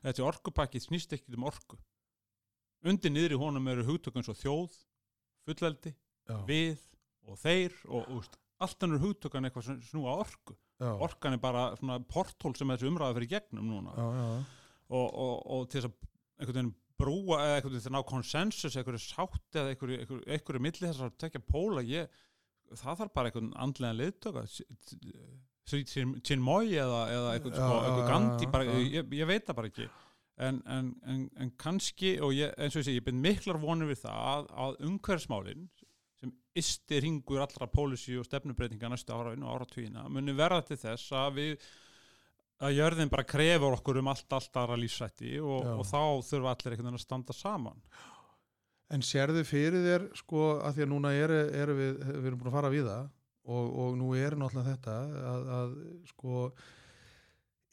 [0.07, 1.81] Þessi orkupakki snýst ekki um orku.
[2.87, 4.79] Undir niður í honum eru hugtökun svo þjóð,
[5.51, 5.93] fullveldi,
[6.47, 6.79] við
[7.27, 10.57] og þeir og úst, allt ennur hugtökan eitthvað snúa orku.
[10.81, 13.93] já, Orkan er bara svona portól sem þessi umræða fyrir gegnum núna.
[13.97, 14.29] já, já,
[14.91, 16.09] og, og, og til þess að
[16.41, 20.25] einhvern veginn brúa eða einhvern veginn til að ná konsensus einhverju sátt eða einhverju, einhverju,
[20.37, 22.09] einhverju milli þess að tekja póla ég,
[22.73, 24.47] það þarf bara einhvern andlega liðtöka
[25.71, 29.71] Chinmoy eða, eða einhvern, sko, já, einhver já, gandi bara, ég, ég veit það bara
[29.71, 29.87] ekki
[30.41, 33.91] en, en, en, en kannski og ég, eins og ég segi, ég byrð miklar vonir
[33.93, 35.69] við það að, að umhverfsmálin
[36.21, 40.81] sem ysti ringur allra póliси og stefnubreitinga næstu ára og ára tvína muni verða til
[40.81, 41.71] þess að við
[42.61, 46.75] að jörðin bara krefur okkur um allt, allt aðra lífsætti og, og þá þurfa allir
[46.75, 47.79] einhvern veginn að standa saman.
[48.91, 52.51] En sérðu fyrir þér, sko, að því að núna eru, eru við, við erum búin
[52.51, 53.07] að fara við það
[53.51, 54.97] og, og nú er náttúrulega þetta
[55.31, 55.73] að, að
[56.11, 56.43] sko,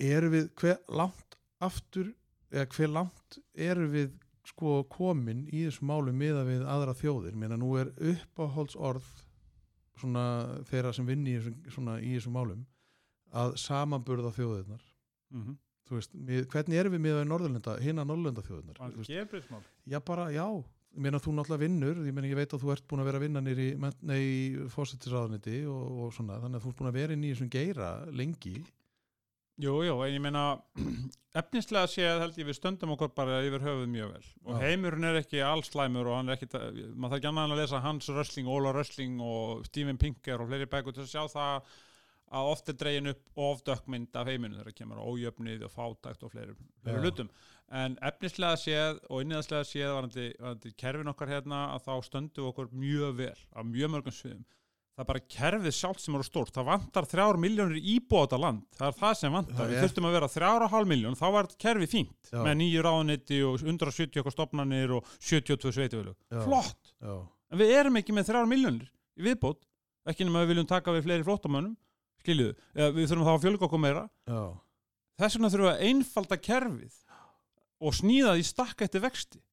[0.08, 1.38] eru við, hver langt
[1.68, 2.14] aftur,
[2.54, 4.14] eða hver langt eru við,
[4.48, 9.08] sko, komin í þessum málum miða við aðra þjóðir, menna nú er uppáhalds orð
[9.98, 10.24] svona
[10.70, 12.66] þeirra sem vinni í þessum, svona, í þessum málum
[13.38, 14.84] að samanburða þjóðirnar.
[15.34, 15.64] mm -hmm.
[15.88, 18.76] Veist, við, hvernig erum við miða við Norðurlenda, hina Norðurlenda þjóðirnar?
[18.76, 20.44] Það er gefriðsmál Já, bara, já,
[20.98, 23.22] ég meina þú náttúrulega vinnur, ég meina ég veit að þú ert búin að vera
[23.22, 27.00] að vinna nýri í, í fósittisraðuniti og, og svona, þannig að þú ert búin að
[27.00, 28.56] vera inn í þessum geira lengi.
[29.58, 30.44] Jú, jú, en ég meina
[31.42, 34.30] efnislega séð held ég við stöndum okkur bara yfir höfuð mjög vel.
[34.46, 36.50] Og heimurinn er ekki alls slæmur og hann er ekki,
[36.94, 40.70] maður þarf ekki annað að lesa Hans Rössling, Óla Rössling og Stephen Pinker og fleiri
[40.70, 41.74] bækur til að sjá það
[42.38, 46.34] að oft er dregin upp of dökkmynd af heiminu þegar kemur ójöfnið og fátækt og
[46.34, 47.04] fleiri, fleiri Já.
[47.06, 47.30] hlutum.
[47.82, 52.52] En efnislega séð og inniðaslega séð varandi, varandi kerfin okkar hérna að þá stöndum við
[52.52, 54.46] okkur mjög vel á mjög mörgum sviðum
[54.98, 56.54] það er bara kerfið sjálft sem eru stórt.
[56.56, 58.64] Það vantar þrjár miljónir íbúa á þetta land.
[58.80, 61.50] Það er það sem vantar, við þurftum að vera þrjár og hálf miljón, þá var
[61.62, 62.40] kerfið fínt Já.
[62.42, 66.16] með nýju ráðunetti og 170 okkar stopnarnir og 72 sveitifölu
[66.48, 67.14] flott, Já,
[67.54, 69.62] en við erum ekki með þrjár miljónir í viðbót,
[70.10, 71.78] ekki nema við viljum taka við fleiri flottamönnum,
[72.24, 74.06] skiljuðu eða við þurfum þá að fjölga okkur meira.
[74.26, 74.42] Já,
[75.22, 76.98] þess vegna þurfum við að einfalda kerfið
[77.78, 79.44] og snýða því stakka eftir vexti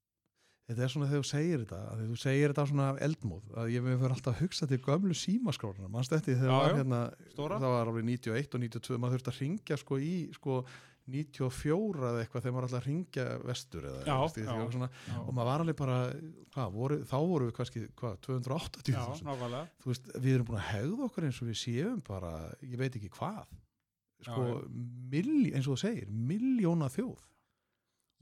[0.69, 3.73] þetta er svona þegar þú segir þetta, að þú segir þetta svona af eldmóð, að
[3.75, 6.79] ég fyrir alltaf að hugsa til gömlu símaskrána, mannst eftir þegar Já, það var já.
[6.81, 7.03] hérna,
[7.35, 7.59] Stóra.
[7.61, 10.59] það var alveg 91 og 92, maður þurfti að ringja sko í, sko,
[11.05, 14.55] 94 eða eitthvað þegar maður alltaf ringja vestur eða, Já, veist, já.
[14.73, 14.89] svona,
[15.21, 15.99] og maður var alveg bara,
[16.55, 20.61] hvað, voru, þá voru við kannski, hvað, 280 Já, nákvæmlega þú veist, við erum búin
[20.63, 22.33] að hegða okkur eins og við séum bara,
[22.65, 23.45] ég veit ekki hvað
[24.25, 24.57] sko, Já,
[25.13, 27.21] milli, eins og þú segir miljóna þjóð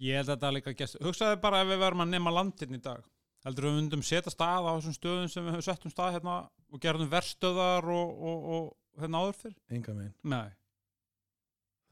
[0.02, 2.80] Ég held að þetta líka gæst Hugsaði bara ef við verum að nema landin í
[2.82, 3.04] dag.
[3.46, 6.34] Heldur við myndum setja stað á þessum stöðum sem við höfum sett um stað hérna
[6.72, 9.56] og gerðum verstöðar og, og, og hérna áður fyrr?
[9.70, 10.52] enga megin Nei.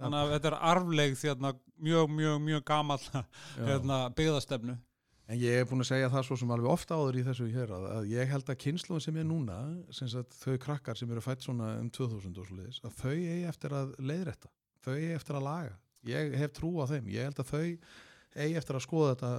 [0.01, 3.03] Þannig að þetta er arfleigð hérna, mjög, mjög, mjög gamall
[3.69, 4.79] hérna, byggðastefnu.
[5.31, 7.75] En ég er búin að segja það svo sem alveg ofta áður í þessu hér
[7.77, 9.59] að, að ég held að kynsluðin sem er núna
[9.95, 13.13] sem sagt, þau krakkar sem eru fætt svona um 2000 og svo leiðis, að þau
[13.13, 14.51] eigi eftir að leiðrætta,
[14.83, 15.77] þau eigi eftir að laga
[16.09, 17.65] ég hef trú á þeim, ég held að þau
[18.41, 19.31] eigi eftir að skoða þetta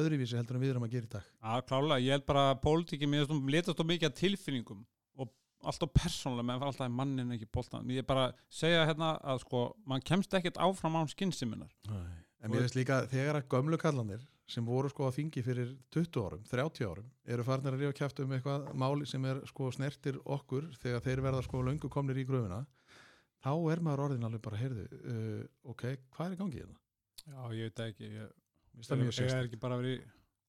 [0.00, 1.28] öðruvísi heldur en við erum að gera í dag.
[1.30, 4.80] Já, klálega, ég held bara að pólitíki mér finnst hún letast á mikið tilfinningum
[5.22, 5.30] og
[5.62, 9.44] alltaf persónulega, fara alltaf í mannin ekki bóltan, ég er bara að segja hérna að
[9.44, 11.70] sko, mann kemst ekkert áfram án skinnsiminar
[12.42, 16.18] en mér finnst líka þegar að gömlu kallanir sem voru sko að þingi fyrir 20
[16.26, 20.18] árum, 30 árum eru farnir að rífa kæft um eitthvað máli sem er sko snertir
[20.26, 22.64] okkur þegar þeir verða sko löngu komnir í gröfuna
[23.42, 25.84] þá er maður orðin alveg bara heyrðu, uh, ok,
[26.14, 26.78] hvað er í gangi hérna?
[27.22, 28.32] Já, ég veit ekki ég,
[28.78, 30.02] ég sérst er ekki bara verið í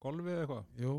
[0.04, 0.72] golfi eða eitthvað.
[0.84, 0.96] Jú,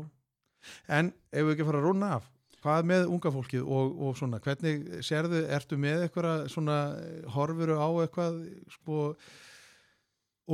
[0.97, 2.31] en ef við ekki fara að rúna af?
[2.65, 7.75] Hvað með unga fólkið og, og svona hvernig sérðu, ertu með eitthvað svona eh, horfuru
[7.77, 8.39] á eitthvað
[8.73, 9.01] sko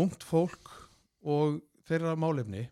[0.02, 0.74] ungt fólk
[1.24, 2.65] og þeirra málefni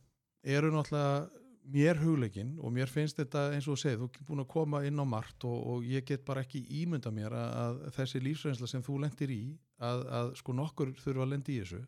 [0.43, 1.38] eru náttúrulega
[1.73, 4.81] mér hugleikin og mér finnst þetta eins og þú segið, þú er búin að koma
[4.87, 8.69] inn á margt og, og ég get bara ekki ímynda mér að, að þessi lífsreynsla
[8.71, 9.43] sem þú lendir í
[9.77, 11.81] að, að sko nokkur þurfa að lendi í þessu.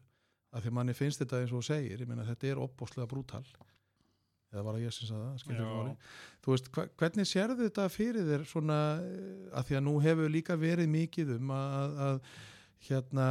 [0.52, 3.46] Að því manni finnst þetta eins og þú segir, ég meina þetta er opbóslega brútal.
[4.52, 6.08] Eða var það ég sem sagði það,
[6.44, 10.58] þú veist, hvernig sérðu þetta fyrir þér svona, eh, að því að nú hefur líka
[10.60, 12.18] verið mikið um að, að
[12.90, 13.28] hérna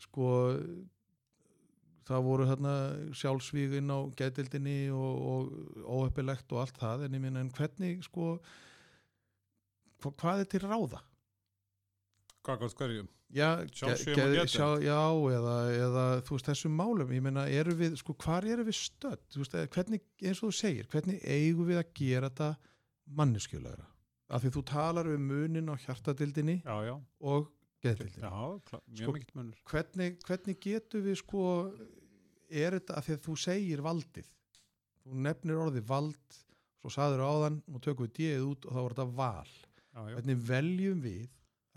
[0.00, 0.30] sko
[2.08, 2.72] það voru hérna
[3.20, 8.02] sjálfsvíg inn á gætildinni og, og óheppilegt og allt það en ég minna en hvernig
[8.06, 8.38] sko
[10.02, 11.00] hva, hvað er til ráða?
[12.46, 15.00] Gagast hverjum Já, geð- sjá, já
[15.36, 19.20] eða, eða þú veist þessum málum ég meina, eru við, sko, hvar eru við stödd?
[19.36, 22.48] Veist, eða hvernig, eins og þú segir hvernig eigum við að gera þetta
[23.20, 23.84] manneskjulegra?
[24.32, 27.50] Af því þú talar um munin á hjartadildinni Já, já, og
[27.84, 28.32] geðdildinni já
[28.70, 29.60] klá, mjög Sko- mikill munur.
[29.74, 31.44] hvernig, hvernig getum við sko
[32.50, 34.28] er þetta að því að þú segir valdið
[35.02, 36.38] þú nefnir orðið vald
[36.78, 40.14] svo saður áðan, nú tökum við dýið út og þá er þetta val já, já.
[40.14, 41.26] hvernig veljum við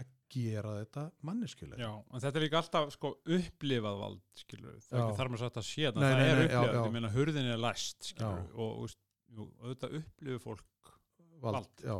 [0.01, 4.93] að gera þetta manneskjulega Já, en þetta er líka alltaf sko upplifað vald, skilur það
[4.93, 5.05] er Já.
[5.07, 6.83] ekki þar maður sagt að sé það, Nei, er nei, já, upplifað, já.
[6.85, 8.27] ég meina hurðin er læst, Já.
[8.29, 8.97] og, og,
[9.41, 10.93] og auðvitað upplifið fólk
[11.41, 11.85] vald, Vald.
[11.87, 11.97] Já,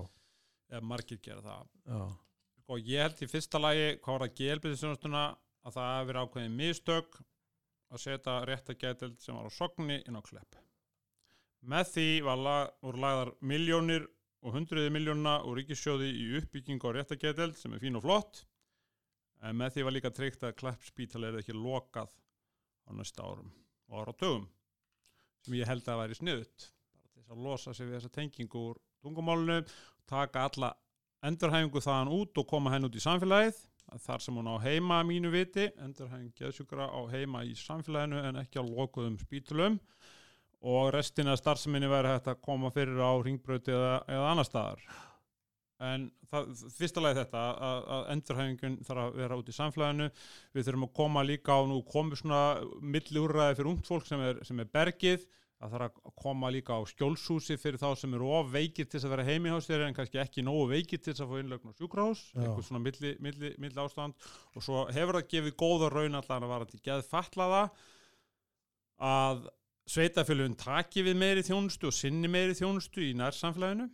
[0.71, 2.01] eða margir gera það já,
[2.61, 5.23] sko ég held í fyrsta lagi hvað var að gelbyrðisjónastuna
[5.61, 7.19] að það hefur verið ákveðin mistök
[7.91, 10.55] að setja rétta gætild sem var á sogni inn á klepp.
[11.61, 12.07] Með því
[12.41, 14.07] lag, voru lagðar miljónir
[14.41, 18.43] og hundruði miljóna úr ríkissjóði í uppbyggingu á rétta gætild sem er fín og flott
[19.41, 22.13] en með því var líka tryggt að klepp spítal er ekki lokað
[22.85, 23.51] á næsta árum
[23.89, 24.47] og ára dögum
[25.45, 26.67] sem ég held að væri sniðut
[27.15, 29.59] þess að losa sig við þessa tengingu úr tungumálunu
[30.09, 30.71] taka alla
[31.25, 33.61] endurhæfingu þaðan út og koma henn út í samfélagið
[33.99, 38.39] þar sem hún á heima að mínu viti endurhæfing geðsjúkra á heima í samfélaginu en
[38.43, 39.79] ekki á lokuðum spítulum
[40.61, 44.83] og restina af starfseminni væri hægt að koma fyrir á ringbröti eða, eða annar staðar.
[45.81, 50.09] En það, fyrsta lagi þetta að, að endurhæfingun þarf að vera út í samfélaginu.
[50.53, 52.41] Við þurfum að koma líka á nú komið svona
[52.81, 55.25] milli úrræði fyrir ungt fólk sem er, sem er bergið
[55.61, 59.13] það þarf að koma líka á skjólshúsi fyrir þá sem eru of veikir til að
[59.13, 62.23] vera heimi hjá sér en kannski ekki nógu veikir til að fá innlögn á sjúkrahús,
[62.33, 66.53] eitthvað svona milli, milli, milli ástand og svo hefur það gefið góða raun allan að
[66.55, 67.63] vara til geð fatlaða
[69.01, 69.45] að
[69.91, 73.89] sveitafélugin taki við meiri þjónustu og sinni meiri þjónustu í nærsamfélaginu.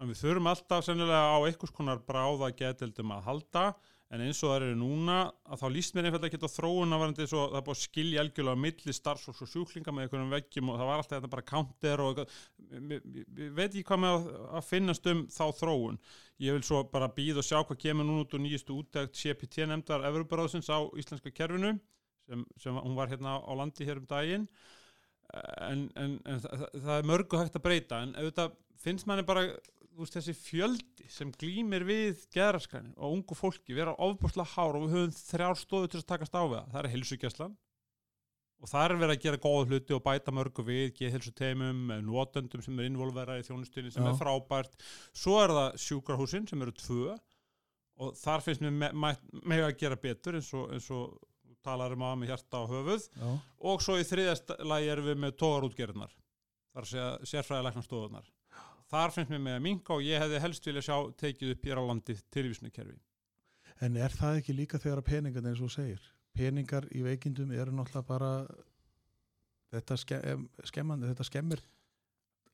[0.00, 3.64] En við þurfum alltaf sennilega á einhvers konar bráða geðdeldum að halda
[4.10, 5.16] en eins og það eru núna
[5.46, 7.82] að þá líst mér einfallega ekki á þróun að varandi svo það er búið að
[7.84, 11.30] skilja algjörlega á milli starfsfólks og sjúklinga með einhverjum veggjum og það var alltaf þetta
[11.36, 14.26] bara counter og ég- veit ekki hvað með að,
[14.58, 16.00] að finnast um þá þróun.
[16.42, 19.68] Ég vil svo bara býða og sjá hvað kemur núna út og nýjustu úttækt CPT
[19.70, 21.76] nefndar Evroparáðsins á íslenska kerfinu
[22.26, 24.48] sem, sem hún var hérna á landi hér um daginn.
[25.62, 28.02] En, en, en það, það- er mörgu hægt að breyta.
[28.02, 29.44] En auðvitað finnst manni bara
[30.04, 34.96] veist, þessi fjöldi sem glýmir við geðraskanin og ungu fólki vera ofbúrslega hár og við
[34.96, 37.56] höfum þrjár stóðu til að takast á við það, það er heilsugjastlan
[38.60, 42.62] og það er verið að gera góða hluti og bæta mörgu við, geðhilsu teimum notendum
[42.64, 44.10] sem er involverað í þjónustunni sem Já.
[44.10, 44.76] er frábært,
[45.16, 47.16] svo er það sjúkrahúsin sem eru tvö
[48.00, 49.14] og þar finnst mér me me
[49.48, 51.16] með að gera betur eins og, eins og
[51.64, 53.06] talar um að með hjarta á höfuð.
[53.12, 53.30] Já,
[53.68, 56.14] og svo í þriðast lagi erum við með tógarútgerðnar
[56.70, 58.30] þar að segja sérfræðilegnastofunar
[58.90, 61.80] þar finnst mér með að minka og ég hefði helst vilja sjá tekið upp hér
[61.80, 62.96] á landi tilvísnukerfi.
[63.80, 66.02] En er það ekki líka þegar peningar eins og segir
[66.36, 68.30] peningar í veikindum eru náttúrulega bara
[69.74, 71.62] þetta ske, em, skemmandi, þetta skemmir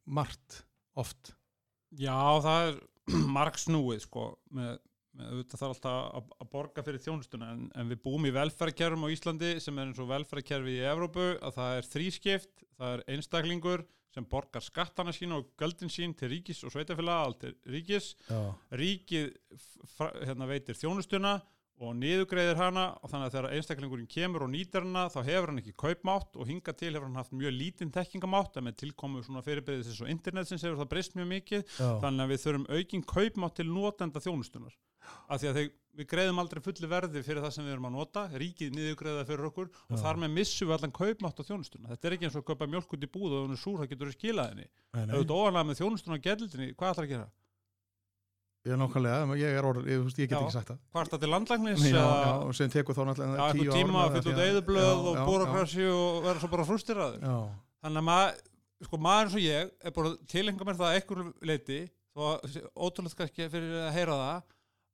[0.06, 0.62] margt
[0.96, 1.34] oft.
[1.96, 2.78] Já, það er
[3.36, 4.78] margsnúið sko með,
[5.16, 9.12] auðvitað þarf alltaf að, að borga fyrir þjónustuna en, en við búum í velferðkerfum á
[9.14, 13.86] Íslandi sem er eins og velferðkerfi í Evrópu að það er þrískipt, það er einstaklingur
[14.16, 18.14] sem borgar skattana sína og göldin sín til ríkis og sveitafélaga allt er ríkis.
[18.30, 18.40] Já,
[18.80, 21.36] ríkið f- hérna, veitir þjónustuna
[21.84, 25.60] og niðugreiðir hana og þannig að þegar einstaklingurinn kemur og nýtir hana þá hefur hann
[25.60, 29.42] ekki kaupmátt og hinga til hefur hann haft mjög lítinn tekkingamátt en með tilkomu svona
[29.44, 31.66] fyrirbyrðis eins og internetsins hefur það breyst mjög mikið.
[31.76, 34.78] Já, þannig að við þurfum aukin kaupmátt til notenda þjónustunar
[35.28, 37.96] af því að þeir, við greiðum aldrei fulli verði fyrir það sem við erum að
[37.96, 40.02] nota ríkið niðugreiða fyrir okkur og Já.
[40.02, 42.70] þar með missum við allan kaupmátt á þjónustuna þetta er ekki eins og að kaupa
[42.72, 45.06] mjölk út í búð og hún er súr það getur við skilað henni nei, ef
[45.06, 45.14] nei.
[45.14, 47.28] þú ert óanlega með þjónustuna á gældinni, hvað ætlar að gera?
[48.66, 50.42] er nákvæmlega, ég er orð ég, veist, ég get Já.
[50.42, 51.84] ekki sagt það Hvart að til landlæknis?
[51.86, 54.82] já, já, og sem tekur þá Já, náttúrulega tíu tíma ár að fylla út eðublöð
[54.82, 57.36] já, og já, búrokrasi og vera svo bara já,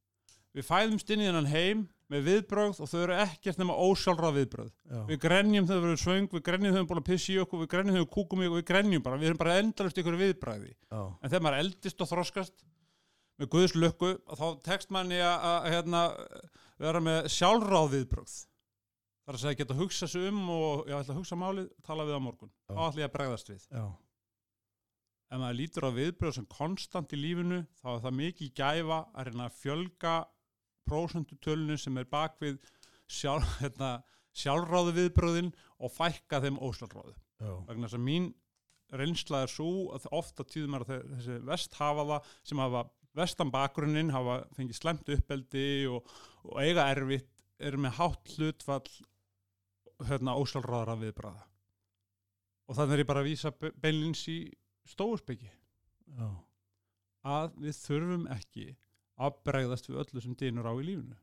[0.55, 4.73] Við fæðumst inn í þennan heim með viðbrögð og þau eru ekkert nema ósjálfrað viðbrögð.
[4.85, 7.39] já, Við grenjum þegar við erum svöng, við grenjum við erum búin að pissi í
[7.41, 9.97] okkur, við grenjum þegar við kúkum í okkur, við grenjum bara, við erum bara endalust
[9.97, 12.65] ykkur viðbrögði já, en þegar maður eldist og þroskast
[13.41, 16.03] með Guðs lukku þá tekst manni að, að hérna,
[16.77, 18.45] vera með sjálfráð viðbrögð.
[19.25, 22.05] Þar að segja geta að hugsa sig um og ég ætla að hugsa málið, tala
[22.05, 22.51] við á morgun.
[22.69, 22.75] Já.
[22.75, 23.63] þá ætla ég að bregðast við.
[23.73, 23.85] Já,
[25.35, 29.29] ef maður lítur á viðbröð sem konstant í lífinu þá er það mikil gæfa að
[29.29, 30.15] reyna að fjölga
[30.89, 32.59] prósentutölinu sem er bakvið
[33.11, 33.91] sjálf, hérna,
[34.35, 37.15] sjálfráðu viðbröðin og fækka þeim ósjálfráðu.
[37.41, 38.27] Já, vegna þess að mín
[38.95, 42.83] reynsla er svo að ofta tíðum er þessi vest hafa það sem hafa
[43.15, 46.07] vestan bakgrunnin hafa fengið slemt uppeldi og,
[46.45, 47.29] og eiga erfitt
[47.63, 48.87] eru með hátt hlutfall
[50.09, 51.43] hérna ósálráðara viðbræða
[52.65, 54.37] og þannig er ég bara að vísa be- beinlins í
[54.89, 55.49] stóðspeki
[57.25, 58.65] að við þurfum ekki
[59.25, 61.15] að bregðast við öllu sem dynur á í lífinu.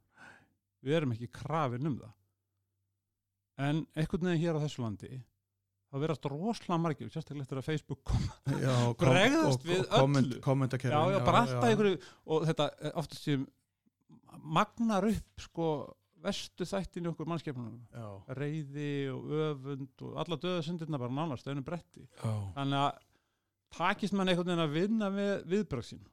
[0.83, 2.15] Við erum ekki krafin um það.
[3.63, 5.11] En einhvern veginn hér á þessu landi
[5.93, 8.23] það verðast rosalega margir, sérstaklega eftir að Facebook kom
[8.65, 10.41] já kom- Bregðast og- við og komment, öllu.
[10.89, 13.47] já, já, bara alltaf einhverju og þetta eh, oftast sem
[14.41, 15.67] magnar upp sko
[16.23, 17.81] vestu þættin í okkur mannskepnunum.
[17.93, 18.09] Já,
[18.39, 22.07] reyði og öfund og alla döðasendirna bara nánast einu bretti.
[22.23, 23.01] Já, þannig að
[23.75, 26.07] takist mann einhvern veginn að vinna með viðbröð sín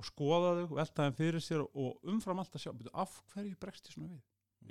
[0.00, 3.16] og skoða þau og velta þeim fyrir sér og umfram allt að sjá byrju, af
[3.34, 4.22] hverju bregst ég svona við?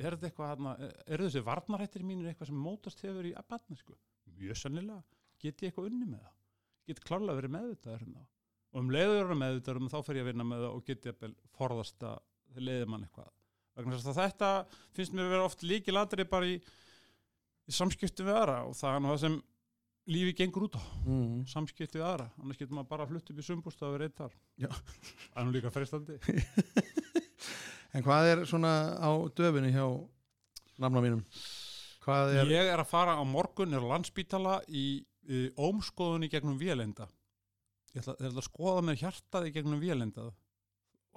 [0.02, 3.98] Er þetta eitthvað hana, eru þessi varnarhættir mínir eitthvað sem mótast hefur í barni sko?
[4.42, 5.04] mjög sannilega,
[5.38, 6.38] get ég eitthvað unni með það?
[6.88, 8.30] Get klárlega verið meðvitaður um það.
[8.72, 11.26] Og um leiður meðvitaður um þá fer ég að vinna með það og get ég
[11.28, 13.30] að forðast að leiði mann eitthvað
[13.78, 14.52] þetta
[14.96, 16.58] finnst mér að vera oft líki ladri bara í,
[17.68, 19.38] í samskiptum við aðra og það er nú það sem
[20.12, 20.84] lífi gengur út á.
[21.06, 21.42] Mm.
[21.50, 24.36] samskipti við aðra, annars getur maður bara flutt upp í sumbúst og verið þar.
[24.62, 24.70] Já.
[24.72, 26.20] það er nú líka freistandi.
[27.92, 28.70] En hvað er svona
[29.04, 29.84] á döfinni hjá
[30.80, 31.26] namna mínum?
[32.08, 37.10] Er ég er að fara á morgun er á landspítala í, í ómskoðunni gegnum vélenda
[37.92, 40.30] ég ætla, ég ætla að skoða með hjartaði gegnum vélenda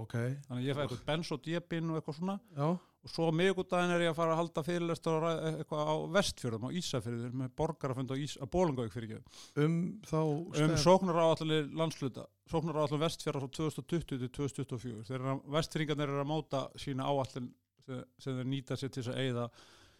[0.00, 0.16] ok,
[0.48, 2.36] þannig að ég fæ eitthvað bensodiepin og eitthvað svona.
[2.58, 2.68] Já,
[3.04, 6.76] og svo miðgudaginn er ég að fara að halda fyrirlestur ræða eitthvað á vestfjörðum á
[6.80, 9.40] Ísafjörður með borgarafund á, Ís, á Bólingauk fyrir ekki.
[9.60, 9.76] Um
[10.08, 16.14] þá um stef- sóknar áallir landsluta sóknar áallir vestfjörðar frá 2020 til 2024 þegar vestfyringarnir
[16.14, 17.50] eru að móta sína áallin
[17.84, 19.48] sem, sem þeir nýta sér til að eigða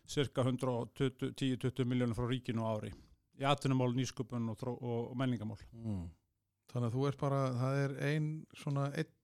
[0.08, 2.92] cirka 110-20 miljónum frá ríkinu ári
[3.40, 6.04] í atvinnumál, nýsköpun og, og, menningamál mm.
[6.72, 9.23] þannig að þú ert bara það er ein svona einn ein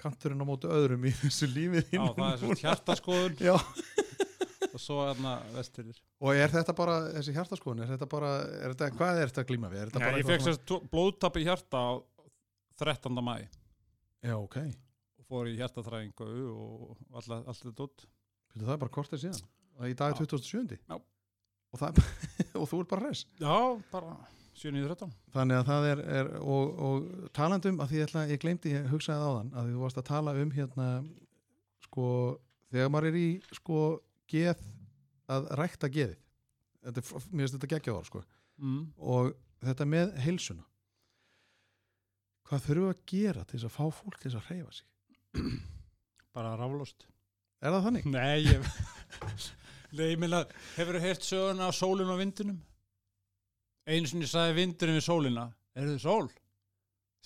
[0.00, 2.36] kanturinn á móti öðrum í þessu lífið Já, það er núna.
[2.42, 3.54] svo hjartaskoðun Já.
[4.74, 8.90] og svo hérna vestfyrir og er þetta bara, þessi hjartaskoðun er þetta bara, er þetta,
[8.98, 9.82] hvað er þetta að glíma við?
[9.82, 11.90] Er Já, ég fekk sérst blóðtap í hjarta á
[12.80, 13.20] 13.
[13.24, 13.34] mæ
[14.20, 14.58] Já, ok,
[15.20, 17.88] og fór í hjartaþræðingu og alla, allt þetta
[18.50, 20.28] Fyrir það er bara kortið síðan í dag er Já.
[20.28, 20.96] 2007 Já.
[20.98, 22.00] og, það,
[22.60, 23.56] og þú ert bara res Já,
[23.92, 24.16] bara
[24.60, 28.74] 7.13 þannig að það er, er og, og talandum, að því ég, ætla, ég glemdi
[28.74, 30.88] ég hugsaði áðan, að því þú varst að tala um hérna,
[31.86, 32.08] sko
[32.70, 33.84] þegar maður er í, sko
[34.30, 34.64] geð,
[35.30, 36.18] að rækta er-
[37.30, 38.24] mér finnst þetta geggjaðar, sko
[38.60, 38.82] mm.
[38.98, 39.32] og
[39.64, 40.66] þetta með heilsuna
[42.50, 45.50] hvað þurfum við að gera til þess að fá fólk til þess að hreyfa sig
[46.36, 47.06] bara ráflost
[47.60, 48.08] er það þannig?
[48.10, 48.64] Nei, ég
[50.00, 50.44] ég meina,
[50.76, 52.58] hefur þú heyrt söguna á sólinu og vindinum?
[53.90, 56.28] Einu sinni sagði vindurinn við sólina Er þið sól?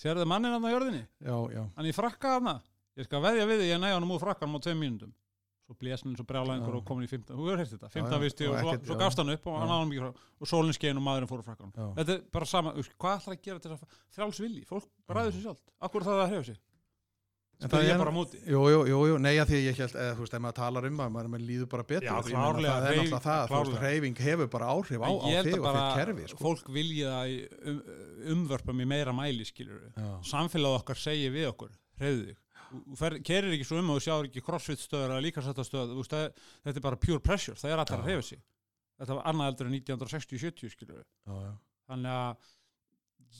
[0.01, 1.03] Sérðu manninn hann á jörðinni?
[1.23, 2.49] Já, já, Hann í frakka hann
[2.95, 5.13] Ég skal veðja við því ég næja hann úr frakkanum á tveim mínútum
[5.65, 6.77] Svo blés hann eins og brjálæðingur Já.
[6.77, 8.97] og komin í 15 Þú hefur heyrt þetta, Já, já, 15 visti og svo, svo
[8.99, 11.41] gafst hann upp og hann náði hann mikið frá og sólinn skein og maðurinn fór
[11.41, 11.71] úr frakkanum.
[11.97, 14.61] Þetta er bara sama, hvað ætlar að gera til að frjáls vilji?
[14.69, 16.59] Fólk ræður sér sjálft Akkur það að hreyfa sig?
[17.63, 18.39] En það er- bara móti?
[18.43, 20.87] Jú, jú, jú, jú, nei að því ég held, eða þú veist, ef maður talar
[20.89, 23.81] um að maður, maður líður bara betur, Já, klárlega, það er náttúrulega það, þú veist,
[23.85, 26.39] reyfing hefur bara áhrif á, á þig og þitt kerfi, sko.
[26.43, 27.13] fólk vilja
[27.71, 27.79] um,
[28.35, 29.85] umvörpum í meira mæli skilur
[30.27, 31.71] samfélag okkar segir við okkur
[32.01, 32.41] hreyðu þig.
[32.75, 36.75] Þú kerir ekki svo um og þú sjáur ekki crossfit stöður eða líka stöður þetta
[36.75, 38.07] er bara pure pressure, það er allir að Já.
[38.09, 38.41] hreyfa sig.
[38.99, 41.51] Þetta var annað eldur en 1960-70 skilur já, já.
[41.87, 42.51] þannig að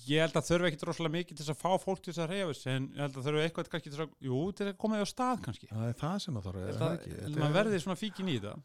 [0.06, 2.54] ég held að þurfi ekki droslega mikið til að fá fólk til þess að hreyfa
[2.60, 5.08] sig en ég held að þurfi eitthvað kannski til að jú, til að koma á
[5.10, 5.70] stað kannski.
[5.72, 8.40] Það er það sem það þarf, Ég að, að maður er- verði svona fíkin í
[8.44, 8.64] það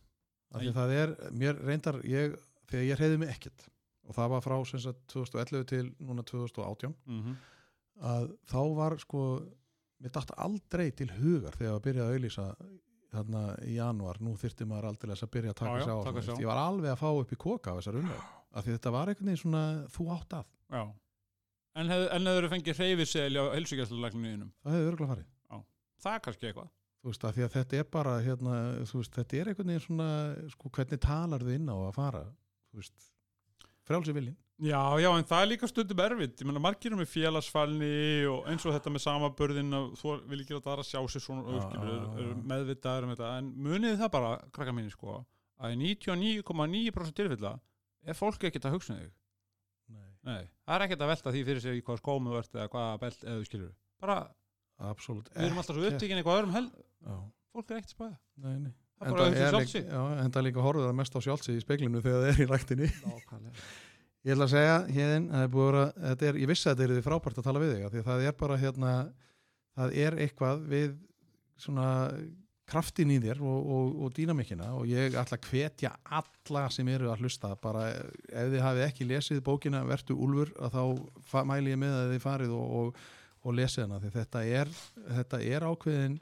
[0.51, 2.35] að það er, mér reyndar ég,
[2.71, 3.69] þegar ég reyði mig ekkert
[4.11, 7.35] og það var frá sem sagt 2011 til núna 2018 mm -hmm.
[8.11, 9.25] að þá var sko
[10.01, 12.47] mér datt aldrei til hugar þegar að byrja að auðlýsa
[13.11, 15.99] þarna í januar, nú þyrfti maður aldrei að byrja að taka Já, já, sig á,
[16.07, 18.91] taka ég var alveg að fá upp í koka af þessar umræð, af því þetta
[18.91, 20.83] var veginn svona þú átt að, Já.
[21.79, 25.29] En hefur hefur fengið hreyfisegli á heilsugjastlulækninum það hefði örgulega farið.
[26.01, 26.71] Það er kannski eitthvað.
[27.01, 28.55] Þú veist, að þetta er bara hérna,
[28.93, 30.09] veist, þetta er einhvern veginn svona
[30.53, 33.07] sko, hvernig talar þið inn á að fara þú veist,
[33.89, 36.41] frjálsi viljin Já, já, en það er líka stundum erfitt.
[36.43, 37.95] Ég meina margir með félagsfælni
[38.29, 41.55] og eins og þetta með samabörðin og þú vil ekki láta aðra sjá sér svona
[41.55, 42.11] Já, já, já.
[42.21, 43.31] eru meðvitaður um þetta.
[43.41, 45.15] En munið það bara, krakka mínu sko
[45.65, 47.55] að í 99,9% tilfella
[48.05, 49.09] er fólk ekkert að hugsa um þig
[50.29, 50.43] Nei.
[50.67, 53.39] Það er ekkert að velta því fyrir sig hvað skómu ert eða hvað belt eða
[53.39, 53.73] þú skilur.
[54.01, 54.17] Bara,
[54.91, 57.17] absolutt við erum alltaf svo upptíkin eitthvað öðrum hel já,
[57.53, 58.73] fólk er ekkert spæða nei, nei.
[59.01, 61.21] Það er bara Enda auðvitað er líka, sig já, enda líka horfður það mest á
[61.25, 62.91] sjálfsig í speglinu þegar það er í ræktinni.
[63.05, 63.69] Nákvæmlega.
[64.29, 66.99] Ég ætla að segja það er að vera, þetta er, ég vissi að þetta er
[66.99, 68.91] því frábært að tala við þig, af því að það er bara hérna,
[69.81, 70.91] það er eitthvað við
[71.65, 71.87] svona
[72.71, 77.11] kraftin í þér og, og, og dýnamikina og ég ætla að hvetja alla sem eru
[77.11, 80.79] að hlusta, bara ef þið hafið ekki lesið bókina Vertu Úlfur, að
[81.31, 83.05] þá mæli ég með að þið farið og,
[83.43, 84.75] og, lesið hana, því þetta er,
[85.21, 86.19] þetta er ákveðin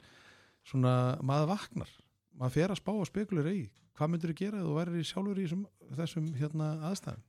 [0.67, 0.93] svona,
[1.25, 1.97] maður vaknar,
[2.39, 3.59] maður fer að spá og spekulir í,
[3.97, 5.65] hvað myndir þú gera ef þú værir í sjálfur í þessum,
[5.97, 7.25] þessum hérna aðstæðum.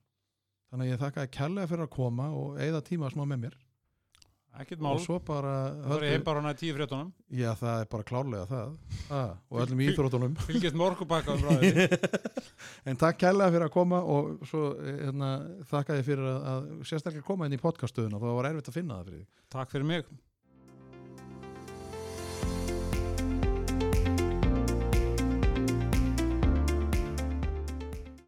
[0.70, 3.56] Þannig að ég þakka að kærlega fyrir að koma og eigða tíma smá með mér
[4.60, 5.52] ekkert mál, og svo bara
[5.86, 8.72] það er bara hana í tíu fréttunum Já, það er bara klárlega það.
[9.10, 10.34] Ah, og öllum íþróttunum.
[10.48, 10.78] fylgjast
[11.46, 11.86] ræðinni
[12.90, 15.30] En takk kærlega fyrir að koma og svo hérna,
[15.70, 18.98] þakka ég fyrir að, að sérstaklega koma inn í podcastuðuna þá var erfitt að finna
[19.00, 19.24] það fyrir
[19.54, 20.10] takk fyrir mig